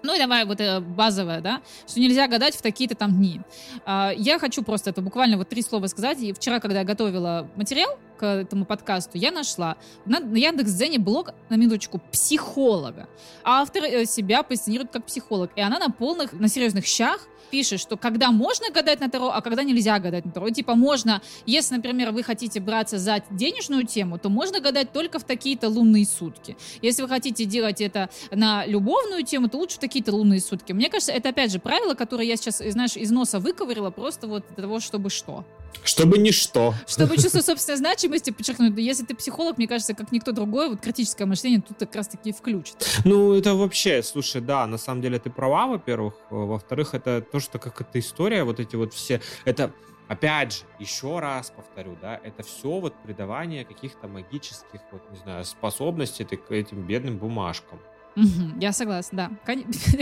Ну 0.02 0.14
и 0.14 0.18
давай 0.18 0.44
вот 0.44 0.60
это 0.60 0.80
базовое, 0.80 1.40
да, 1.40 1.60
что 1.86 2.00
нельзя 2.00 2.26
гадать 2.26 2.56
в 2.56 2.62
такие-то 2.62 2.94
там 2.94 3.12
дни. 3.12 3.40
А, 3.84 4.12
я 4.16 4.38
хочу 4.38 4.62
просто 4.62 4.90
это 4.90 5.02
буквально 5.02 5.36
вот 5.36 5.48
три 5.48 5.62
слова 5.62 5.86
сказать. 5.86 6.20
И 6.20 6.32
вчера, 6.32 6.60
когда 6.60 6.80
я 6.80 6.84
готовила 6.84 7.48
материал 7.56 7.98
к 8.18 8.24
этому 8.24 8.64
подкасту, 8.64 9.18
я 9.18 9.30
нашла 9.30 9.76
на, 10.04 10.18
Яндекс.Дзене 10.18 10.98
блог, 10.98 11.30
на 11.48 11.54
минуточку, 11.54 12.00
психолога. 12.12 13.08
Автор 13.44 13.84
э, 13.84 14.04
себя 14.04 14.42
позиционирует 14.42 14.92
как 14.92 15.04
психолог. 15.04 15.50
И 15.56 15.60
она 15.60 15.78
на 15.78 15.90
полных, 15.90 16.32
на 16.32 16.48
серьезных 16.48 16.86
щах 16.86 17.20
пишет, 17.50 17.80
что 17.80 17.96
когда 17.96 18.30
можно 18.30 18.70
гадать 18.70 19.00
на 19.00 19.10
Таро, 19.10 19.30
а 19.30 19.40
когда 19.40 19.62
нельзя 19.62 19.98
гадать 19.98 20.24
на 20.24 20.30
Таро. 20.30 20.50
Типа 20.50 20.74
можно, 20.74 21.22
если, 21.46 21.74
например, 21.76 22.12
вы 22.12 22.22
хотите 22.22 22.60
браться 22.60 22.98
за 22.98 23.22
денежную 23.30 23.86
тему, 23.86 24.18
то 24.18 24.28
можно 24.28 24.60
гадать 24.60 24.92
только 24.92 25.18
в 25.18 25.24
такие-то 25.24 25.68
лунные 25.68 26.06
сутки. 26.06 26.56
Если 26.82 27.02
вы 27.02 27.08
хотите 27.08 27.44
делать 27.44 27.80
это 27.80 28.08
на 28.30 28.64
любовную 28.66 29.24
тему, 29.24 29.48
то 29.48 29.58
лучше 29.58 29.76
в 29.76 29.80
такие-то 29.80 30.12
лунные 30.12 30.40
сутки. 30.40 30.72
Мне 30.72 30.88
кажется, 30.88 31.12
это 31.12 31.30
опять 31.30 31.52
же 31.52 31.58
правило, 31.58 31.94
которое 31.94 32.26
я 32.26 32.36
сейчас, 32.36 32.58
знаешь, 32.58 32.96
из 32.96 33.10
носа 33.10 33.40
выковырила 33.40 33.90
просто 33.90 34.26
вот 34.26 34.44
для 34.54 34.62
того, 34.62 34.80
чтобы 34.80 35.10
что. 35.10 35.44
Чтобы 35.83 36.18
ничто. 36.18 36.74
Чтобы 36.87 37.16
чувство 37.22 37.40
собственной 37.40 37.78
значимости 37.78 38.30
подчеркнуть. 38.30 38.76
Если 38.76 39.04
ты 39.04 39.14
психолог, 39.14 39.59
мне 39.59 39.66
кажется, 39.66 39.94
как 39.94 40.12
никто 40.12 40.33
другой, 40.33 40.68
вот 40.68 40.80
критическое 40.80 41.24
мышление 41.24 41.61
тут 41.61 41.78
как 41.78 41.94
раз-таки 41.96 42.33
включит. 42.33 42.76
Ну, 43.04 43.33
это 43.35 43.54
вообще, 43.54 44.02
слушай, 44.02 44.40
да, 44.40 44.66
на 44.66 44.78
самом 44.78 45.02
деле 45.02 45.18
ты 45.18 45.30
права, 45.30 45.66
во-первых. 45.66 46.14
Во-вторых, 46.30 46.94
это 46.94 47.20
то, 47.22 47.40
что 47.40 47.59
как 47.59 47.80
эта 47.80 47.98
история, 47.98 48.44
вот 48.44 48.61
эти 48.61 48.76
вот 48.76 48.94
все... 48.94 49.20
Это 49.44 49.72
Опять 50.11 50.54
же, 50.54 50.62
еще 50.80 51.20
раз 51.20 51.52
повторю, 51.54 51.96
да, 52.02 52.20
это 52.24 52.42
все 52.42 52.80
вот 52.80 52.92
придавание 53.04 53.64
каких-то 53.64 54.09
магических, 54.09 54.80
вот, 54.90 55.09
не 55.12 55.18
знаю, 55.18 55.44
способностей 55.44 56.24
к 56.24 56.50
этим 56.50 56.83
бедным 56.83 57.16
бумажкам. 57.16 57.78
Угу, 58.20 58.61
я 58.61 58.72
согласна, 58.72 59.30
да. 59.46 59.54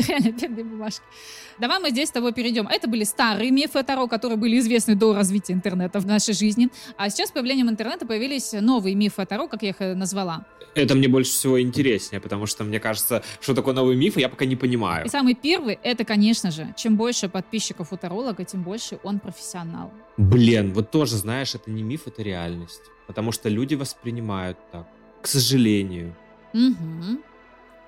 Реально, 0.08 0.32
бедные 0.32 0.64
бумажки. 0.64 1.02
Давай 1.58 1.80
мы 1.80 1.90
здесь 1.90 2.08
с 2.08 2.12
тобой 2.12 2.32
перейдем. 2.32 2.66
Это 2.66 2.88
были 2.88 3.04
старые 3.04 3.50
мифы 3.50 3.82
Таро, 3.82 4.08
которые 4.08 4.36
были 4.36 4.58
известны 4.58 4.94
до 4.94 5.14
развития 5.14 5.52
интернета 5.52 6.00
в 6.00 6.06
нашей 6.06 6.34
жизни. 6.34 6.68
А 6.96 7.10
сейчас 7.10 7.28
с 7.28 7.32
появлением 7.32 7.68
интернета 7.68 8.06
появились 8.06 8.52
новые 8.52 8.94
мифы 8.94 9.24
Таро, 9.24 9.46
как 9.46 9.62
я 9.62 9.70
их 9.70 9.76
э, 9.80 9.94
назвала. 9.94 10.44
Это 10.74 10.94
мне 10.94 11.08
больше 11.08 11.30
всего 11.32 11.60
интереснее, 11.60 12.20
потому 12.20 12.46
что 12.46 12.64
мне 12.64 12.80
кажется, 12.80 13.22
что 13.40 13.54
такое 13.54 13.74
новый 13.74 13.96
миф, 13.96 14.16
я 14.16 14.28
пока 14.28 14.44
не 14.44 14.56
понимаю. 14.56 15.06
И 15.06 15.08
самый 15.08 15.34
первый, 15.34 15.78
это, 15.82 16.04
конечно 16.04 16.50
же, 16.50 16.74
чем 16.76 16.96
больше 16.96 17.28
подписчиков 17.28 17.92
у 17.92 17.96
таролога, 17.96 18.44
тем 18.44 18.62
больше 18.62 18.98
он 19.02 19.18
профессионал. 19.18 19.92
Блин, 20.16 20.72
вот 20.72 20.90
тоже, 20.90 21.16
знаешь, 21.16 21.54
это 21.54 21.70
не 21.70 21.82
миф, 21.82 22.06
это 22.06 22.22
реальность. 22.22 22.82
Потому 23.06 23.32
что 23.32 23.48
люди 23.48 23.74
воспринимают 23.74 24.58
так. 24.70 24.86
К 25.22 25.26
сожалению. 25.26 26.14
Угу. 26.52 27.22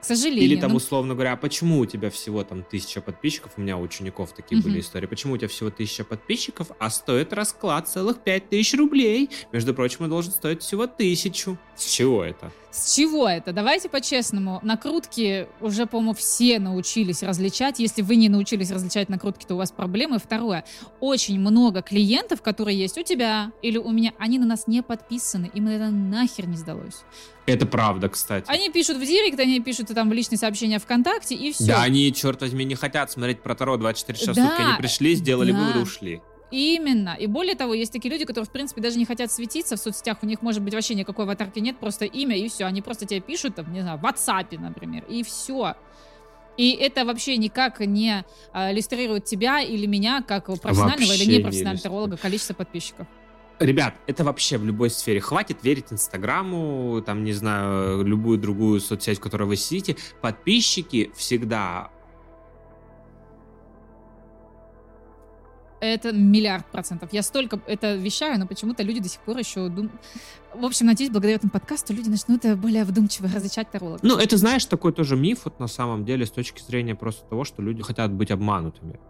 К 0.01 0.05
сожалению. 0.05 0.45
Или 0.45 0.61
там, 0.61 0.71
ну, 0.71 0.77
условно 0.77 1.15
говоря, 1.15 1.33
а 1.33 1.37
почему 1.37 1.79
у 1.81 1.87
тебя 1.87 2.11
всего 2.11 2.43
там 2.45 2.63
тысяча 2.63 3.01
подписчиков? 3.01 3.53
У 3.57 3.61
меня 3.61 3.77
у 3.77 3.83
учеников 3.83 4.33
такие 4.35 4.59
Мгм. 4.59 4.69
были 4.71 4.81
истории. 4.81 5.07
Почему 5.07 5.35
у 5.35 5.37
тебя 5.37 5.49
всего 5.49 5.71
тысяча 5.71 6.05
подписчиков, 6.05 6.69
а 6.79 6.91
стоит 6.91 7.33
расклад 7.33 7.89
целых 7.89 8.19
пять 8.21 8.49
тысяч 8.49 8.75
рублей? 8.75 9.31
Между 9.53 9.75
прочим, 9.75 10.05
он 10.05 10.11
должен 10.11 10.33
стоить 10.33 10.63
всего 10.63 10.87
тысячу. 10.87 11.59
С 11.77 11.85
чего 11.91 12.25
это? 12.25 12.51
С 12.71 12.95
чего 12.95 13.29
это? 13.29 13.53
Давайте 13.53 13.89
по-честному. 13.89 14.61
Накрутки 14.63 15.49
уже, 15.61 15.87
по-моему, 15.87 16.15
все 16.15 16.61
научились 16.61 17.23
различать. 17.25 17.81
Если 17.81 18.01
вы 18.03 18.15
не 18.15 18.29
научились 18.29 18.71
различать 18.71 19.09
накрутки, 19.09 19.45
то 19.45 19.55
у 19.55 19.59
вас 19.59 19.73
проблемы. 19.73 20.19
Второе. 20.21 20.65
Очень 21.01 21.41
много 21.41 21.83
клиентов, 21.83 22.43
которые 22.43 22.79
есть 22.79 22.97
у 22.97 23.03
тебя 23.03 23.51
или 23.61 23.77
у 23.77 23.91
меня, 23.91 24.13
они 24.19 24.39
на 24.39 24.47
нас 24.47 24.69
не 24.69 24.83
подписаны. 24.83 25.51
Им 25.53 25.67
это 25.67 25.91
нахер 25.91 26.47
не 26.47 26.57
сдалось. 26.57 27.03
Это 27.47 27.67
правда, 27.67 28.09
кстати. 28.09 28.45
Они 28.49 28.71
пишут 28.71 28.99
в 28.99 29.01
директ, 29.05 29.41
они 29.41 29.59
пишут 29.61 29.90
там 29.95 30.11
в 30.11 30.13
личные 30.13 30.39
сообщения 30.39 30.79
ВКонтакте, 30.79 31.35
и 31.35 31.53
все. 31.53 31.67
Да, 31.67 31.83
они, 31.83 32.13
черт 32.13 32.41
возьми, 32.41 32.65
не 32.65 32.75
хотят 32.75 33.11
смотреть 33.11 33.43
про 33.43 33.55
Таро 33.55 33.77
24 33.77 34.19
часа 34.19 34.33
в 34.33 34.37
Да, 34.37 34.49
сутки. 34.49 34.63
Они 34.63 34.77
пришли, 34.79 35.15
сделали 35.15 35.53
да. 35.53 35.59
выводы, 35.59 35.79
ушли. 35.81 36.21
Именно. 36.51 37.17
И 37.19 37.27
более 37.27 37.55
того, 37.55 37.75
есть 37.75 37.93
такие 37.93 38.11
люди, 38.11 38.25
которые, 38.25 38.47
в 38.47 38.51
принципе, 38.51 38.81
даже 38.81 38.99
не 38.99 39.05
хотят 39.05 39.31
светиться 39.31 39.77
в 39.77 39.81
соцсетях. 39.81 40.19
У 40.23 40.27
них, 40.27 40.43
может 40.43 40.63
быть, 40.63 40.75
вообще 40.75 40.95
никакой 40.97 41.25
аватарки 41.25 41.61
нет, 41.61 41.79
просто 41.79 42.05
имя, 42.07 42.37
и 42.37 42.49
все. 42.49 42.65
Они 42.65 42.83
просто 42.83 43.07
тебе 43.07 43.21
пишут, 43.21 43.55
там, 43.55 43.73
не 43.73 43.83
знаю, 43.83 43.99
в 43.99 44.05
WhatsApp, 44.05 44.59
например, 44.59 45.05
и 45.09 45.23
все. 45.23 45.75
И 46.57 46.73
это 46.73 47.05
вообще 47.05 47.37
никак 47.37 47.79
не 47.81 48.25
а, 48.53 48.73
иллюстрирует 48.73 49.25
тебя 49.25 49.61
или 49.61 49.87
меня 49.87 50.23
как 50.27 50.47
профессионального 50.47 50.91
Вообще 50.99 51.15
или 51.15 51.31
не 51.31 51.39
непрофессионального 51.39 51.75
иллюстрирует. 51.75 51.83
таролога 51.83 52.17
количество 52.17 52.55
подписчиков. 52.55 53.07
Ребят, 53.61 53.95
это 54.07 54.25
вообще 54.25 54.57
в 54.57 54.65
любой 54.65 54.89
сфере. 54.89 55.21
Хватит 55.21 55.63
верить 55.63 55.93
Инстаграму, 55.93 57.03
там, 57.05 57.25
не 57.25 57.35
знаю, 57.35 58.03
любую 58.03 58.39
другую 58.39 58.81
соцсеть, 58.81 59.19
в 59.19 59.21
которой 59.21 59.45
вы 59.45 59.57
сидите. 59.57 59.97
Подписчики 60.23 61.13
всегда 61.15 61.91
Это 65.81 66.13
миллиард 66.13 66.67
процентов. 66.67 67.11
Я 67.13 67.23
столько 67.23 67.61
это 67.67 67.95
вещаю, 67.95 68.39
но 68.39 68.47
почему-то 68.47 68.83
люди 68.83 69.01
до 69.01 69.09
сих 69.09 69.21
пор 69.21 69.39
еще 69.39 69.69
думают... 69.69 69.93
В 70.55 70.65
общем, 70.65 70.87
надеюсь, 70.87 71.11
благодаря 71.11 71.37
этому 71.37 71.51
подкасту 71.51 71.95
люди 71.95 72.09
начнут 72.11 72.45
э, 72.45 72.55
более 72.55 72.85
вдумчиво 72.85 73.29
различать 73.33 73.71
таролога. 73.71 74.01
Ну, 74.03 74.19
это, 74.19 74.37
знаешь, 74.37 74.65
такой 74.67 74.93
тоже 74.93 75.17
миф, 75.17 75.41
вот 75.45 75.59
на 75.59 75.69
самом 75.69 76.05
деле, 76.05 76.27
с 76.27 76.31
точки 76.31 76.63
зрения 76.63 76.95
просто 76.95 77.25
того, 77.29 77.45
что 77.45 77.63
люди 77.63 77.83
хотят 77.83 78.13
быть 78.13 78.31
обманутыми. 78.31 79.01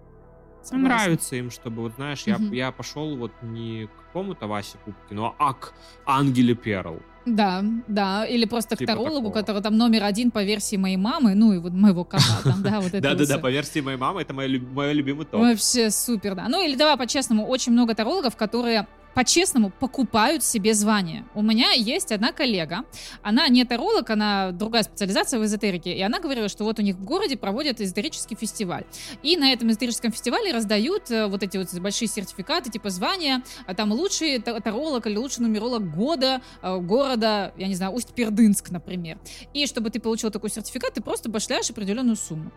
Согласна. 0.63 0.79
Нравится 0.89 1.37
им, 1.37 1.51
чтобы, 1.51 1.83
вот 1.83 1.93
знаешь, 1.97 2.23
я, 2.27 2.39
Мгм. 2.39 2.53
я 2.53 2.71
пошел 2.73 3.17
вот 3.17 3.33
не 3.43 3.87
к 3.87 4.07
какому-то 4.07 4.47
Васе 4.47 4.79
Пупкину, 4.85 5.35
а 5.39 5.55
к 5.55 5.73
Ангеле 6.07 6.55
Перл. 6.55 7.01
Да, 7.27 7.63
да, 7.87 8.25
или 8.27 8.47
просто 8.47 8.77
Типа 8.77 8.93
к 8.93 8.97
тарологу, 8.97 9.29
такого. 9.29 9.33
который 9.33 9.63
там 9.63 9.77
номер 9.77 10.05
один 10.05 10.31
по 10.31 10.43
версии 10.43 10.77
моей 10.77 10.97
мамы, 10.97 11.35
ну 11.35 11.53
и 11.53 11.59
вот 11.59 11.73
моего 11.73 12.03
кота 12.05 12.25
там, 12.45 12.63
да, 12.63 12.81
вот 12.81 12.89
это 12.95 13.01
Да-да-да, 13.01 13.39
по 13.39 13.51
версии 13.51 13.81
моей 13.81 13.99
мамы, 13.99 14.23
это 14.23 14.33
мой, 14.33 14.47
люб- 14.49 14.71
мой 14.73 14.93
любимый 14.95 15.27
топ. 15.27 15.41
Вообще 15.41 15.91
супер, 15.91 16.35
да. 16.35 16.47
Ну 16.49 16.63
или 16.67 16.77
давай 16.77 16.97
по-честному, 16.97 17.47
очень 17.47 17.73
много 17.73 17.95
тарологов, 17.95 18.37
которые 18.37 18.87
по-честному 19.21 19.69
покупают 19.69 20.43
себе 20.43 20.73
звание. 20.73 21.27
У 21.35 21.43
меня 21.43 21.73
есть 21.73 22.11
одна 22.11 22.33
коллега, 22.33 22.87
она 23.23 23.49
не 23.49 23.67
таролог, 23.67 24.09
она 24.09 24.51
другая 24.51 24.83
специализация 24.83 25.39
в 25.39 25.45
эзотерике, 25.45 25.95
и 25.95 26.01
она 26.01 26.21
говорила, 26.21 26.49
что 26.49 26.65
вот 26.65 26.79
у 26.79 26.83
них 26.83 26.97
в 26.97 27.05
городе 27.05 27.37
проводят 27.37 27.83
эзотерический 27.83 28.35
фестиваль. 28.35 28.85
И 29.23 29.37
на 29.37 29.53
этом 29.53 29.69
эзотерическом 29.71 30.11
фестивале 30.11 30.55
раздают 30.55 31.11
э, 31.11 31.27
вот 31.27 31.43
эти 31.43 31.59
вот 31.59 31.71
большие 31.81 32.09
сертификаты, 32.09 32.71
типа 32.71 32.89
звания, 32.89 33.43
а 33.67 33.75
там 33.75 33.93
лучший 33.93 34.39
та- 34.39 34.59
таролог 34.59 35.07
или 35.07 35.19
лучший 35.19 35.43
нумеролог 35.43 35.95
года, 35.95 36.41
э, 36.63 36.79
города, 36.79 37.53
я 37.59 37.67
не 37.67 37.75
знаю, 37.75 37.93
Усть-Пердынск, 37.93 38.71
например. 38.71 39.19
И 39.53 39.67
чтобы 39.67 39.91
ты 39.91 40.01
получил 40.01 40.31
такой 40.31 40.49
сертификат, 40.49 40.95
ты 40.95 41.03
просто 41.03 41.29
башляешь 41.29 41.69
определенную 41.69 42.17
сумму. 42.17 42.51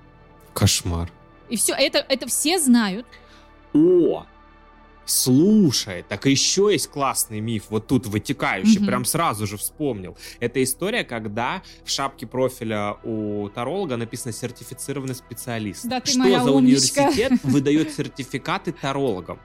Кошмар. 0.53 1.11
И 1.49 1.57
все, 1.57 1.73
это, 1.73 1.97
это 2.07 2.25
все 2.25 2.57
знают. 2.57 3.05
О, 3.73 4.25
слушай, 5.05 6.03
так 6.07 6.25
еще 6.25 6.69
есть 6.71 6.87
классный 6.89 7.39
миф, 7.39 7.65
вот 7.69 7.87
тут 7.87 8.05
вытекающий, 8.07 8.77
Мгм. 8.79 8.87
прям 8.87 9.05
сразу 9.05 9.47
же 9.47 9.57
вспомнил. 9.57 10.17
Это 10.39 10.61
история, 10.63 11.03
когда 11.03 11.61
в 11.83 11.89
шапке 11.89 12.27
профиля 12.27 12.97
у 13.03 13.49
таролога 13.49 13.97
написано 13.97 14.31
«сертифицированный 14.33 15.15
специалист». 15.15 15.85
Да 15.85 15.99
ты 15.99 16.11
Что 16.11 16.19
моя 16.19 16.43
за 16.43 16.51
умничка. 16.51 17.01
университет 17.03 17.31
выдает 17.43 17.93
сертификаты 17.93 18.71
тарологам? 18.71 19.39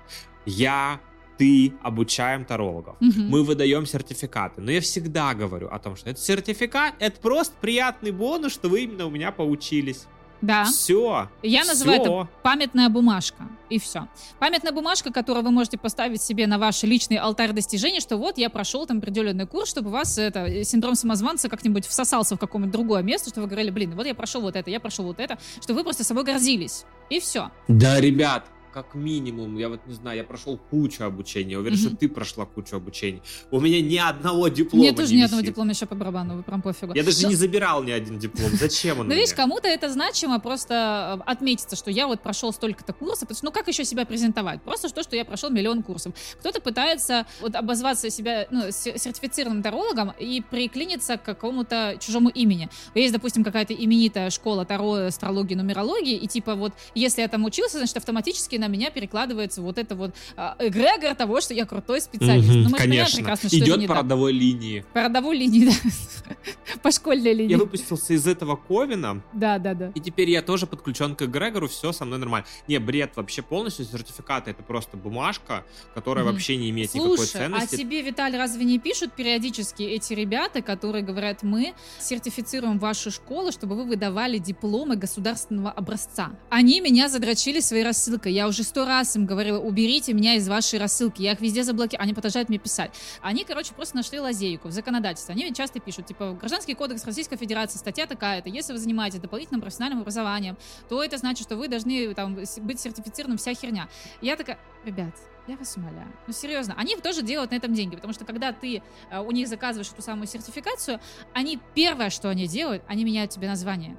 Я, 0.47 1.01
ты 1.37 1.73
обучаем 1.83 2.45
тарологов. 2.45 2.97
Мгм. 3.01 3.29
Мы 3.29 3.45
выдаем 3.45 3.87
сертификаты. 3.87 4.61
Но 4.61 4.71
я 4.71 4.81
всегда 4.81 5.35
говорю 5.35 5.69
о 5.69 5.79
том, 5.79 5.95
что 5.97 6.11
это 6.11 6.21
сертификат, 6.21 6.95
это 6.99 7.21
просто 7.21 7.55
приятный 7.61 8.11
бонус, 8.11 8.53
что 8.53 8.69
вы 8.69 8.83
именно 8.85 9.07
у 9.07 9.11
меня 9.11 9.31
поучились. 9.33 10.07
Да. 10.41 10.65
Все. 10.65 11.29
Я 11.43 11.65
называю 11.65 12.01
это 12.01 12.29
памятная 12.43 12.89
бумажка. 12.89 13.49
И 13.69 13.79
все. 13.79 14.09
Памятная 14.39 14.73
бумажка, 14.73 15.13
которую 15.13 15.45
вы 15.45 15.51
можете 15.51 15.77
поставить 15.77 16.23
себе 16.23 16.47
на 16.47 16.59
ваш 16.59 16.83
личный 16.85 17.17
алтарь 17.17 17.53
достижений, 17.53 18.01
что 18.01 18.17
вот 18.17 18.39
я 18.39 18.49
прошел 18.49 18.87
там 18.87 18.99
определенный 18.99 19.47
курс, 19.47 19.69
чтобы 19.69 19.89
у 19.89 19.93
вас 19.93 20.17
это 20.17 20.65
синдром 20.65 20.95
самозванца 20.95 21.49
как-нибудь 21.49 21.87
всосался 21.87 22.37
в 22.37 22.39
какое-нибудь 22.39 22.73
другое 22.73 23.03
место, 23.03 23.31
что 23.31 23.43
вы 23.43 23.47
говорили, 23.47 23.71
блин, 23.71 23.95
вот 23.95 24.07
я 24.07 24.15
прошел 24.15 24.41
вот 24.41 24.57
это, 24.57 24.71
я 24.71 24.81
прошел 24.81 25.05
вот 25.05 25.21
это, 25.21 25.39
что 25.61 25.75
вы 25.75 25.85
просто 25.85 26.05
собой 26.05 26.25
гордились. 26.25 26.85
И 27.11 27.21
все. 27.21 27.51
Да, 27.69 28.01
ребят, 28.01 28.47
как 28.73 28.95
минимум, 28.95 29.57
я 29.59 29.69
вот 29.69 29.81
не 29.87 29.95
знаю, 29.95 30.17
я 30.19 30.25
прошел 30.25 30.59
кучу 30.71 31.05
обучения, 31.05 31.53
я 31.53 31.59
уверен, 31.59 31.79
Мгм. 31.79 31.87
что 31.89 31.97
ты 31.97 32.09
прошла 32.09 32.47
кучу 32.47 32.77
обучений. 32.77 33.23
У 33.51 33.61
меня 33.61 33.81
ни 33.81 33.97
одного 33.97 34.49
диплома 34.49 34.83
Мне 34.85 34.93
тоже 34.93 35.13
не 35.13 35.19
ни 35.19 35.23
одного 35.23 35.41
висит. 35.41 35.53
диплома 35.53 35.71
еще 35.73 35.87
по 35.87 35.95
барабану, 35.95 36.37
вы 36.37 36.43
прям 36.43 36.63
пофигу. 36.63 36.95
Я 36.95 37.03
даже 37.05 37.23
Но- 37.23 37.29
не 37.31 37.35
забирал 37.35 37.83
ни 37.85 37.91
один 37.91 38.19
диплом. 38.19 38.51
Зачем 38.53 39.01
он 39.01 39.09
Ну, 39.09 39.15
видишь, 39.15 39.35
кому-то 39.35 39.69
это 39.69 39.91
значимо 39.91 40.39
просто 40.41 41.19
э, 41.21 41.31
отметиться, 41.31 41.77
что 41.77 41.91
я 41.91 42.07
вот 42.07 42.21
прошел 42.23 42.53
столько-то 42.53 42.93
курсов, 42.93 43.21
потому 43.21 43.37
что, 43.37 43.45
ну, 43.47 43.53
как 43.53 43.69
еще 43.69 43.85
себя 43.85 44.05
презентовать? 44.05 44.63
Просто 44.63 44.89
то, 44.93 45.03
что 45.03 45.17
я 45.17 45.25
прошел 45.25 45.51
миллион 45.51 45.83
курсов. 45.83 46.13
Кто-то 46.41 46.61
пытается 46.61 47.27
вот 47.41 47.55
обозваться 47.55 48.11
себя 48.11 48.47
ну, 48.51 48.71
сертифицированным 48.71 49.63
тарологом 49.63 50.13
и 50.19 50.41
приклиниться 50.41 51.17
к 51.17 51.23
какому-то 51.23 51.97
чужому 52.01 52.29
имени. 52.29 52.69
Есть, 52.95 53.13
допустим, 53.13 53.45
какая-то 53.45 53.75
именитая 53.75 54.31
школа 54.31 54.65
таро, 54.65 54.93
астрологии, 55.07 55.55
нумерологии, 55.55 56.17
и 56.17 56.27
типа 56.27 56.55
вот, 56.55 56.73
если 56.95 57.23
я 57.23 57.29
там 57.29 57.45
учился, 57.45 57.79
значит, 57.79 57.97
автоматически 57.97 58.57
на 58.59 58.69
меня 58.69 58.91
перекладывается 58.91 59.63
вот 59.63 59.79
это 59.79 59.95
вот 59.95 60.15
а, 60.37 60.57
эгрегор 60.59 61.15
того, 61.15 61.41
что 61.41 61.55
я 61.55 61.67
крутой 61.67 62.01
специалист. 62.01 62.49
Мгм, 62.49 62.63
Ну, 62.65 62.69
мы 62.71 62.79
Конечно. 62.79 63.17
прекрасно, 63.19 63.49
что 63.49 63.57
это 63.59 63.65
Идет 63.67 63.79
не 63.79 63.87
по 63.87 63.95
так. 63.95 64.03
родовой 64.05 64.33
линии. 64.33 64.85
По 64.93 65.03
родовой 65.05 65.37
линии, 65.39 65.67
да. 66.29 66.35
По 66.83 66.91
школьной 66.91 67.33
линии. 67.35 67.53
Я 67.53 67.59
выпустился 67.59 68.13
из 68.15 68.27
этого 68.27 68.57
Ковина, 68.57 69.23
Да, 69.33 69.59
да, 69.59 69.75
да. 69.75 69.93
и 69.95 70.01
теперь 70.01 70.31
я 70.31 70.43
тоже 70.43 70.67
подключен 70.67 71.15
к 71.15 71.23
эгрегору, 71.23 71.69
все 71.69 71.93
со 71.93 72.05
мной 72.05 72.19
нормально. 72.19 72.47
Не, 72.67 72.79
бред 72.79 73.13
вообще 73.17 73.43
полностью, 73.43 73.85
сертификаты 73.85 74.51
это 74.51 74.63
просто 74.63 74.97
бумажка, 74.97 75.65
которая 75.95 76.25
Мгм. 76.25 76.35
вообще 76.35 76.57
не 76.57 76.71
имеет 76.71 76.93
никакой 76.95 77.17
Слушай, 77.19 77.31
а 77.31 77.39
ценности. 77.45 77.77
тебе, 77.77 78.03
Виталий, 78.03 78.39
разве 78.39 78.65
не 78.65 78.79
пишут 78.79 79.13
периодически 79.13 79.83
эти 79.83 80.13
ребята, 80.15 80.63
которые 80.63 81.03
говорят, 81.05 81.43
мы 81.43 81.75
сертифицируем 82.01 82.79
вашу 82.79 83.11
школу, 83.11 83.53
чтобы 83.53 83.77
вы 83.77 83.85
выдавали 83.85 84.39
дипломы 84.39 84.97
государственного 84.97 85.71
образца? 85.71 86.31
Они 86.51 86.81
меня 86.81 87.09
задрочили 87.09 87.61
своей 87.61 87.85
рассылкой. 87.85 88.33
Я 88.33 88.48
уже 88.49 88.63
сто 88.63 88.85
раз 88.85 89.17
им 89.17 89.27
говорила, 89.27 89.59
уберите 89.59 90.13
меня 90.13 90.35
из 90.35 90.49
вашей 90.49 90.79
рассылки. 90.79 91.23
Я 91.23 91.33
их 91.33 91.41
везде 91.41 91.63
заблокировала. 91.63 92.05
Они 92.05 92.15
продолжают 92.15 92.49
мне 92.49 92.59
писать. 92.59 92.93
Они, 93.21 93.45
короче, 93.45 93.75
просто 93.75 93.97
нашли 93.97 94.21
лазейку 94.21 94.69
в 94.69 94.73
законодательстве. 94.73 95.35
Они 95.35 95.53
часто 95.55 95.81
пишут, 95.81 96.07
типа, 96.07 96.37
Гражданский 96.39 96.75
кодекс 96.75 97.05
Российской 97.05 97.37
Федерации, 97.37 97.79
статья 97.79 98.07
такая-то. 98.07 98.49
Если 98.49 98.73
вы 98.73 98.79
занимаетесь 98.79 99.21
дополнительным 99.21 99.61
профессиональным 99.61 100.01
образованием, 100.01 100.57
то 100.89 101.03
это 101.03 101.17
значит, 101.19 101.47
что 101.47 101.57
вы 101.57 101.69
должны 101.69 102.15
там, 102.15 102.35
быть 102.35 102.81
сертифицированным 102.81 103.39
вся 103.39 103.55
херня. 103.55 103.89
Я 104.21 104.37
такая, 104.37 104.59
ребят, 104.85 105.15
я 105.49 105.57
вас 105.57 105.77
умоляю. 105.77 106.13
Ну, 106.27 106.33
серьезно, 106.33 106.75
они 106.77 106.97
тоже 106.97 107.23
делают 107.23 107.51
на 107.51 107.57
этом 107.57 107.73
деньги, 107.73 107.97
потому 107.97 108.13
что 108.13 108.25
когда 108.25 108.53
ты 108.53 108.83
э, 109.11 109.21
у 109.21 109.31
них 109.31 109.49
заказываешь 109.49 109.91
эту 109.91 110.03
самую 110.03 110.27
сертификацию, 110.27 111.01
они 111.33 111.59
первое, 111.75 112.11
что 112.11 112.29
они 112.29 112.47
делают, 112.47 112.83
они 112.87 113.05
меняют 113.05 113.31
тебе 113.31 113.49
название. 113.49 113.97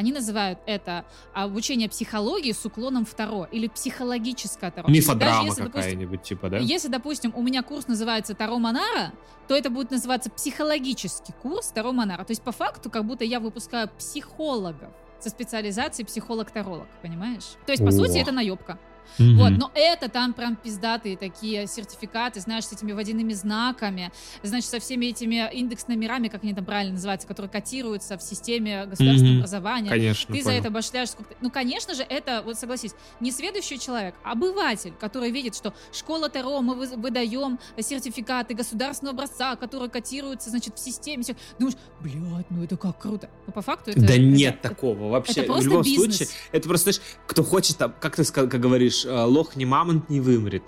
Они 0.00 0.12
называют 0.12 0.58
это 0.64 1.04
обучение 1.34 1.86
психологии 1.86 2.52
с 2.52 2.64
уклоном 2.64 3.04
в 3.04 3.12
Таро 3.12 3.46
или 3.52 3.68
психологическое 3.68 4.70
Таро. 4.70 4.88
Мифодрама 4.88 5.54
какая-нибудь, 5.54 6.22
типа, 6.22 6.48
да? 6.48 6.56
Если, 6.56 6.88
допустим, 6.88 7.34
у 7.36 7.42
меня 7.42 7.62
курс 7.62 7.86
называется 7.86 8.34
Таро 8.34 8.58
Монара, 8.58 9.12
то 9.46 9.54
это 9.54 9.68
будет 9.68 9.90
называться 9.90 10.30
психологический 10.30 11.34
курс 11.42 11.66
Таро 11.66 11.92
Монара. 11.92 12.24
То 12.24 12.30
есть, 12.30 12.40
по 12.40 12.50
факту, 12.50 12.88
как 12.88 13.04
будто 13.04 13.26
я 13.26 13.40
выпускаю 13.40 13.90
психологов 13.98 14.88
со 15.18 15.28
специализацией 15.28 16.06
психолог-таролог, 16.06 16.88
понимаешь? 17.02 17.56
То 17.66 17.72
есть, 17.72 17.84
по 17.84 17.90
О. 17.90 17.92
сути, 17.92 18.16
это 18.16 18.32
наебка. 18.32 18.78
Мгм. 19.18 19.36
Вот, 19.38 19.50
но 19.50 19.70
это 19.74 20.08
там 20.08 20.32
прям 20.32 20.56
пиздатые 20.56 21.16
такие 21.16 21.66
сертификаты, 21.66 22.40
знаешь, 22.40 22.64
с 22.66 22.72
этими 22.72 22.92
водяными 22.92 23.32
знаками, 23.32 24.12
значит, 24.42 24.68
со 24.70 24.78
всеми 24.80 25.06
этими 25.06 25.48
индекс-номерами, 25.52 26.28
как 26.28 26.42
они 26.44 26.54
там 26.54 26.64
правильно 26.64 26.94
называются, 26.94 27.26
которые 27.28 27.50
котируются 27.50 28.16
в 28.18 28.22
системе 28.22 28.86
государственного 28.86 29.32
Мгм. 29.32 29.38
образования. 29.40 29.90
Конечно, 29.90 30.34
Ты 30.34 30.42
за 30.42 30.50
понял. 30.50 30.60
это 30.60 30.70
башляешь 30.70 31.10
сколько 31.10 31.34
Ну, 31.40 31.50
конечно 31.50 31.94
же, 31.94 32.02
это, 32.02 32.42
вот 32.44 32.56
согласись, 32.58 32.92
не 33.20 33.30
следующий 33.32 33.78
человек, 33.78 34.14
а 34.24 34.32
обыватель, 34.32 34.92
который 34.98 35.30
видит, 35.30 35.54
что 35.54 35.74
школа 35.92 36.28
Таро, 36.28 36.60
мы 36.60 36.74
вы- 36.74 36.96
выдаем 36.96 37.58
сертификаты 37.78 38.54
государственного 38.54 39.14
образца, 39.14 39.56
которые 39.56 39.90
котируются, 39.90 40.50
значит, 40.50 40.76
в 40.76 40.78
системе. 40.78 41.24
Думаешь, 41.58 41.76
блядь, 42.00 42.50
ну 42.50 42.62
это 42.64 42.76
как 42.76 42.98
круто. 42.98 43.28
Но 43.46 43.52
по 43.52 43.62
факту 43.62 43.90
это... 43.90 44.00
Да 44.00 44.12
это- 44.14 44.18
нет 44.22 44.60
такого 44.62 45.08
вообще. 45.08 45.32
это 45.40 45.44
просто 45.44 45.62
в 45.62 45.66
любом 45.66 45.82
бизнес. 45.82 46.16
случае, 46.16 46.28
это 46.52 46.68
просто, 46.68 46.92
знаешь, 46.92 47.02
кто 47.26 47.42
хочет, 47.42 47.76
там, 47.78 47.94
как 48.00 48.16
ты 48.16 48.24
как 48.24 48.48
говоришь, 48.48 48.89
э, 49.04 49.24
лох 49.24 49.56
не 49.56 49.66
мамонт 49.66 50.10
не 50.10 50.20
вымрет. 50.20 50.62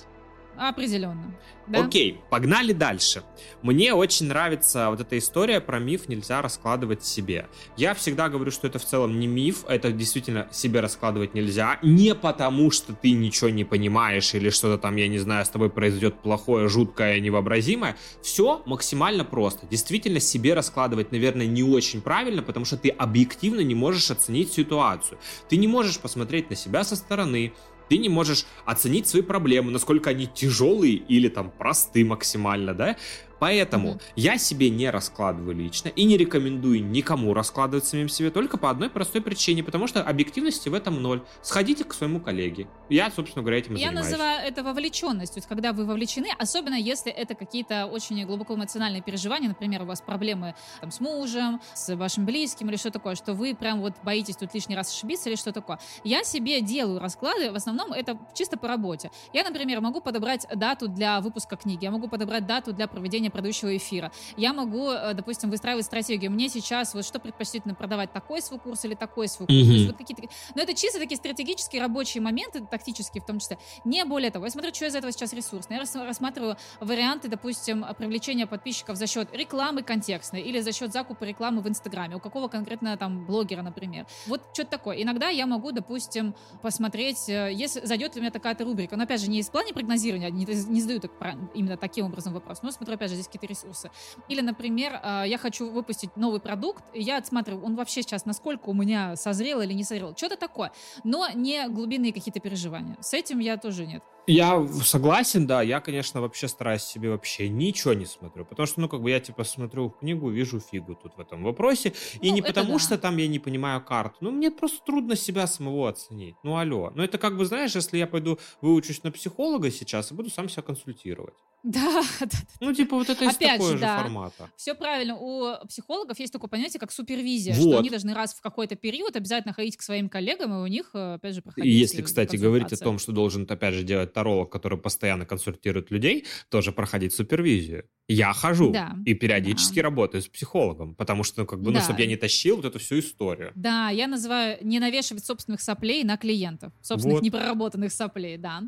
Определенно. 0.56 1.34
Да? 1.66 1.84
Окей, 1.84 2.20
погнали 2.28 2.72
дальше. 2.72 3.22
Мне 3.62 3.94
очень 3.94 4.26
нравится 4.26 4.90
вот 4.90 5.00
эта 5.00 5.16
история 5.16 5.60
про 5.60 5.78
миф 5.78 6.08
нельзя 6.08 6.42
раскладывать 6.42 7.04
себе. 7.04 7.46
Я 7.76 7.94
всегда 7.94 8.28
говорю, 8.28 8.50
что 8.50 8.66
это 8.66 8.78
в 8.78 8.84
целом 8.84 9.18
не 9.18 9.26
миф, 9.26 9.64
это 9.68 9.92
действительно 9.92 10.48
себе 10.50 10.80
раскладывать 10.80 11.34
нельзя. 11.34 11.78
Не 11.82 12.14
потому, 12.14 12.70
что 12.70 12.92
ты 12.92 13.12
ничего 13.12 13.48
не 13.50 13.64
понимаешь 13.64 14.34
или 14.34 14.50
что-то 14.50 14.76
там, 14.76 14.96
я 14.96 15.08
не 15.08 15.18
знаю, 15.18 15.46
с 15.46 15.48
тобой 15.48 15.70
произойдет 15.70 16.16
плохое, 16.20 16.68
жуткое, 16.68 17.20
невообразимое. 17.20 17.96
Все 18.22 18.62
максимально 18.66 19.24
просто. 19.24 19.66
Действительно, 19.66 20.20
себе 20.20 20.54
раскладывать, 20.54 21.12
наверное, 21.12 21.46
не 21.46 21.62
очень 21.62 22.02
правильно, 22.02 22.42
потому 22.42 22.66
что 22.66 22.76
ты 22.76 22.88
объективно 22.88 23.60
не 23.60 23.74
можешь 23.74 24.10
оценить 24.10 24.52
ситуацию. 24.52 25.18
Ты 25.48 25.56
не 25.56 25.68
можешь 25.68 25.98
посмотреть 25.98 26.50
на 26.50 26.56
себя 26.56 26.84
со 26.84 26.96
стороны, 26.96 27.52
ты 27.92 27.98
не 27.98 28.08
можешь 28.08 28.46
оценить 28.64 29.06
свои 29.06 29.20
проблемы, 29.20 29.70
насколько 29.70 30.08
они 30.08 30.26
тяжелые 30.26 30.94
или 30.94 31.28
там 31.28 31.50
просты 31.50 32.06
максимально, 32.06 32.72
да? 32.72 32.96
Поэтому 33.42 33.98
я 34.14 34.38
себе 34.38 34.70
не 34.70 34.88
раскладываю 34.88 35.56
лично 35.56 35.88
и 35.88 36.04
не 36.04 36.16
рекомендую 36.16 36.84
никому 36.84 37.34
раскладывать 37.34 37.84
самим 37.84 38.08
себе 38.08 38.30
только 38.30 38.56
по 38.56 38.70
одной 38.70 38.88
простой 38.88 39.20
причине, 39.20 39.64
потому 39.64 39.88
что 39.88 40.00
объективности 40.00 40.68
в 40.68 40.74
этом 40.74 41.02
ноль. 41.02 41.22
Сходите 41.42 41.82
к 41.82 41.92
своему 41.92 42.20
коллеге. 42.20 42.68
Я, 42.88 43.10
собственно 43.10 43.42
говоря, 43.42 43.58
этим 43.58 43.74
и 43.74 43.80
Я 43.80 43.88
занимаюсь. 43.88 44.10
называю 44.10 44.46
это 44.46 44.62
вовлеченность, 44.62 45.34
то 45.34 45.38
есть 45.38 45.48
когда 45.48 45.72
вы 45.72 45.86
вовлечены, 45.86 46.28
особенно 46.38 46.76
если 46.76 47.10
это 47.10 47.34
какие-то 47.34 47.86
очень 47.86 48.24
глубоко 48.24 48.54
эмоциональные 48.54 49.02
переживания, 49.02 49.48
например, 49.48 49.82
у 49.82 49.86
вас 49.86 50.00
проблемы 50.00 50.54
там, 50.80 50.92
с 50.92 51.00
мужем, 51.00 51.60
с 51.74 51.96
вашим 51.96 52.24
близким 52.24 52.68
или 52.68 52.76
что 52.76 52.92
такое, 52.92 53.16
что 53.16 53.34
вы 53.34 53.56
прям 53.56 53.80
вот 53.80 53.94
боитесь 54.04 54.36
тут 54.36 54.54
лишний 54.54 54.76
раз 54.76 54.94
ошибиться 54.94 55.28
или 55.28 55.34
что 55.34 55.50
такое. 55.50 55.80
Я 56.04 56.22
себе 56.22 56.60
делаю 56.60 57.00
расклады, 57.00 57.50
в 57.50 57.56
основном 57.56 57.92
это 57.92 58.16
чисто 58.34 58.56
по 58.56 58.68
работе. 58.68 59.10
Я, 59.32 59.42
например, 59.42 59.80
могу 59.80 60.00
подобрать 60.00 60.46
дату 60.54 60.86
для 60.86 61.20
выпуска 61.20 61.56
книги, 61.56 61.82
я 61.82 61.90
могу 61.90 62.06
подобрать 62.06 62.46
дату 62.46 62.72
для 62.72 62.86
проведения 62.86 63.31
предыдущего 63.32 63.76
эфира. 63.76 64.12
Я 64.36 64.52
могу, 64.52 64.90
э, 64.90 65.14
допустим, 65.14 65.50
выстраивать 65.50 65.84
стратегию. 65.84 66.30
Мне 66.30 66.48
сейчас 66.48 66.94
вот 66.94 67.04
что 67.04 67.18
предпочтительно 67.18 67.74
продавать, 67.74 68.12
такой 68.12 68.42
свой 68.42 68.60
курс 68.60 68.84
или 68.84 68.94
такой 68.94 69.28
свой 69.28 69.46
курс. 69.46 69.58
Есть 69.58 69.86
вот 69.86 69.96
какие-то... 69.96 70.22
Но 70.54 70.62
это 70.62 70.74
чисто 70.74 70.98
такие 70.98 71.16
стратегические 71.16 71.82
рабочие 71.82 72.22
моменты, 72.22 72.64
тактические 72.70 73.22
в 73.22 73.26
том 73.26 73.38
числе. 73.38 73.58
Не 73.84 74.04
более 74.04 74.30
того. 74.30 74.44
Я 74.44 74.50
смотрю, 74.50 74.72
что 74.74 74.86
из 74.86 74.94
этого 74.94 75.12
сейчас 75.12 75.32
ресурсно. 75.32 75.74
Я 75.74 75.80
рас- 75.80 75.94
рассматриваю 75.94 76.56
варианты, 76.80 77.28
допустим, 77.28 77.84
привлечения 77.96 78.46
подписчиков 78.46 78.96
за 78.96 79.06
счет 79.06 79.28
рекламы 79.32 79.82
контекстной 79.82 80.42
или 80.42 80.60
за 80.60 80.72
счет 80.72 80.92
закупа 80.92 81.24
рекламы 81.24 81.62
в 81.62 81.68
Инстаграме. 81.68 82.16
У 82.16 82.20
какого 82.20 82.48
конкретно 82.48 82.96
там 82.96 83.26
блогера, 83.26 83.62
например. 83.62 84.06
Вот 84.26 84.42
что-то 84.52 84.70
такое. 84.70 85.02
Иногда 85.02 85.28
я 85.28 85.46
могу, 85.46 85.72
допустим, 85.72 86.34
посмотреть, 86.60 87.28
э, 87.28 87.52
если 87.52 87.84
зайдет 87.84 88.14
ли 88.14 88.20
у 88.20 88.22
меня 88.22 88.30
такая-то 88.30 88.64
рубрика. 88.64 88.96
Но 88.96 89.04
опять 89.04 89.20
же, 89.20 89.30
не 89.30 89.42
в 89.42 89.50
плане 89.50 89.72
прогнозирования, 89.72 90.30
не, 90.30 90.44
не 90.44 90.80
задаю 90.80 91.00
так, 91.00 91.10
именно 91.54 91.76
таким 91.76 92.06
образом 92.06 92.32
вопрос. 92.32 92.62
Но 92.62 92.70
смотрю, 92.70 92.94
опять 92.94 93.10
же, 93.10 93.11
здесь 93.14 93.26
какие-то 93.26 93.46
ресурсы. 93.46 93.90
Или, 94.28 94.40
например, 94.40 95.00
э, 95.02 95.24
я 95.26 95.38
хочу 95.38 95.70
выпустить 95.70 96.16
новый 96.16 96.40
продукт, 96.40 96.84
и 96.92 97.02
я 97.02 97.18
отсматриваю, 97.18 97.64
он 97.64 97.76
вообще 97.76 98.02
сейчас 98.02 98.26
насколько 98.26 98.68
у 98.68 98.74
меня 98.74 99.16
созрел 99.16 99.60
или 99.60 99.72
не 99.72 99.84
созрел. 99.84 100.16
Что-то 100.16 100.36
такое. 100.36 100.72
Но 101.04 101.28
не 101.34 101.68
глубинные 101.68 102.12
какие-то 102.12 102.40
переживания. 102.40 102.96
С 103.00 103.14
этим 103.14 103.38
я 103.38 103.56
тоже 103.56 103.86
нет. 103.86 104.02
Я 104.26 104.64
согласен, 104.84 105.46
да, 105.48 105.62
я, 105.62 105.80
конечно, 105.80 106.20
вообще 106.20 106.46
стараюсь 106.46 106.82
себе 106.82 107.10
вообще 107.10 107.48
ничего 107.48 107.92
не 107.92 108.06
смотрю, 108.06 108.44
потому 108.44 108.66
что, 108.66 108.80
ну, 108.80 108.88
как 108.88 109.02
бы 109.02 109.10
я, 109.10 109.18
типа, 109.18 109.42
смотрю 109.42 109.90
книгу, 109.90 110.30
вижу 110.30 110.60
фигу 110.60 110.94
тут 110.94 111.16
в 111.16 111.20
этом 111.20 111.42
вопросе, 111.42 111.92
и 112.20 112.28
Ну, 112.28 112.34
не 112.36 112.42
потому, 112.42 112.74
да. 112.74 112.78
что 112.78 112.98
там 112.98 113.16
я 113.16 113.26
не 113.26 113.40
понимаю 113.40 113.84
карту, 113.84 114.16
ну, 114.20 114.30
мне 114.30 114.50
просто 114.52 114.78
трудно 114.86 115.16
себя 115.16 115.46
самого 115.48 115.88
оценить, 115.88 116.36
ну, 116.44 116.56
алло, 116.56 116.92
ну, 116.94 117.02
это 117.02 117.18
как 117.18 117.36
бы, 117.36 117.44
знаешь, 117.44 117.74
если 117.74 117.98
я 117.98 118.06
пойду 118.06 118.38
выучусь 118.60 119.02
на 119.02 119.10
психолога 119.10 119.70
сейчас 119.72 120.12
и 120.12 120.14
буду 120.14 120.30
сам 120.30 120.48
себя 120.48 120.62
консультировать, 120.62 121.34
Да, 121.64 122.02
да, 122.20 122.26
да. 122.26 122.38
ну, 122.60 122.72
типа, 122.74 122.96
вот 122.96 123.08
это 123.10 123.24
из 123.24 123.34
Опять 123.34 123.52
такого 123.54 123.70
же, 123.72 123.76
же 123.78 123.82
да. 123.82 124.02
формата. 124.02 124.50
Все 124.56 124.74
правильно. 124.74 125.16
У 125.16 125.66
психологов 125.66 126.18
есть 126.20 126.32
такое 126.32 126.48
понятие, 126.48 126.78
как 126.80 126.92
супервизия, 126.92 127.54
Вот. 127.54 127.62
что 127.62 127.78
они 127.78 127.90
должны 127.90 128.14
раз 128.14 128.34
в 128.34 128.40
какой-то 128.40 128.76
период 128.76 129.16
обязательно 129.16 129.52
ходить 129.52 129.76
к 129.76 129.82
своим 129.82 130.08
коллегам, 130.08 130.52
и 130.52 130.62
у 130.62 130.66
них, 130.66 130.90
э, 130.94 131.14
опять 131.14 131.34
же, 131.34 131.40
И 131.40 131.42
проходить 131.42 131.74
если, 131.74 132.00
э, 132.00 132.04
кстати, 132.04 132.36
говорить 132.36 132.72
о 132.72 132.76
том, 132.76 132.98
что 132.98 133.10
должен, 133.12 133.46
опять 133.48 133.74
же, 133.74 133.82
делать 133.84 134.11
таролог, 134.12 134.50
который 134.50 134.78
постоянно 134.78 135.26
консультирует 135.26 135.90
людей, 135.90 136.26
тоже 136.48 136.72
проходить 136.72 137.12
супервизию. 137.14 137.84
Я 138.08 138.32
хожу 138.32 138.72
Да, 138.72 138.96
и 139.06 139.14
периодически 139.14 139.76
да. 139.76 139.82
работаю 139.82 140.22
с 140.22 140.28
психологом, 140.28 140.94
потому 140.94 141.22
что, 141.22 141.40
ну, 141.40 141.46
как 141.46 141.60
бы, 141.60 141.70
ну, 141.70 141.78
Да. 141.78 141.82
чтобы 141.84 142.00
я 142.00 142.06
не 142.06 142.16
тащил 142.16 142.56
вот 142.56 142.64
эту 142.64 142.78
всю 142.78 142.98
историю. 142.98 143.52
Да, 143.54 143.90
я 143.90 144.06
называю 144.06 144.58
не 144.60 144.80
навешивать 144.80 145.24
собственных 145.24 145.60
соплей 145.60 146.02
на 146.04 146.16
клиентов. 146.16 146.72
Собственных 146.82 147.18
Вот. 147.18 147.24
непроработанных 147.24 147.92
соплей, 147.92 148.36
да. 148.36 148.62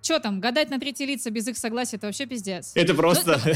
Че 0.00 0.20
там, 0.20 0.40
гадать 0.40 0.70
на 0.70 0.78
третьи 0.78 1.04
лица 1.04 1.30
без 1.30 1.48
их 1.48 1.58
согласия, 1.58 1.96
это 1.96 2.06
вообще 2.06 2.26
пиздец. 2.26 2.72
Это 2.74 2.94
просто... 2.94 3.40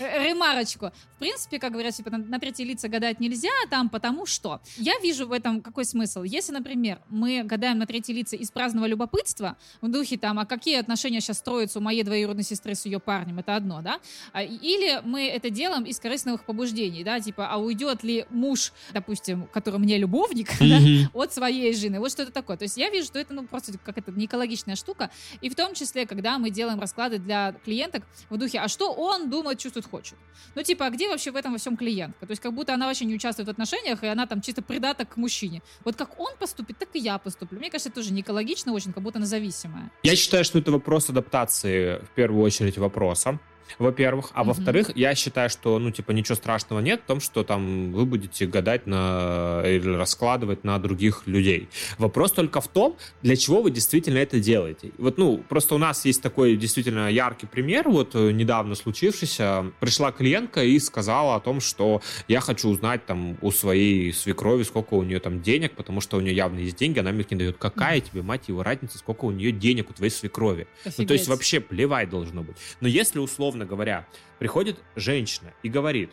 Э, 0.00 0.28
Ремарочку. 0.28 0.92
В 1.16 1.18
принципе, 1.18 1.58
как 1.58 1.72
говорят, 1.72 1.94
типа, 1.94 2.10
на, 2.10 2.18
на 2.18 2.38
третьи 2.38 2.64
лица 2.64 2.88
гадать 2.88 3.20
нельзя, 3.20 3.48
там, 3.68 3.88
потому 3.88 4.26
что. 4.26 4.60
Я 4.76 4.98
вижу 5.00 5.26
в 5.26 5.32
этом 5.32 5.60
какой 5.60 5.84
смысл. 5.84 6.22
Если, 6.22 6.52
например, 6.52 7.00
мы 7.10 7.42
гадаем 7.42 7.78
на 7.78 7.86
третьи 7.86 8.12
лица 8.12 8.36
из 8.36 8.50
праздного 8.50 8.86
любопытства, 8.86 9.56
в 9.80 9.90
духе 9.90 10.16
там, 10.16 10.38
а 10.38 10.45
какие 10.46 10.78
отношения 10.78 11.20
сейчас 11.20 11.38
строятся 11.38 11.78
у 11.78 11.82
моей 11.82 12.02
двоюродной 12.02 12.44
сестры 12.44 12.74
с 12.74 12.84
ее 12.86 12.98
парнем, 13.00 13.38
это 13.38 13.56
одно, 13.56 13.82
да? 13.82 14.00
А, 14.32 14.42
Или 14.42 15.00
мы 15.04 15.26
это 15.28 15.50
делаем 15.50 15.84
из 15.84 15.98
корыстных 15.98 16.44
побуждений, 16.44 17.04
да, 17.04 17.20
типа, 17.20 17.48
а 17.50 17.58
уйдет 17.58 18.02
ли 18.02 18.26
муж, 18.30 18.72
допустим, 18.92 19.46
который 19.52 19.78
мне 19.80 19.98
любовник, 19.98 20.48
да, 20.60 20.78
Мгм. 20.80 21.10
от 21.14 21.32
своей 21.32 21.74
жены. 21.74 22.00
Вот 22.00 22.10
что-то 22.12 22.32
такое. 22.32 22.56
То 22.56 22.64
есть 22.64 22.76
я 22.76 22.90
вижу, 22.90 23.06
что 23.06 23.18
это 23.18 23.34
ну 23.34 23.46
просто 23.46 23.72
как 23.84 23.98
это 23.98 24.12
не 24.12 24.26
экологичная 24.26 24.76
штука. 24.76 25.10
И 25.40 25.48
в 25.48 25.54
том 25.54 25.74
числе, 25.74 26.06
когда 26.06 26.38
мы 26.38 26.50
делаем 26.50 26.80
расклады 26.80 27.18
для 27.18 27.52
клиенток 27.64 28.04
в 28.30 28.36
духе, 28.36 28.58
а 28.60 28.68
что 28.68 28.92
он 28.92 29.30
думает, 29.30 29.58
чувствует, 29.58 29.86
хочет. 29.86 30.14
Ну 30.54 30.62
типа, 30.62 30.86
а 30.86 30.90
где 30.90 31.08
вообще 31.08 31.30
в 31.30 31.36
этом 31.36 31.52
во 31.52 31.58
всем 31.58 31.76
клиентка? 31.76 32.26
То 32.26 32.30
есть 32.32 32.42
как 32.42 32.52
будто 32.54 32.74
она 32.74 32.86
вообще 32.86 33.04
не 33.04 33.14
участвует 33.14 33.48
в 33.48 33.50
отношениях, 33.50 34.02
и 34.02 34.06
она 34.06 34.26
там 34.26 34.40
чисто 34.40 34.62
придаток 34.62 35.10
к 35.14 35.16
мужчине. 35.16 35.62
Вот 35.84 35.96
как 35.96 36.18
он 36.20 36.32
поступит, 36.38 36.78
так 36.78 36.88
и 36.94 36.98
я 36.98 37.18
поступлю. 37.18 37.58
Мне 37.58 37.70
кажется, 37.70 37.88
это 37.88 37.96
тоже 38.00 38.12
не 38.12 38.20
экологично 38.22 38.72
очень, 38.72 38.92
как 38.92 39.02
будто 39.02 39.18
она 39.18 39.26
зависимая. 39.26 39.90
Я 40.02 40.16
считаю, 40.16 40.35
что 40.44 40.58
это 40.58 40.70
вопрос 40.72 41.08
адаптации, 41.10 41.98
в 41.98 42.10
первую 42.14 42.42
очередь, 42.42 42.78
вопроса. 42.78 43.38
Во-первых. 43.78 44.30
А 44.34 44.40
Мгм. 44.44 44.48
во-вторых, 44.48 44.90
я 44.94 45.14
считаю, 45.14 45.50
что, 45.50 45.78
ну, 45.78 45.90
типа, 45.90 46.12
ничего 46.12 46.34
страшного 46.34 46.80
нет 46.80 47.00
в 47.04 47.06
том, 47.06 47.20
что 47.20 47.44
там 47.44 47.92
вы 47.92 48.06
будете 48.06 48.46
гадать 48.46 48.86
на 48.86 49.62
или 49.64 49.88
раскладывать 49.88 50.64
на 50.64 50.78
других 50.78 51.22
людей. 51.26 51.68
Вопрос 51.98 52.32
только 52.32 52.60
в 52.60 52.68
том, 52.68 52.96
для 53.22 53.36
чего 53.36 53.62
вы 53.62 53.70
действительно 53.70 54.18
это 54.18 54.40
делаете. 54.40 54.92
Вот, 54.98 55.18
ну, 55.18 55.38
просто 55.48 55.74
у 55.74 55.78
нас 55.78 56.04
есть 56.04 56.22
такой 56.22 56.56
действительно 56.56 57.10
яркий 57.10 57.46
пример, 57.46 57.88
вот 57.88 58.14
э, 58.14 58.30
недавно 58.32 58.74
случившийся. 58.74 59.72
Пришла 59.80 60.12
клиентка 60.12 60.64
и 60.64 60.78
сказала 60.78 61.36
о 61.36 61.40
том, 61.40 61.60
что 61.60 62.02
я 62.28 62.40
хочу 62.40 62.68
узнать 62.68 63.06
там 63.06 63.38
у 63.40 63.50
своей 63.50 64.12
свекрови, 64.12 64.62
сколько 64.64 64.94
у 64.94 65.02
нее 65.02 65.20
там 65.20 65.42
денег, 65.42 65.72
потому 65.72 66.00
что 66.00 66.16
у 66.16 66.20
нее 66.20 66.34
явно 66.34 66.58
есть 66.60 66.76
деньги, 66.76 66.98
она 66.98 67.12
мне 67.12 67.24
не 67.30 67.36
дает. 67.36 67.56
Какая 67.58 68.00
тебе, 68.00 68.22
мать 68.22 68.48
его, 68.48 68.62
разница, 68.62 68.98
сколько 68.98 69.24
у 69.24 69.30
нее 69.30 69.52
денег 69.52 69.90
у 69.90 69.92
твоей 69.92 70.10
свекрови? 70.10 70.66
Ну, 70.98 71.06
то 71.06 71.12
есть 71.14 71.28
вообще 71.28 71.60
плевать 71.60 72.10
должно 72.10 72.42
быть. 72.42 72.56
Но 72.80 72.88
если, 72.88 73.18
условно 73.18 73.55
говоря, 73.64 74.06
приходит 74.38 74.78
женщина 74.96 75.52
и 75.62 75.68
говорит, 75.68 76.10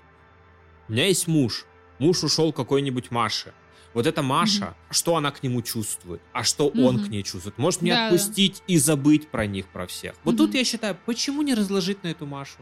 у 0.88 0.91
меня 0.94 1.08
есть 1.08 1.28
муж, 1.28 1.66
муж 2.00 2.24
ушел 2.24 2.54
какой-нибудь 2.54 3.12
Маше, 3.12 3.54
вот 3.94 4.08
эта 4.08 4.24
Маша, 4.24 4.76
что 4.89 5.16
она 5.18 5.30
к 5.32 5.44
нему 5.44 5.62
чувствует, 5.62 6.22
а 6.32 6.44
что 6.44 6.68
он 6.70 6.96
Мгм. 6.96 7.06
к 7.06 7.10
ней 7.10 7.24
чувствует? 7.24 7.58
Может 7.60 7.82
мне 7.82 7.91
Да-да. 7.91 8.06
отпустить 8.16 8.64
и 8.68 8.78
забыть 8.78 9.28
про 9.30 9.46
них, 9.46 9.68
про 9.68 9.86
всех? 9.86 10.16
Вот 10.24 10.38
тут 10.38 10.50
Мгм. 10.50 10.58
я 10.58 10.64
считаю, 10.64 10.98
почему 11.06 11.41
не 11.44 11.54
разложить 11.54 12.04
на 12.04 12.08
эту 12.08 12.26
Машу? 12.26 12.58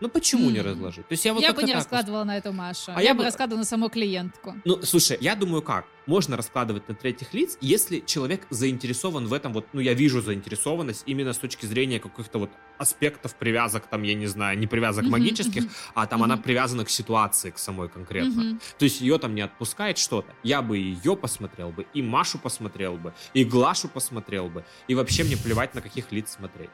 Ну 0.00 0.08
почему 0.08 0.50
не 0.50 0.58
М. 0.58 0.66
разложить? 0.66 1.08
То 1.08 1.12
есть 1.12 1.24
я 1.24 1.34
вот 1.34 1.42
я 1.42 1.52
бы 1.52 1.62
не 1.62 1.68
так 1.72 1.76
раскладывала 1.76 2.24
на 2.24 2.36
эту 2.38 2.52
Машу. 2.52 2.92
А 2.94 3.02
я, 3.02 3.08
я 3.08 3.14
бы 3.14 3.24
раскладывала 3.24 3.60
на 3.60 3.64
саму 3.64 3.88
клиентку. 3.88 4.54
Ну, 4.64 4.80
слушай, 4.82 5.18
я 5.20 5.34
думаю, 5.34 5.62
как? 5.62 5.86
Можно 6.06 6.36
раскладывать 6.36 6.88
на 6.88 6.94
третьих 6.94 7.34
лиц, 7.34 7.58
если 7.60 8.00
человек 8.00 8.46
заинтересован 8.48 9.26
в 9.26 9.32
этом, 9.32 9.52
вот, 9.52 9.66
ну, 9.74 9.80
я 9.80 9.92
вижу 9.94 10.22
заинтересованность 10.22 11.02
именно 11.06 11.32
с 11.34 11.38
точки 11.38 11.66
зрения 11.66 12.00
каких-то 12.00 12.38
вот 12.38 12.50
аспектов 12.78 13.34
привязок, 13.34 13.86
там, 13.88 14.02
я 14.04 14.14
не 14.14 14.26
знаю, 14.26 14.58
не 14.58 14.66
привязок 14.66 15.02
Мгм, 15.04 15.12
магических, 15.12 15.64
мгм, 15.64 15.70
а 15.94 16.06
там 16.06 16.22
она 16.22 16.34
Мгм. 16.36 16.42
привязана 16.44 16.84
к 16.84 16.90
ситуации, 16.90 17.50
к 17.50 17.58
самой 17.58 17.88
конкретно. 17.88 18.42
мгм. 18.42 18.60
То 18.78 18.84
есть 18.84 19.00
ее 19.00 19.18
там 19.18 19.34
не 19.34 19.42
отпускает 19.42 19.98
что-то. 19.98 20.32
Я 20.42 20.62
бы 20.62 20.78
ее 20.78 21.16
посмотрел 21.16 21.70
бы, 21.72 21.86
и 21.92 22.00
Машу 22.02 22.38
посмотрел 22.38 22.96
бы, 22.96 23.12
и 23.34 23.44
Глашу 23.44 23.88
посмотрел 23.88 24.48
бы, 24.48 24.64
и 24.86 24.94
вообще 24.94 25.24
мне 25.24 25.36
плевать, 25.36 25.74
на 25.74 25.82
каких 25.82 26.10
лиц 26.12 26.30
смотреть. 26.38 26.70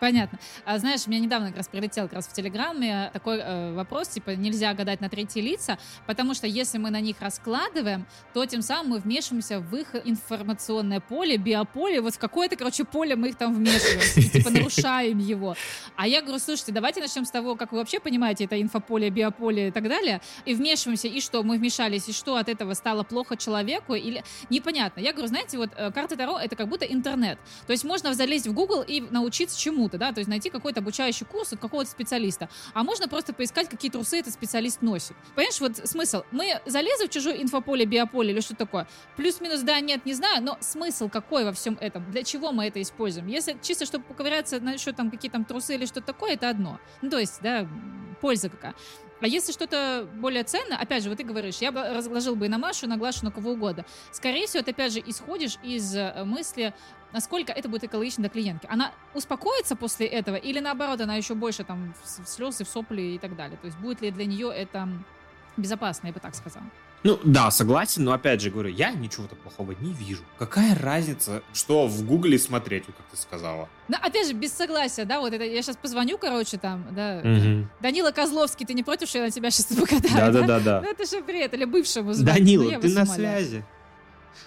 Понятно. 0.00 0.38
А 0.64 0.78
знаешь, 0.78 1.06
у 1.06 1.10
меня 1.10 1.20
недавно 1.20 1.48
как 1.48 1.58
раз 1.58 1.68
прилетел 1.68 2.04
как 2.04 2.14
раз 2.14 2.28
в 2.28 2.32
Телеграме 2.32 3.10
такой 3.12 3.38
э, 3.38 3.72
вопрос, 3.74 4.08
типа, 4.08 4.30
нельзя 4.30 4.72
гадать 4.74 5.00
на 5.00 5.08
третьи 5.08 5.40
лица, 5.40 5.78
потому 6.06 6.34
что 6.34 6.46
если 6.46 6.78
мы 6.78 6.90
на 6.90 7.00
них 7.00 7.16
раскладываем, 7.20 8.06
то 8.32 8.44
тем 8.46 8.62
самым 8.62 8.92
мы 8.92 8.98
вмешиваемся 8.98 9.60
в 9.60 9.74
их 9.74 9.94
информационное 10.04 11.00
поле, 11.00 11.36
биополе, 11.36 12.00
вот 12.00 12.14
в 12.14 12.18
какое-то, 12.18 12.56
короче, 12.56 12.84
поле 12.84 13.16
мы 13.16 13.30
их 13.30 13.36
там 13.36 13.54
вмешиваемся, 13.54 14.22
типа, 14.30 14.50
нарушаем 14.50 15.18
его. 15.18 15.56
А 15.96 16.06
я 16.06 16.22
говорю, 16.22 16.38
слушайте, 16.38 16.72
давайте 16.72 17.00
начнем 17.00 17.24
с 17.24 17.30
того, 17.30 17.56
как 17.56 17.72
вы 17.72 17.78
вообще 17.78 17.98
понимаете 17.98 18.44
это 18.44 18.60
инфополе, 18.60 19.10
биополе 19.10 19.68
и 19.68 19.70
так 19.70 19.88
далее, 19.88 20.20
и 20.44 20.54
вмешиваемся, 20.54 21.08
и 21.08 21.20
что, 21.20 21.42
мы 21.42 21.58
вмешались, 21.58 22.08
и 22.08 22.12
что 22.12 22.36
от 22.36 22.48
этого 22.48 22.74
стало 22.74 23.02
плохо 23.02 23.36
человеку, 23.36 23.94
или 23.94 24.22
непонятно. 24.50 25.00
Я 25.00 25.12
говорю, 25.12 25.28
знаете, 25.28 25.58
вот 25.58 25.70
э, 25.76 25.90
карта 25.90 26.16
Таро— 26.16 26.38
это 26.42 26.56
как 26.56 26.68
будто 26.68 26.84
интернет. 26.84 27.38
То 27.66 27.72
есть 27.72 27.84
можно 27.84 28.14
залезть 28.14 28.46
в 28.46 28.52
Google 28.52 28.82
и 28.82 29.00
научиться 29.00 29.58
чему-то, 29.88 29.98
да, 29.98 30.12
то 30.12 30.18
есть 30.18 30.28
найти 30.28 30.50
какой-то 30.50 30.80
обучающий 30.80 31.26
курс 31.26 31.52
от 31.52 31.60
какого-то 31.60 31.90
специалиста. 31.90 32.48
А 32.74 32.82
можно 32.82 33.08
просто 33.08 33.32
поискать, 33.32 33.68
какие 33.68 33.90
трусы 33.90 34.18
этот 34.18 34.34
специалист 34.34 34.82
носит. 34.82 35.16
Понимаешь, 35.34 35.60
вот 35.60 35.76
смысл. 35.88 36.22
Мы 36.30 36.60
залезем 36.66 37.08
в 37.08 37.10
чужое 37.10 37.42
инфополе, 37.42 37.84
биополе 37.84 38.32
или 38.32 38.40
что 38.40 38.54
такое. 38.54 38.86
Плюс-минус, 39.16 39.60
да, 39.62 39.80
нет, 39.80 40.06
не 40.06 40.14
знаю, 40.14 40.42
но 40.42 40.58
смысл 40.60 41.08
какой 41.08 41.44
во 41.44 41.52
всем 41.52 41.78
этом? 41.80 42.10
Для 42.10 42.22
чего 42.22 42.52
мы 42.52 42.66
это 42.66 42.80
используем? 42.80 43.26
Если 43.28 43.56
чисто, 43.62 43.86
чтобы 43.86 44.04
поковыряться 44.04 44.60
насчет 44.60 44.96
там 44.96 45.10
какие 45.10 45.30
там 45.30 45.44
трусы 45.44 45.74
или 45.74 45.86
что-то 45.86 46.06
такое, 46.08 46.34
это 46.34 46.48
одно. 46.48 46.78
Ну, 47.02 47.10
то 47.10 47.18
есть, 47.18 47.40
да, 47.42 47.66
польза 48.20 48.48
какая. 48.48 48.74
А 49.20 49.26
если 49.26 49.52
что-то 49.52 50.08
более 50.14 50.44
ценное, 50.44 50.78
опять 50.78 51.02
же, 51.02 51.08
вот 51.08 51.18
ты 51.18 51.24
говоришь, 51.24 51.56
я 51.58 51.72
бы 51.72 51.82
разложил 51.82 52.36
бы 52.36 52.46
и 52.46 52.48
на 52.48 52.58
Машу, 52.58 52.86
и 52.86 52.88
на 52.88 52.96
Глашу, 52.96 53.24
на 53.24 53.32
кого 53.32 53.52
угодно. 53.52 53.84
Скорее 54.12 54.46
всего, 54.46 54.62
ты 54.62 54.70
опять 54.70 54.92
же 54.92 55.02
исходишь 55.04 55.58
из 55.62 55.94
э, 55.94 56.24
мысли, 56.24 56.72
насколько 57.12 57.52
это 57.52 57.68
будет 57.68 57.84
экологично 57.84 58.22
для 58.22 58.30
клиентки. 58.30 58.66
Она 58.70 58.92
успокоится 59.14 59.74
после 59.74 60.06
этого 60.06 60.36
или 60.36 60.60
наоборот, 60.60 61.00
она 61.00 61.16
еще 61.16 61.34
больше 61.34 61.64
там 61.64 61.94
в 62.02 62.28
слезы, 62.28 62.64
в 62.64 62.68
сопли 62.68 63.14
и 63.14 63.18
так 63.18 63.34
далее. 63.34 63.58
То 63.58 63.66
есть 63.66 63.78
будет 63.78 64.00
ли 64.02 64.10
для 64.10 64.24
нее 64.24 64.52
это 64.54 64.88
безопасно, 65.56 66.08
я 66.08 66.12
бы 66.12 66.20
так 66.20 66.34
сказала. 66.34 66.66
Ну 67.04 67.18
да, 67.22 67.50
согласен, 67.50 68.04
но 68.04 68.12
опять 68.12 68.40
же 68.40 68.50
говорю, 68.50 68.70
я 68.70 68.90
ничего-то 68.90 69.36
плохого 69.36 69.72
не 69.80 69.92
вижу. 69.92 70.22
Какая 70.38 70.74
разница, 70.74 71.42
что 71.52 71.86
в 71.86 72.04
Гугле 72.04 72.38
смотреть, 72.38 72.84
вот 72.86 72.96
как 72.96 73.06
ты 73.06 73.16
сказала? 73.16 73.68
Но 73.86 73.96
опять 74.02 74.26
же, 74.26 74.32
без 74.32 74.52
согласия, 74.52 75.04
да, 75.04 75.20
вот 75.20 75.32
это 75.32 75.44
я 75.44 75.62
сейчас 75.62 75.76
позвоню, 75.76 76.18
короче, 76.18 76.58
там, 76.58 76.86
да. 76.90 77.22
Данила 77.80 78.10
Козловский, 78.10 78.66
ты 78.66 78.74
не 78.74 78.82
против, 78.82 79.08
что 79.08 79.18
я 79.18 79.24
на 79.24 79.30
тебя 79.30 79.50
сейчас 79.50 79.66
покатаю? 79.76 80.14
Да-да-да-да. 80.16 80.80
Ну 80.84 80.90
это 80.90 81.06
же 81.06 81.22
бред, 81.22 81.54
или 81.54 81.64
бывшему. 81.64 82.12
Ну, 82.14 82.24
Данила, 82.24 82.70
я 82.70 82.80
ты 82.80 82.88
на 82.88 83.06
связи. 83.06 83.64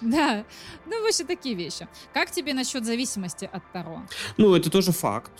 Да, 0.00 0.44
ну 0.86 1.02
вообще 1.02 1.24
такие 1.24 1.54
вещи. 1.54 1.86
Как 2.12 2.30
тебе 2.30 2.54
насчет 2.54 2.84
зависимости 2.84 3.48
от 3.52 3.62
Таро? 3.72 4.02
Ну, 4.36 4.54
это 4.54 4.70
тоже 4.70 4.90
факт. 4.92 5.30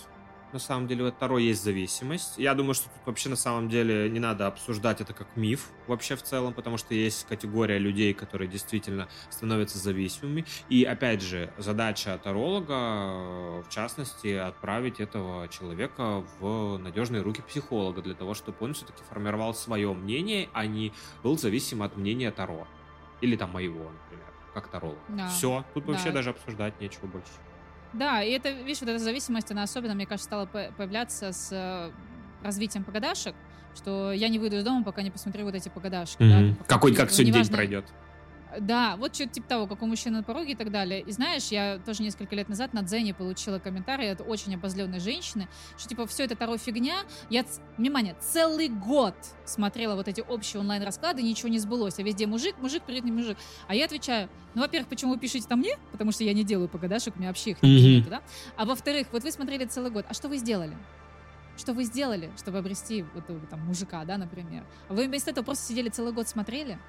На 0.53 0.59
самом 0.59 0.87
деле, 0.87 1.07
от 1.07 1.17
Таро 1.17 1.39
есть 1.39 1.63
зависимость. 1.63 2.37
Я 2.37 2.53
думаю, 2.53 2.75
что 2.75 2.85
тут 2.85 3.07
вообще 3.07 3.27
на 3.29 3.35
самом 3.35 3.69
деле 3.69 4.07
не 4.07 4.19
надо 4.19 4.45
обсуждать 4.45 5.01
это 5.01 5.11
как 5.11 5.35
миф 5.35 5.69
вообще 5.87 6.15
в 6.15 6.21
целом, 6.21 6.53
потому 6.53 6.77
что 6.77 6.93
есть 6.93 7.25
категория 7.27 7.79
людей, 7.79 8.13
которые 8.13 8.47
действительно 8.47 9.09
становятся 9.31 9.79
зависимыми. 9.79 10.45
И 10.69 10.83
опять 10.83 11.23
же, 11.23 11.51
задача 11.57 12.19
таролога, 12.23 13.63
в 13.63 13.65
частности, 13.69 14.27
отправить 14.35 14.99
этого 14.99 15.47
человека 15.47 16.23
в 16.39 16.77
надежные 16.77 17.23
руки 17.23 17.41
психолога 17.41 18.03
для 18.03 18.13
того, 18.13 18.35
чтобы 18.35 18.57
он 18.61 18.75
все-таки 18.75 19.01
формировал 19.09 19.55
свое 19.55 19.91
мнение, 19.91 20.49
а 20.53 20.67
не 20.67 20.93
был 21.23 21.35
зависим 21.35 21.81
от 21.81 21.97
мнения 21.97 22.29
Таро. 22.29 22.67
Или 23.21 23.35
там 23.37 23.49
моего, 23.53 23.89
например, 23.89 24.27
как 24.53 24.67
таролог. 24.67 24.99
Да. 25.07 25.29
Все, 25.29 25.65
тут 25.73 25.85
вообще 25.87 26.09
Да. 26.09 26.11
даже 26.13 26.29
обсуждать 26.29 26.79
нечего 26.79 27.07
больше. 27.07 27.31
Да, 27.93 28.23
и 28.23 28.31
это, 28.31 28.49
видишь, 28.51 28.81
вот 28.81 28.89
эта 28.89 28.99
зависимость, 28.99 29.51
она 29.51 29.63
особенно, 29.63 29.93
мне 29.93 30.05
кажется, 30.05 30.25
стала 30.25 30.45
по- 30.45 30.71
появляться 30.77 31.31
с 31.31 31.49
э, 31.51 31.91
развитием 32.43 32.83
погадашек, 32.83 33.35
что 33.75 34.11
я 34.11 34.29
не 34.29 34.39
выйду 34.39 34.57
из 34.57 34.63
дома, 34.63 34.83
пока 34.83 35.01
не 35.03 35.11
посмотрю 35.11 35.45
вот 35.45 35.55
эти 35.55 35.69
погадашки. 35.69 36.17
да, 36.19 36.39
Мгм. 36.39 36.55
по 36.55 36.63
Какой, 36.65 36.91
факту. 36.91 37.01
как 37.03 37.09
Ну, 37.11 37.15
сегодня 37.17 37.33
день 37.43 37.51
пройдет. 37.53 37.85
Да, 38.59 38.95
вот 38.97 39.15
что-то 39.15 39.31
типа 39.31 39.47
того, 39.47 39.67
как 39.67 39.81
у 39.81 39.85
мужчины 39.85 40.17
на 40.17 40.23
пороге 40.23 40.51
и 40.51 40.55
так 40.55 40.71
далее. 40.71 41.01
И 41.01 41.11
знаешь, 41.11 41.47
я 41.47 41.79
тоже 41.79 42.03
несколько 42.03 42.35
лет 42.35 42.49
назад 42.49 42.73
на 42.73 42.81
Дзене 42.81 43.13
получила 43.13 43.59
комментарий 43.59 44.11
от 44.11 44.21
очень 44.25 44.55
обозленной 44.55 44.99
женщины, 44.99 45.47
что 45.77 45.89
типа 45.89 46.05
все 46.07 46.23
это 46.23 46.35
Таро 46.35 46.57
фигня. 46.57 47.03
Я, 47.29 47.45
внимание, 47.77 48.15
целый 48.19 48.69
год 48.69 49.15
смотрела 49.45 49.95
вот 49.95 50.07
эти 50.07 50.21
общие 50.21 50.59
онлайн-расклады, 50.59 51.21
ничего 51.21 51.49
не 51.49 51.59
сбылось. 51.59 51.99
А 51.99 52.03
везде 52.03 52.27
мужик, 52.27 52.55
мужик, 52.59 52.83
привет, 52.85 53.03
не 53.03 53.11
мужик. 53.11 53.37
А 53.67 53.75
я 53.75 53.85
отвечаю, 53.85 54.29
ну, 54.53 54.61
во-первых, 54.61 54.89
почему 54.89 55.13
вы 55.13 55.19
пишете 55.19 55.47
там 55.47 55.59
мне? 55.59 55.77
Потому 55.91 56.11
что 56.11 56.23
я 56.23 56.33
не 56.33 56.43
делаю 56.43 56.69
погадашек, 56.69 57.15
у 57.15 57.19
меня 57.19 57.29
вообще 57.29 57.51
их 57.51 57.61
нет, 57.61 58.09
да? 58.09 58.21
А 58.55 58.65
во-вторых, 58.65 59.07
вот 59.11 59.23
вы 59.23 59.31
смотрели 59.31 59.65
целый 59.65 59.91
год, 59.91 60.05
а 60.07 60.13
что 60.13 60.29
вы 60.29 60.37
сделали? 60.37 60.77
Что 61.57 61.73
вы 61.73 61.83
сделали, 61.83 62.31
чтобы 62.37 62.57
обрести 62.59 63.03
вот 63.13 63.25
этого 63.25 63.39
там 63.47 63.59
мужика, 63.61 64.03
да, 64.05 64.17
например? 64.17 64.63
Вы 64.89 65.07
вместо 65.07 65.31
этого 65.31 65.45
просто 65.45 65.67
сидели 65.67 65.89
целый 65.89 66.11
год 66.11 66.27
смотрели? 66.27 66.79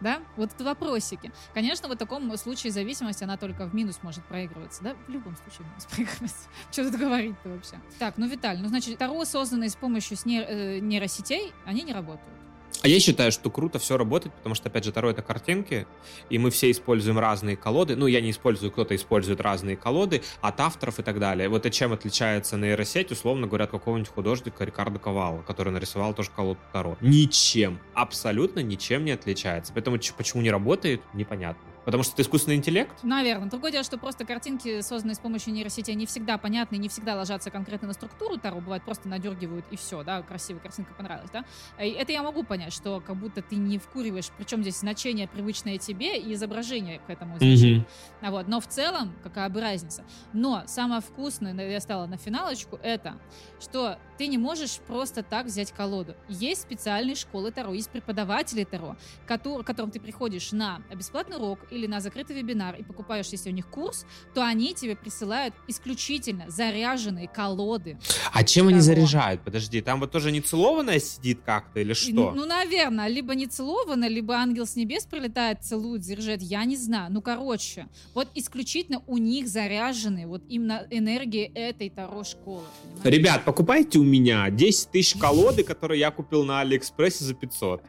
Да? 0.00 0.22
Вот 0.36 0.50
это 0.52 0.64
вопросики. 0.64 1.32
Конечно, 1.54 1.88
в 1.88 1.96
таком 1.96 2.36
случае 2.36 2.72
зависимость, 2.72 3.22
она 3.22 3.36
только 3.36 3.66
в 3.66 3.74
минус 3.74 4.00
может 4.02 4.24
проигрываться. 4.24 4.82
Да? 4.82 4.96
В 5.06 5.10
любом 5.10 5.36
случае 5.36 5.66
в 5.66 5.70
минус 5.70 5.84
проигрывается. 5.90 6.48
Что 6.70 6.90
тут 6.90 7.00
говорить-то 7.00 7.48
вообще? 7.48 7.76
Так, 7.98 8.14
ну, 8.16 8.26
Виталь, 8.26 8.58
ну, 8.60 8.68
значит, 8.68 8.98
Таро, 8.98 9.24
созданные 9.24 9.70
с 9.70 9.76
помощью 9.76 10.16
э, 10.26 10.78
нейросетей, 10.80 11.52
они 11.64 11.82
не 11.82 11.92
работают. 11.92 12.39
А 12.82 12.88
я 12.88 12.98
считаю, 12.98 13.30
что 13.30 13.50
круто 13.50 13.78
все 13.78 13.98
работает, 13.98 14.34
потому 14.34 14.54
что, 14.54 14.68
опять 14.68 14.84
же, 14.84 14.92
Таро— 14.92 15.10
это 15.10 15.22
картинки, 15.22 15.86
и 16.30 16.38
мы 16.38 16.50
все 16.50 16.70
используем 16.70 17.18
разные 17.18 17.56
колоды. 17.56 17.94
Ну, 17.94 18.06
я 18.06 18.20
не 18.20 18.30
использую, 18.30 18.70
кто-то 18.72 18.96
использует 18.96 19.40
разные 19.40 19.76
колоды 19.76 20.22
от 20.40 20.60
авторов 20.60 20.98
и 20.98 21.02
так 21.02 21.18
далее. 21.18 21.48
Вот 21.48 21.66
и 21.66 21.70
чем 21.70 21.92
отличается 21.92 22.56
нейросеть, 22.56 23.10
условно 23.12 23.46
говоря, 23.46 23.64
от 23.64 23.70
какого-нибудь 23.70 24.10
художника 24.10 24.64
Рикардо 24.64 24.98
Ковала, 24.98 25.42
который 25.42 25.72
нарисовал 25.72 26.14
тоже 26.14 26.30
колоду 26.34 26.60
Таро? 26.72 26.96
Ничем. 27.00 27.78
Абсолютно 27.94 28.60
ничем 28.60 29.04
не 29.04 29.12
отличается. 29.12 29.72
Поэтому 29.74 29.98
почему 30.16 30.42
не 30.42 30.50
работает, 30.50 31.02
непонятно. 31.12 31.69
Потому 31.84 32.02
что 32.02 32.12
это 32.12 32.22
искусственный 32.22 32.56
интеллект? 32.56 32.92
Наверное. 33.02 33.48
Другое 33.48 33.72
дело, 33.72 33.84
что 33.84 33.98
просто 33.98 34.24
картинки, 34.24 34.80
созданные 34.82 35.14
с 35.14 35.18
помощью 35.18 35.52
нейросетей, 35.52 35.94
не 35.94 36.06
всегда 36.06 36.38
понятны, 36.38 36.76
не 36.76 36.88
всегда 36.88 37.16
ложатся 37.16 37.50
конкретно 37.50 37.88
на 37.88 37.94
структуру 37.94 38.38
Таро. 38.38 38.60
Бывает, 38.60 38.84
просто 38.84 39.08
надергивают 39.08 39.64
и 39.70 39.76
все, 39.76 40.02
да, 40.02 40.22
красивая 40.22 40.60
картинка 40.60 40.94
понравилась, 40.94 41.30
да. 41.32 41.44
И 41.82 41.88
это 41.90 42.12
я 42.12 42.22
могу 42.22 42.42
понять, 42.42 42.72
что 42.72 43.02
как 43.04 43.16
будто 43.16 43.42
ты 43.42 43.56
не 43.56 43.78
вкуриваешь, 43.78 44.30
причем 44.36 44.62
здесь 44.62 44.80
значение 44.80 45.26
привычное 45.26 45.78
тебе 45.78 46.18
и 46.18 46.34
изображение 46.34 47.00
к 47.06 47.10
этому 47.10 47.38
значению. 47.38 47.86
А 48.20 48.30
вот, 48.30 48.46
но 48.46 48.60
в 48.60 48.66
целом, 48.66 49.14
какая 49.22 49.48
бы 49.48 49.60
разница. 49.60 50.04
Но 50.32 50.64
самое 50.66 51.00
вкусное, 51.00 51.54
я 51.70 51.80
стала 51.80 52.06
на 52.06 52.16
финалочку, 52.16 52.78
это, 52.82 53.18
что 53.58 53.98
ты 54.18 54.26
не 54.26 54.38
можешь 54.38 54.78
просто 54.86 55.22
так 55.22 55.46
взять 55.46 55.72
колоду. 55.72 56.14
Есть 56.28 56.62
специальные 56.62 57.16
школы 57.16 57.50
Таро, 57.50 57.72
есть 57.72 57.90
преподаватели 57.90 58.64
Таро, 58.64 58.96
к 59.26 59.38
которым 59.64 59.90
ты 59.90 59.98
приходишь 59.98 60.52
на 60.52 60.82
бесплатный 60.94 61.38
урок 61.38 61.60
или 61.70 61.86
на 61.86 62.00
закрытый 62.00 62.36
вебинар 62.36 62.76
и 62.76 62.82
покупаешь, 62.82 63.26
если 63.28 63.50
у 63.50 63.52
них 63.52 63.66
курс, 63.68 64.06
то 64.34 64.44
они 64.44 64.74
тебе 64.74 64.96
присылают 64.96 65.54
исключительно 65.68 66.44
заряженные 66.48 67.28
колоды. 67.28 67.98
А 68.32 68.44
чем 68.44 68.68
они 68.68 68.80
Таро. 68.80 68.84
заряжают? 68.84 69.42
Подожди, 69.42 69.80
там 69.80 70.00
вот 70.00 70.10
тоже 70.10 70.32
не 70.32 70.40
целованная 70.40 71.00
сидит 71.00 71.40
как-то 71.44 71.80
или 71.80 71.92
И, 71.92 71.94
что? 71.94 72.32
Ну, 72.32 72.46
наверное, 72.46 73.08
либо 73.08 73.34
не 73.34 73.46
целовано, 73.46 74.08
либо 74.08 74.34
ангел 74.34 74.66
с 74.66 74.76
небес 74.76 75.04
прилетает, 75.06 75.62
целует, 75.62 76.04
заряжает, 76.04 76.42
я 76.42 76.64
не 76.64 76.76
знаю. 76.76 77.12
Ну, 77.12 77.22
короче, 77.22 77.88
вот 78.14 78.28
исключительно 78.34 79.02
у 79.06 79.18
них 79.18 79.48
заряжены 79.48 80.26
вот 80.26 80.42
именно 80.48 80.86
энергии 80.90 81.50
этой 81.54 81.90
Таро-школы. 81.90 82.62
понимаешь? 82.82 83.18
Ребят, 83.18 83.44
покупайте 83.44 83.98
у 83.98 84.04
меня 84.04 84.48
10 84.50 84.90
тысяч 84.90 85.16
колоды, 85.18 85.64
которые 85.64 86.00
я 86.00 86.10
купил 86.10 86.44
на 86.44 86.60
Алиэкспрессе 86.60 87.24
за 87.24 87.34
500. 87.34 87.82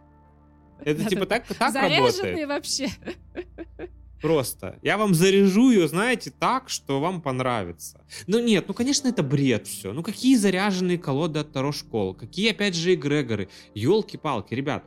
Это 0.85 1.05
типа 1.05 1.25
так, 1.25 1.45
так 1.47 1.75
работает. 1.75 2.47
вообще. 2.47 2.89
Просто. 4.21 4.77
Я 4.83 4.97
вам 4.97 5.15
заряжу 5.15 5.71
ее, 5.71 5.87
знаете, 5.87 6.31
так, 6.31 6.69
что 6.69 6.99
вам 6.99 7.21
понравится. 7.21 8.05
Ну 8.27 8.39
нет, 8.39 8.65
ну 8.67 8.73
конечно 8.73 9.07
это 9.07 9.23
бред 9.23 9.67
все. 9.67 9.93
Ну 9.93 10.03
какие 10.03 10.35
заряженные 10.35 10.99
колоды 10.99 11.39
от 11.39 11.51
Таро 11.51 11.71
школ? 11.71 12.13
Какие 12.13 12.51
опять 12.51 12.75
же 12.75 12.93
эгрегоры? 12.93 13.49
Елки-палки, 13.73 14.53
ребят. 14.53 14.83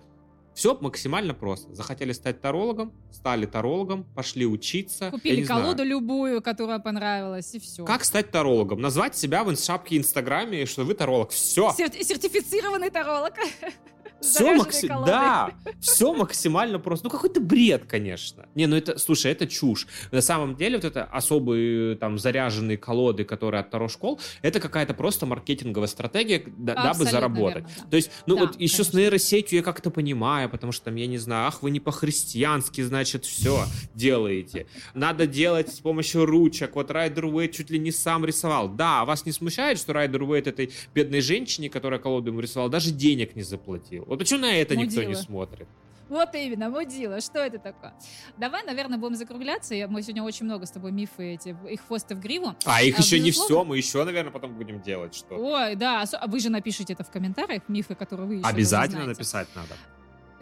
Все 0.55 0.78
максимально 0.80 1.34
просто. 1.34 1.74
Захотели 1.74 2.12
стать 2.12 2.40
тарологом, 2.40 2.92
стали 3.11 3.45
тарологом, 3.45 4.05
пошли 4.14 4.47
учиться. 4.47 5.11
Купили 5.11 5.45
колоду 5.45 5.78
знаю. 5.78 5.88
любую, 5.90 6.42
которая 6.42 6.78
понравилась, 6.78 7.53
и 7.55 7.59
все. 7.59 7.84
Как 7.84 8.05
стать 8.05 8.30
тарологом? 8.30 8.80
Назвать 8.80 9.16
себя 9.16 9.42
в 9.42 9.55
шапке 9.57 9.97
Инстаграме, 9.99 10.64
что 10.66 10.84
вы 10.84 10.95
таролог. 10.95 11.30
Все. 11.30 11.72
Сертифицированный 11.72 12.90
таролог. 12.90 13.34
Все 14.24 14.54
макси... 14.54 14.88
Да, 14.88 15.50
все 15.80 16.12
максимально 16.14 16.78
просто. 16.78 17.06
Ну, 17.06 17.10
какой-то 17.10 17.40
бред, 17.40 17.84
конечно. 17.86 18.46
Не, 18.54 18.66
ну 18.66 18.76
это, 18.76 18.98
слушай, 18.98 19.30
это 19.32 19.46
чушь. 19.46 19.86
На 20.10 20.20
самом 20.20 20.56
деле, 20.56 20.76
вот 20.76 20.84
это 20.84 21.04
особые 21.04 21.96
там 21.96 22.18
заряженные 22.18 22.76
колоды, 22.78 23.24
которые 23.24 23.60
от 23.60 23.70
Таро 23.70 23.88
школ, 23.88 24.20
это 24.42 24.60
какая-то 24.60 24.94
просто 24.94 25.26
маркетинговая 25.26 25.88
стратегия, 25.88 26.42
да- 26.56 26.74
дабы 26.74 27.04
заработать. 27.04 27.64
верно, 27.64 27.70
да. 27.84 27.88
То 27.90 27.96
есть, 27.96 28.10
ну 28.26 28.36
Да, 28.36 28.46
вот 28.46 28.60
еще 28.60 28.74
с 28.84 28.88
конечно. 28.90 28.98
нейросетью 28.98 29.58
я 29.58 29.62
как-то 29.62 29.90
понимаю, 29.90 30.48
потому 30.48 30.72
что 30.72 30.86
там, 30.86 30.94
я 30.96 31.06
не 31.06 31.18
знаю, 31.18 31.48
ах, 31.48 31.62
вы 31.62 31.70
не 31.70 31.80
по-христиански, 31.80 32.80
значит, 32.82 33.24
все 33.24 33.64
делаете. 33.94 34.66
Надо 34.94 35.26
делать 35.26 35.72
с 35.74 35.80
помощью 35.80 36.26
ручек. 36.26 36.74
Вот 36.76 36.90
Райдер 36.90 37.26
Уэйт 37.26 37.52
чуть 37.52 37.70
ли 37.70 37.78
не 37.78 37.90
сам 37.92 38.24
рисовал. 38.24 38.68
Да, 38.68 39.02
а 39.02 39.04
вас 39.04 39.26
не 39.26 39.32
смущает, 39.32 39.78
что 39.78 39.92
Райдер 39.92 40.22
Уэйт 40.22 40.46
этой 40.46 40.70
бедной 40.94 41.20
женщине, 41.20 41.68
которая 41.70 42.00
колоду 42.00 42.30
ему 42.30 42.40
рисовала, 42.40 42.70
даже 42.70 42.90
денег 42.90 43.36
не 43.36 43.42
заплатил? 43.42 44.04
Вот 44.14 44.20
почему 44.20 44.42
на 44.42 44.54
это 44.54 44.76
никто 44.76 45.00
не 45.00 45.08
Мудила. 45.08 45.22
смотрит? 45.22 45.68
Вот 46.08 46.34
именно, 46.34 46.68
мудила, 46.68 47.20
что 47.20 47.40
это 47.40 47.58
такое? 47.58 47.92
Давай, 48.36 48.62
наверное, 48.62 48.96
будем 48.98 49.16
закругляться. 49.16 49.74
Мы 49.88 50.02
сегодня 50.02 50.22
очень 50.22 50.44
много 50.46 50.66
с 50.66 50.70
тобой 50.70 50.92
мифы 50.92 51.34
эти, 51.34 51.56
их 51.68 51.80
хвосты 51.88 52.14
в 52.14 52.20
гриву. 52.20 52.54
А 52.64 52.82
их 52.82 52.96
А, 52.96 53.02
еще 53.02 53.18
не 53.18 53.30
безусловно. 53.30 53.54
все, 53.56 53.64
мы 53.64 53.76
еще, 53.78 54.04
наверное, 54.04 54.30
потом 54.30 54.54
будем 54.54 54.80
делать 54.82 55.14
что-то. 55.16 55.36
Ой, 55.36 55.74
да, 55.74 56.04
а 56.12 56.26
вы 56.28 56.38
же 56.38 56.50
напишите 56.50 56.92
это 56.92 57.02
в 57.02 57.10
комментариях, 57.10 57.62
мифы, 57.68 57.94
которые 57.96 58.28
вы 58.28 58.34
еще 58.36 58.46
Обязательно 58.46 59.06
написать 59.06 59.48
надо. 59.56 59.74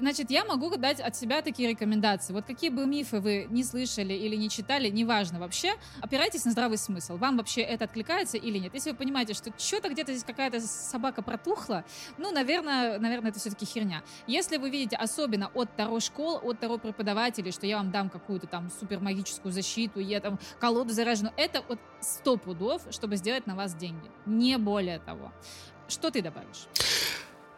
Значит, 0.03 0.33
я 0.33 0.45
могу 0.45 0.69
дать 0.77 0.99
от 0.99 1.15
себя 1.15 1.43
такие 1.43 1.69
рекомендации. 1.69 2.33
Вот 2.33 2.45
какие 2.45 2.71
бы 2.71 2.87
мифы 2.87 3.21
вы 3.21 3.47
не 3.49 3.63
слышали 3.63 4.13
или 4.13 4.35
не 4.35 4.51
читали, 4.51 4.89
неважно 4.89 5.39
вообще, 5.39 5.75
опирайтесь 6.01 6.45
на 6.45 6.51
здравый 6.51 6.77
смысл. 6.77 7.19
Вам 7.19 7.37
вообще 7.37 7.61
это 7.61 7.85
откликается 7.85 8.37
или 8.37 8.59
нет? 8.59 8.75
Если 8.75 8.91
вы 8.91 8.97
понимаете, 8.97 9.33
что 9.33 9.53
что-то 9.57 9.91
где-то 9.91 10.11
здесь 10.13 10.25
какая-то 10.25 10.59
собака 10.59 11.23
протухла, 11.23 11.85
ну, 12.19 12.33
наверное, 12.33 12.99
наверное, 12.99 13.31
это 13.31 13.39
все-таки 13.39 13.65
херня. 13.65 14.03
Если 14.27 14.57
вы 14.57 14.71
видите, 14.71 14.97
особенно 14.97 15.53
от 15.55 15.77
Таро 15.77 16.01
школ, 16.01 16.41
от 16.43 16.59
Таро 16.59 16.79
преподавателей, 16.79 17.53
что 17.53 17.69
я 17.69 17.77
вам 17.77 17.93
дам 17.93 18.11
какую-то 18.11 18.49
там 18.49 18.73
супер 18.81 18.99
магическую 18.99 19.53
защиту, 19.53 20.01
я 20.01 20.19
там 20.19 20.41
колоду 20.59 20.93
заряжену, 20.93 21.33
это 21.37 21.63
вот 21.69 21.79
сто 22.01 22.37
пудов, 22.37 22.83
чтобы 22.91 23.15
сделать 23.15 23.47
на 23.47 23.55
вас 23.55 23.77
деньги. 23.77 24.11
Не 24.27 24.59
более 24.59 24.99
того. 24.99 25.33
Что 25.87 26.11
ты 26.11 26.23
добавишь? 26.23 26.67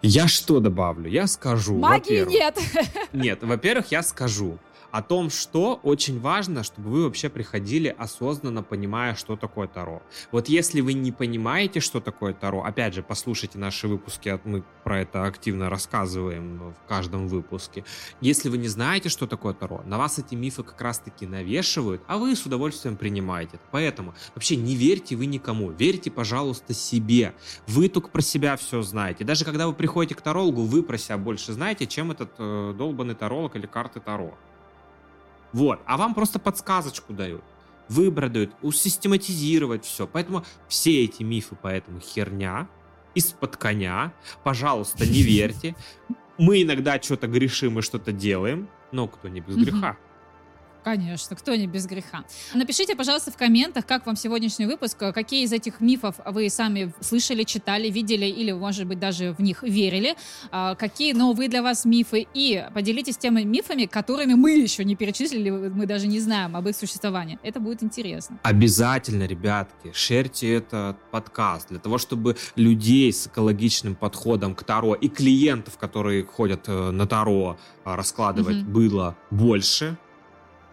Я 0.07 0.29
что 0.29 0.61
добавлю? 0.61 1.09
Я 1.09 1.27
скажу. 1.27 1.79
Магии 1.79 2.27
нет! 2.27 2.59
Нет, 3.15 3.43
во-первых, 3.43 3.91
я 3.91 4.03
скажу 4.03 4.59
о 4.95 5.03
том, 5.03 5.29
что 5.29 5.81
очень 5.83 6.21
важно, 6.21 6.63
чтобы 6.63 6.89
вы 6.89 7.03
вообще 7.03 7.29
приходили 7.29 7.93
осознанно 7.99 8.63
понимая, 8.63 9.17
что 9.17 9.35
такое 9.37 9.67
Таро. 9.67 10.03
Вот 10.31 10.49
если 10.49 10.81
вы 10.83 10.93
не 10.93 11.11
понимаете, 11.11 11.81
что 11.81 11.99
такое 11.99 12.33
Таро, 12.33 12.63
опять 12.63 12.95
же, 12.95 13.03
послушайте 13.03 13.59
наши 13.59 13.89
выпуски, 13.89 14.29
от- 14.29 14.45
мы 14.45 14.63
про 14.85 15.01
это 15.01 15.25
активно 15.25 15.69
рассказываем 15.69 16.73
в 16.73 16.89
каждом 16.89 17.27
выпуске. 17.27 17.85
Если 18.21 18.49
вы 18.49 18.57
не 18.57 18.69
знаете, 18.69 19.09
что 19.09 19.27
такое 19.27 19.53
Таро, 19.53 19.83
на 19.85 19.99
вас 19.99 20.21
эти 20.21 20.37
мифы 20.37 20.63
как 20.63 20.81
раз-таки 20.81 21.27
навешивают, 21.27 22.01
а 22.07 22.17
вы 22.17 22.37
с 22.37 22.47
удовольствием 22.47 22.97
принимаете. 22.97 23.57
это. 23.57 23.65
Поэтому 23.73 24.15
вообще 24.37 24.55
не 24.55 24.77
верьте 24.77 25.17
вы 25.17 25.27
никому, 25.27 25.73
верьте, 25.73 26.13
пожалуйста, 26.13 26.73
себе. 26.73 27.35
Вы 27.67 27.89
только 27.89 28.11
про 28.11 28.23
себя 28.23 28.57
все 28.57 28.81
знаете. 28.83 29.25
Даже 29.25 29.45
когда 29.45 29.67
вы 29.67 29.73
приходите 29.73 30.15
к 30.15 30.21
тарологу, 30.21 30.63
вы 30.63 30.85
про 30.85 30.99
себя 30.99 31.19
больше 31.19 31.53
знаете, 31.53 31.85
чем 31.89 32.13
этот 32.13 32.31
э, 32.39 32.75
долбанный 32.79 33.17
таролог 33.17 33.57
или 33.57 33.67
карты 33.67 33.99
Таро. 33.99 34.39
Вот. 35.55 35.81
А 35.87 35.97
вам 35.97 36.15
просто 36.15 36.39
подсказочку 36.39 37.15
дают. 37.15 37.45
Выбрать 37.89 38.33
дают, 38.33 38.51
систематизировать 38.73 39.85
все. 39.85 40.07
Поэтому 40.07 40.45
все 40.69 41.05
эти 41.05 41.23
мифы, 41.23 41.57
поэтому 41.61 42.01
херня, 42.01 42.69
из-под 43.15 43.57
коня. 43.57 44.13
Пожалуйста, 44.43 45.07
не 45.07 45.23
верьте. 45.23 45.77
Мы 46.39 46.63
иногда 46.63 47.01
что-то 47.01 47.29
грешим 47.29 47.79
и 47.79 47.83
что-то 47.83 48.11
делаем, 48.11 48.69
но 48.91 49.07
кто 49.07 49.29
не 49.29 49.41
без 49.41 49.57
греха. 49.57 49.97
Конечно, 50.85 51.35
кто 51.35 51.55
не 51.55 51.67
без 51.67 51.87
греха. 51.87 52.25
Напишите, 52.53 52.95
пожалуйста, 52.95 53.31
в 53.33 53.37
комментах, 53.37 53.87
как 53.87 54.05
вам 54.07 54.17
сегодняшний 54.17 54.67
выпуск, 54.67 54.99
какие 54.99 55.45
из 55.45 55.53
этих 55.53 55.81
мифов 55.81 56.17
вы 56.27 56.51
сами 56.51 56.93
слышали, 57.01 57.43
читали, 57.45 57.89
видели 57.89 58.27
или, 58.27 58.53
может 58.53 58.87
быть, 58.87 58.99
даже 58.99 59.33
в 59.33 59.41
них 59.41 59.63
верили, 59.63 60.15
а, 60.51 60.75
какие 60.75 61.13
новые 61.15 61.49
для 61.49 61.63
вас 61.63 61.85
мифы, 61.85 62.27
и 62.35 62.65
поделитесь 62.75 63.17
теми 63.17 63.43
мифами, 63.43 63.87
которыми 63.87 64.35
мы 64.35 64.53
еще 64.53 64.85
не 64.85 64.95
перечислили, 64.95 65.51
мы 65.51 65.87
даже 65.87 66.07
не 66.07 66.21
знаем 66.21 66.55
об 66.55 66.69
их 66.69 66.77
существовании. 66.77 67.39
Это 67.43 67.61
будет 67.61 67.83
интересно. 67.83 68.39
Обязательно, 68.43 69.25
ребятки, 69.25 69.91
шерьте 69.95 70.55
этот 70.55 70.99
подкаст 71.11 71.69
для 71.71 71.79
того, 71.79 71.97
чтобы 71.99 72.37
людей 72.57 73.13
с 73.13 73.27
экологичным 73.27 73.95
подходом 73.95 74.55
к 74.55 74.63
Таро 74.65 74.95
и 74.95 75.09
клиентов, 75.09 75.79
которые 75.79 76.25
ходят 76.25 76.65
э, 76.69 76.91
на 76.91 77.07
Таро 77.07 77.57
а, 77.85 77.97
раскладывать, 77.97 78.57
Мгм. 78.57 78.73
было 78.73 79.17
больше. 79.31 79.97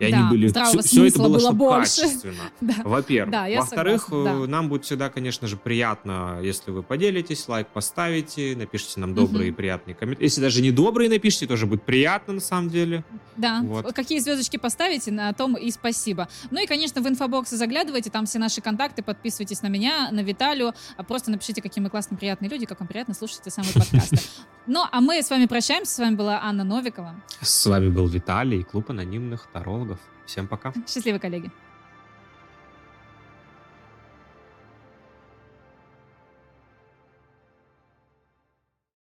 И 0.01 0.11
Да, 0.11 0.17
они 0.17 0.29
были... 0.29 0.47
здравого 0.47 0.81
Все, 0.81 1.05
это 1.05 1.19
было, 1.19 1.37
было 1.37 1.51
больше. 1.51 2.01
качественно. 2.01 2.35
Да. 2.61 2.73
Во-первых. 2.83 3.31
Да, 3.31 3.47
Во-вторых, 3.55 4.03
согласна, 4.09 4.43
э, 4.43 4.47
нам 4.47 4.69
будет 4.69 4.85
всегда, 4.85 5.09
конечно 5.09 5.47
же, 5.47 5.57
приятно, 5.57 6.39
если 6.41 6.71
вы 6.71 6.81
поделитесь, 6.83 7.47
лайк 7.47 7.67
поставите, 7.67 8.55
напишите 8.55 8.99
нам 8.99 9.13
добрые 9.13 9.49
и 9.49 9.51
приятные 9.51 9.93
комментарии. 9.95 10.25
Если 10.25 10.41
даже 10.41 10.61
не 10.61 10.71
добрые 10.71 11.09
напишите, 11.09 11.45
тоже 11.47 11.67
будет 11.67 11.83
приятно, 11.83 12.33
на 12.33 12.39
самом 12.39 12.69
деле. 12.69 13.03
Да, 13.37 13.61
Вот. 13.63 13.93
какие 13.93 14.19
звездочки 14.19 14.57
поставите, 14.57 15.11
на 15.11 15.33
том 15.33 15.55
и 15.55 15.69
спасибо. 15.71 16.27
Ну 16.49 16.61
и, 16.63 16.65
конечно, 16.65 17.01
в 17.01 17.07
инфобоксы 17.07 17.57
заглядывайте, 17.57 18.09
там 18.09 18.25
все 18.25 18.39
наши 18.39 18.61
контакты, 18.61 19.03
подписывайтесь 19.03 19.61
на 19.61 19.67
меня, 19.67 20.09
на 20.11 20.21
Виталию, 20.21 20.73
а 20.97 21.03
просто 21.03 21.29
напишите, 21.31 21.61
какие 21.61 21.83
мы 21.83 21.89
классные, 21.89 22.17
приятные 22.17 22.49
люди, 22.49 22.65
как 22.65 22.79
вам 22.79 22.87
приятно 22.87 23.13
слушать 23.13 23.41
эти 23.45 23.49
самые 23.53 23.73
подкасты. 23.73 24.17
Ну, 24.67 24.83
а 24.91 25.01
мы 25.01 25.23
с 25.23 25.29
вами 25.31 25.47
прощаемся, 25.47 25.95
с 25.95 25.97
вами 25.97 26.13
была 26.15 26.39
Анна 26.43 26.63
Новикова. 26.63 27.15
С 27.41 27.65
вами 27.65 27.89
был 27.89 28.05
Виталий, 28.07 28.61
клуб 28.63 28.91
анонимных 28.91 29.47
тарологов. 29.51 29.90
Всем 30.31 30.47
пока. 30.47 30.71
Счастливы, 30.87 31.19
коллеги. 31.19 31.51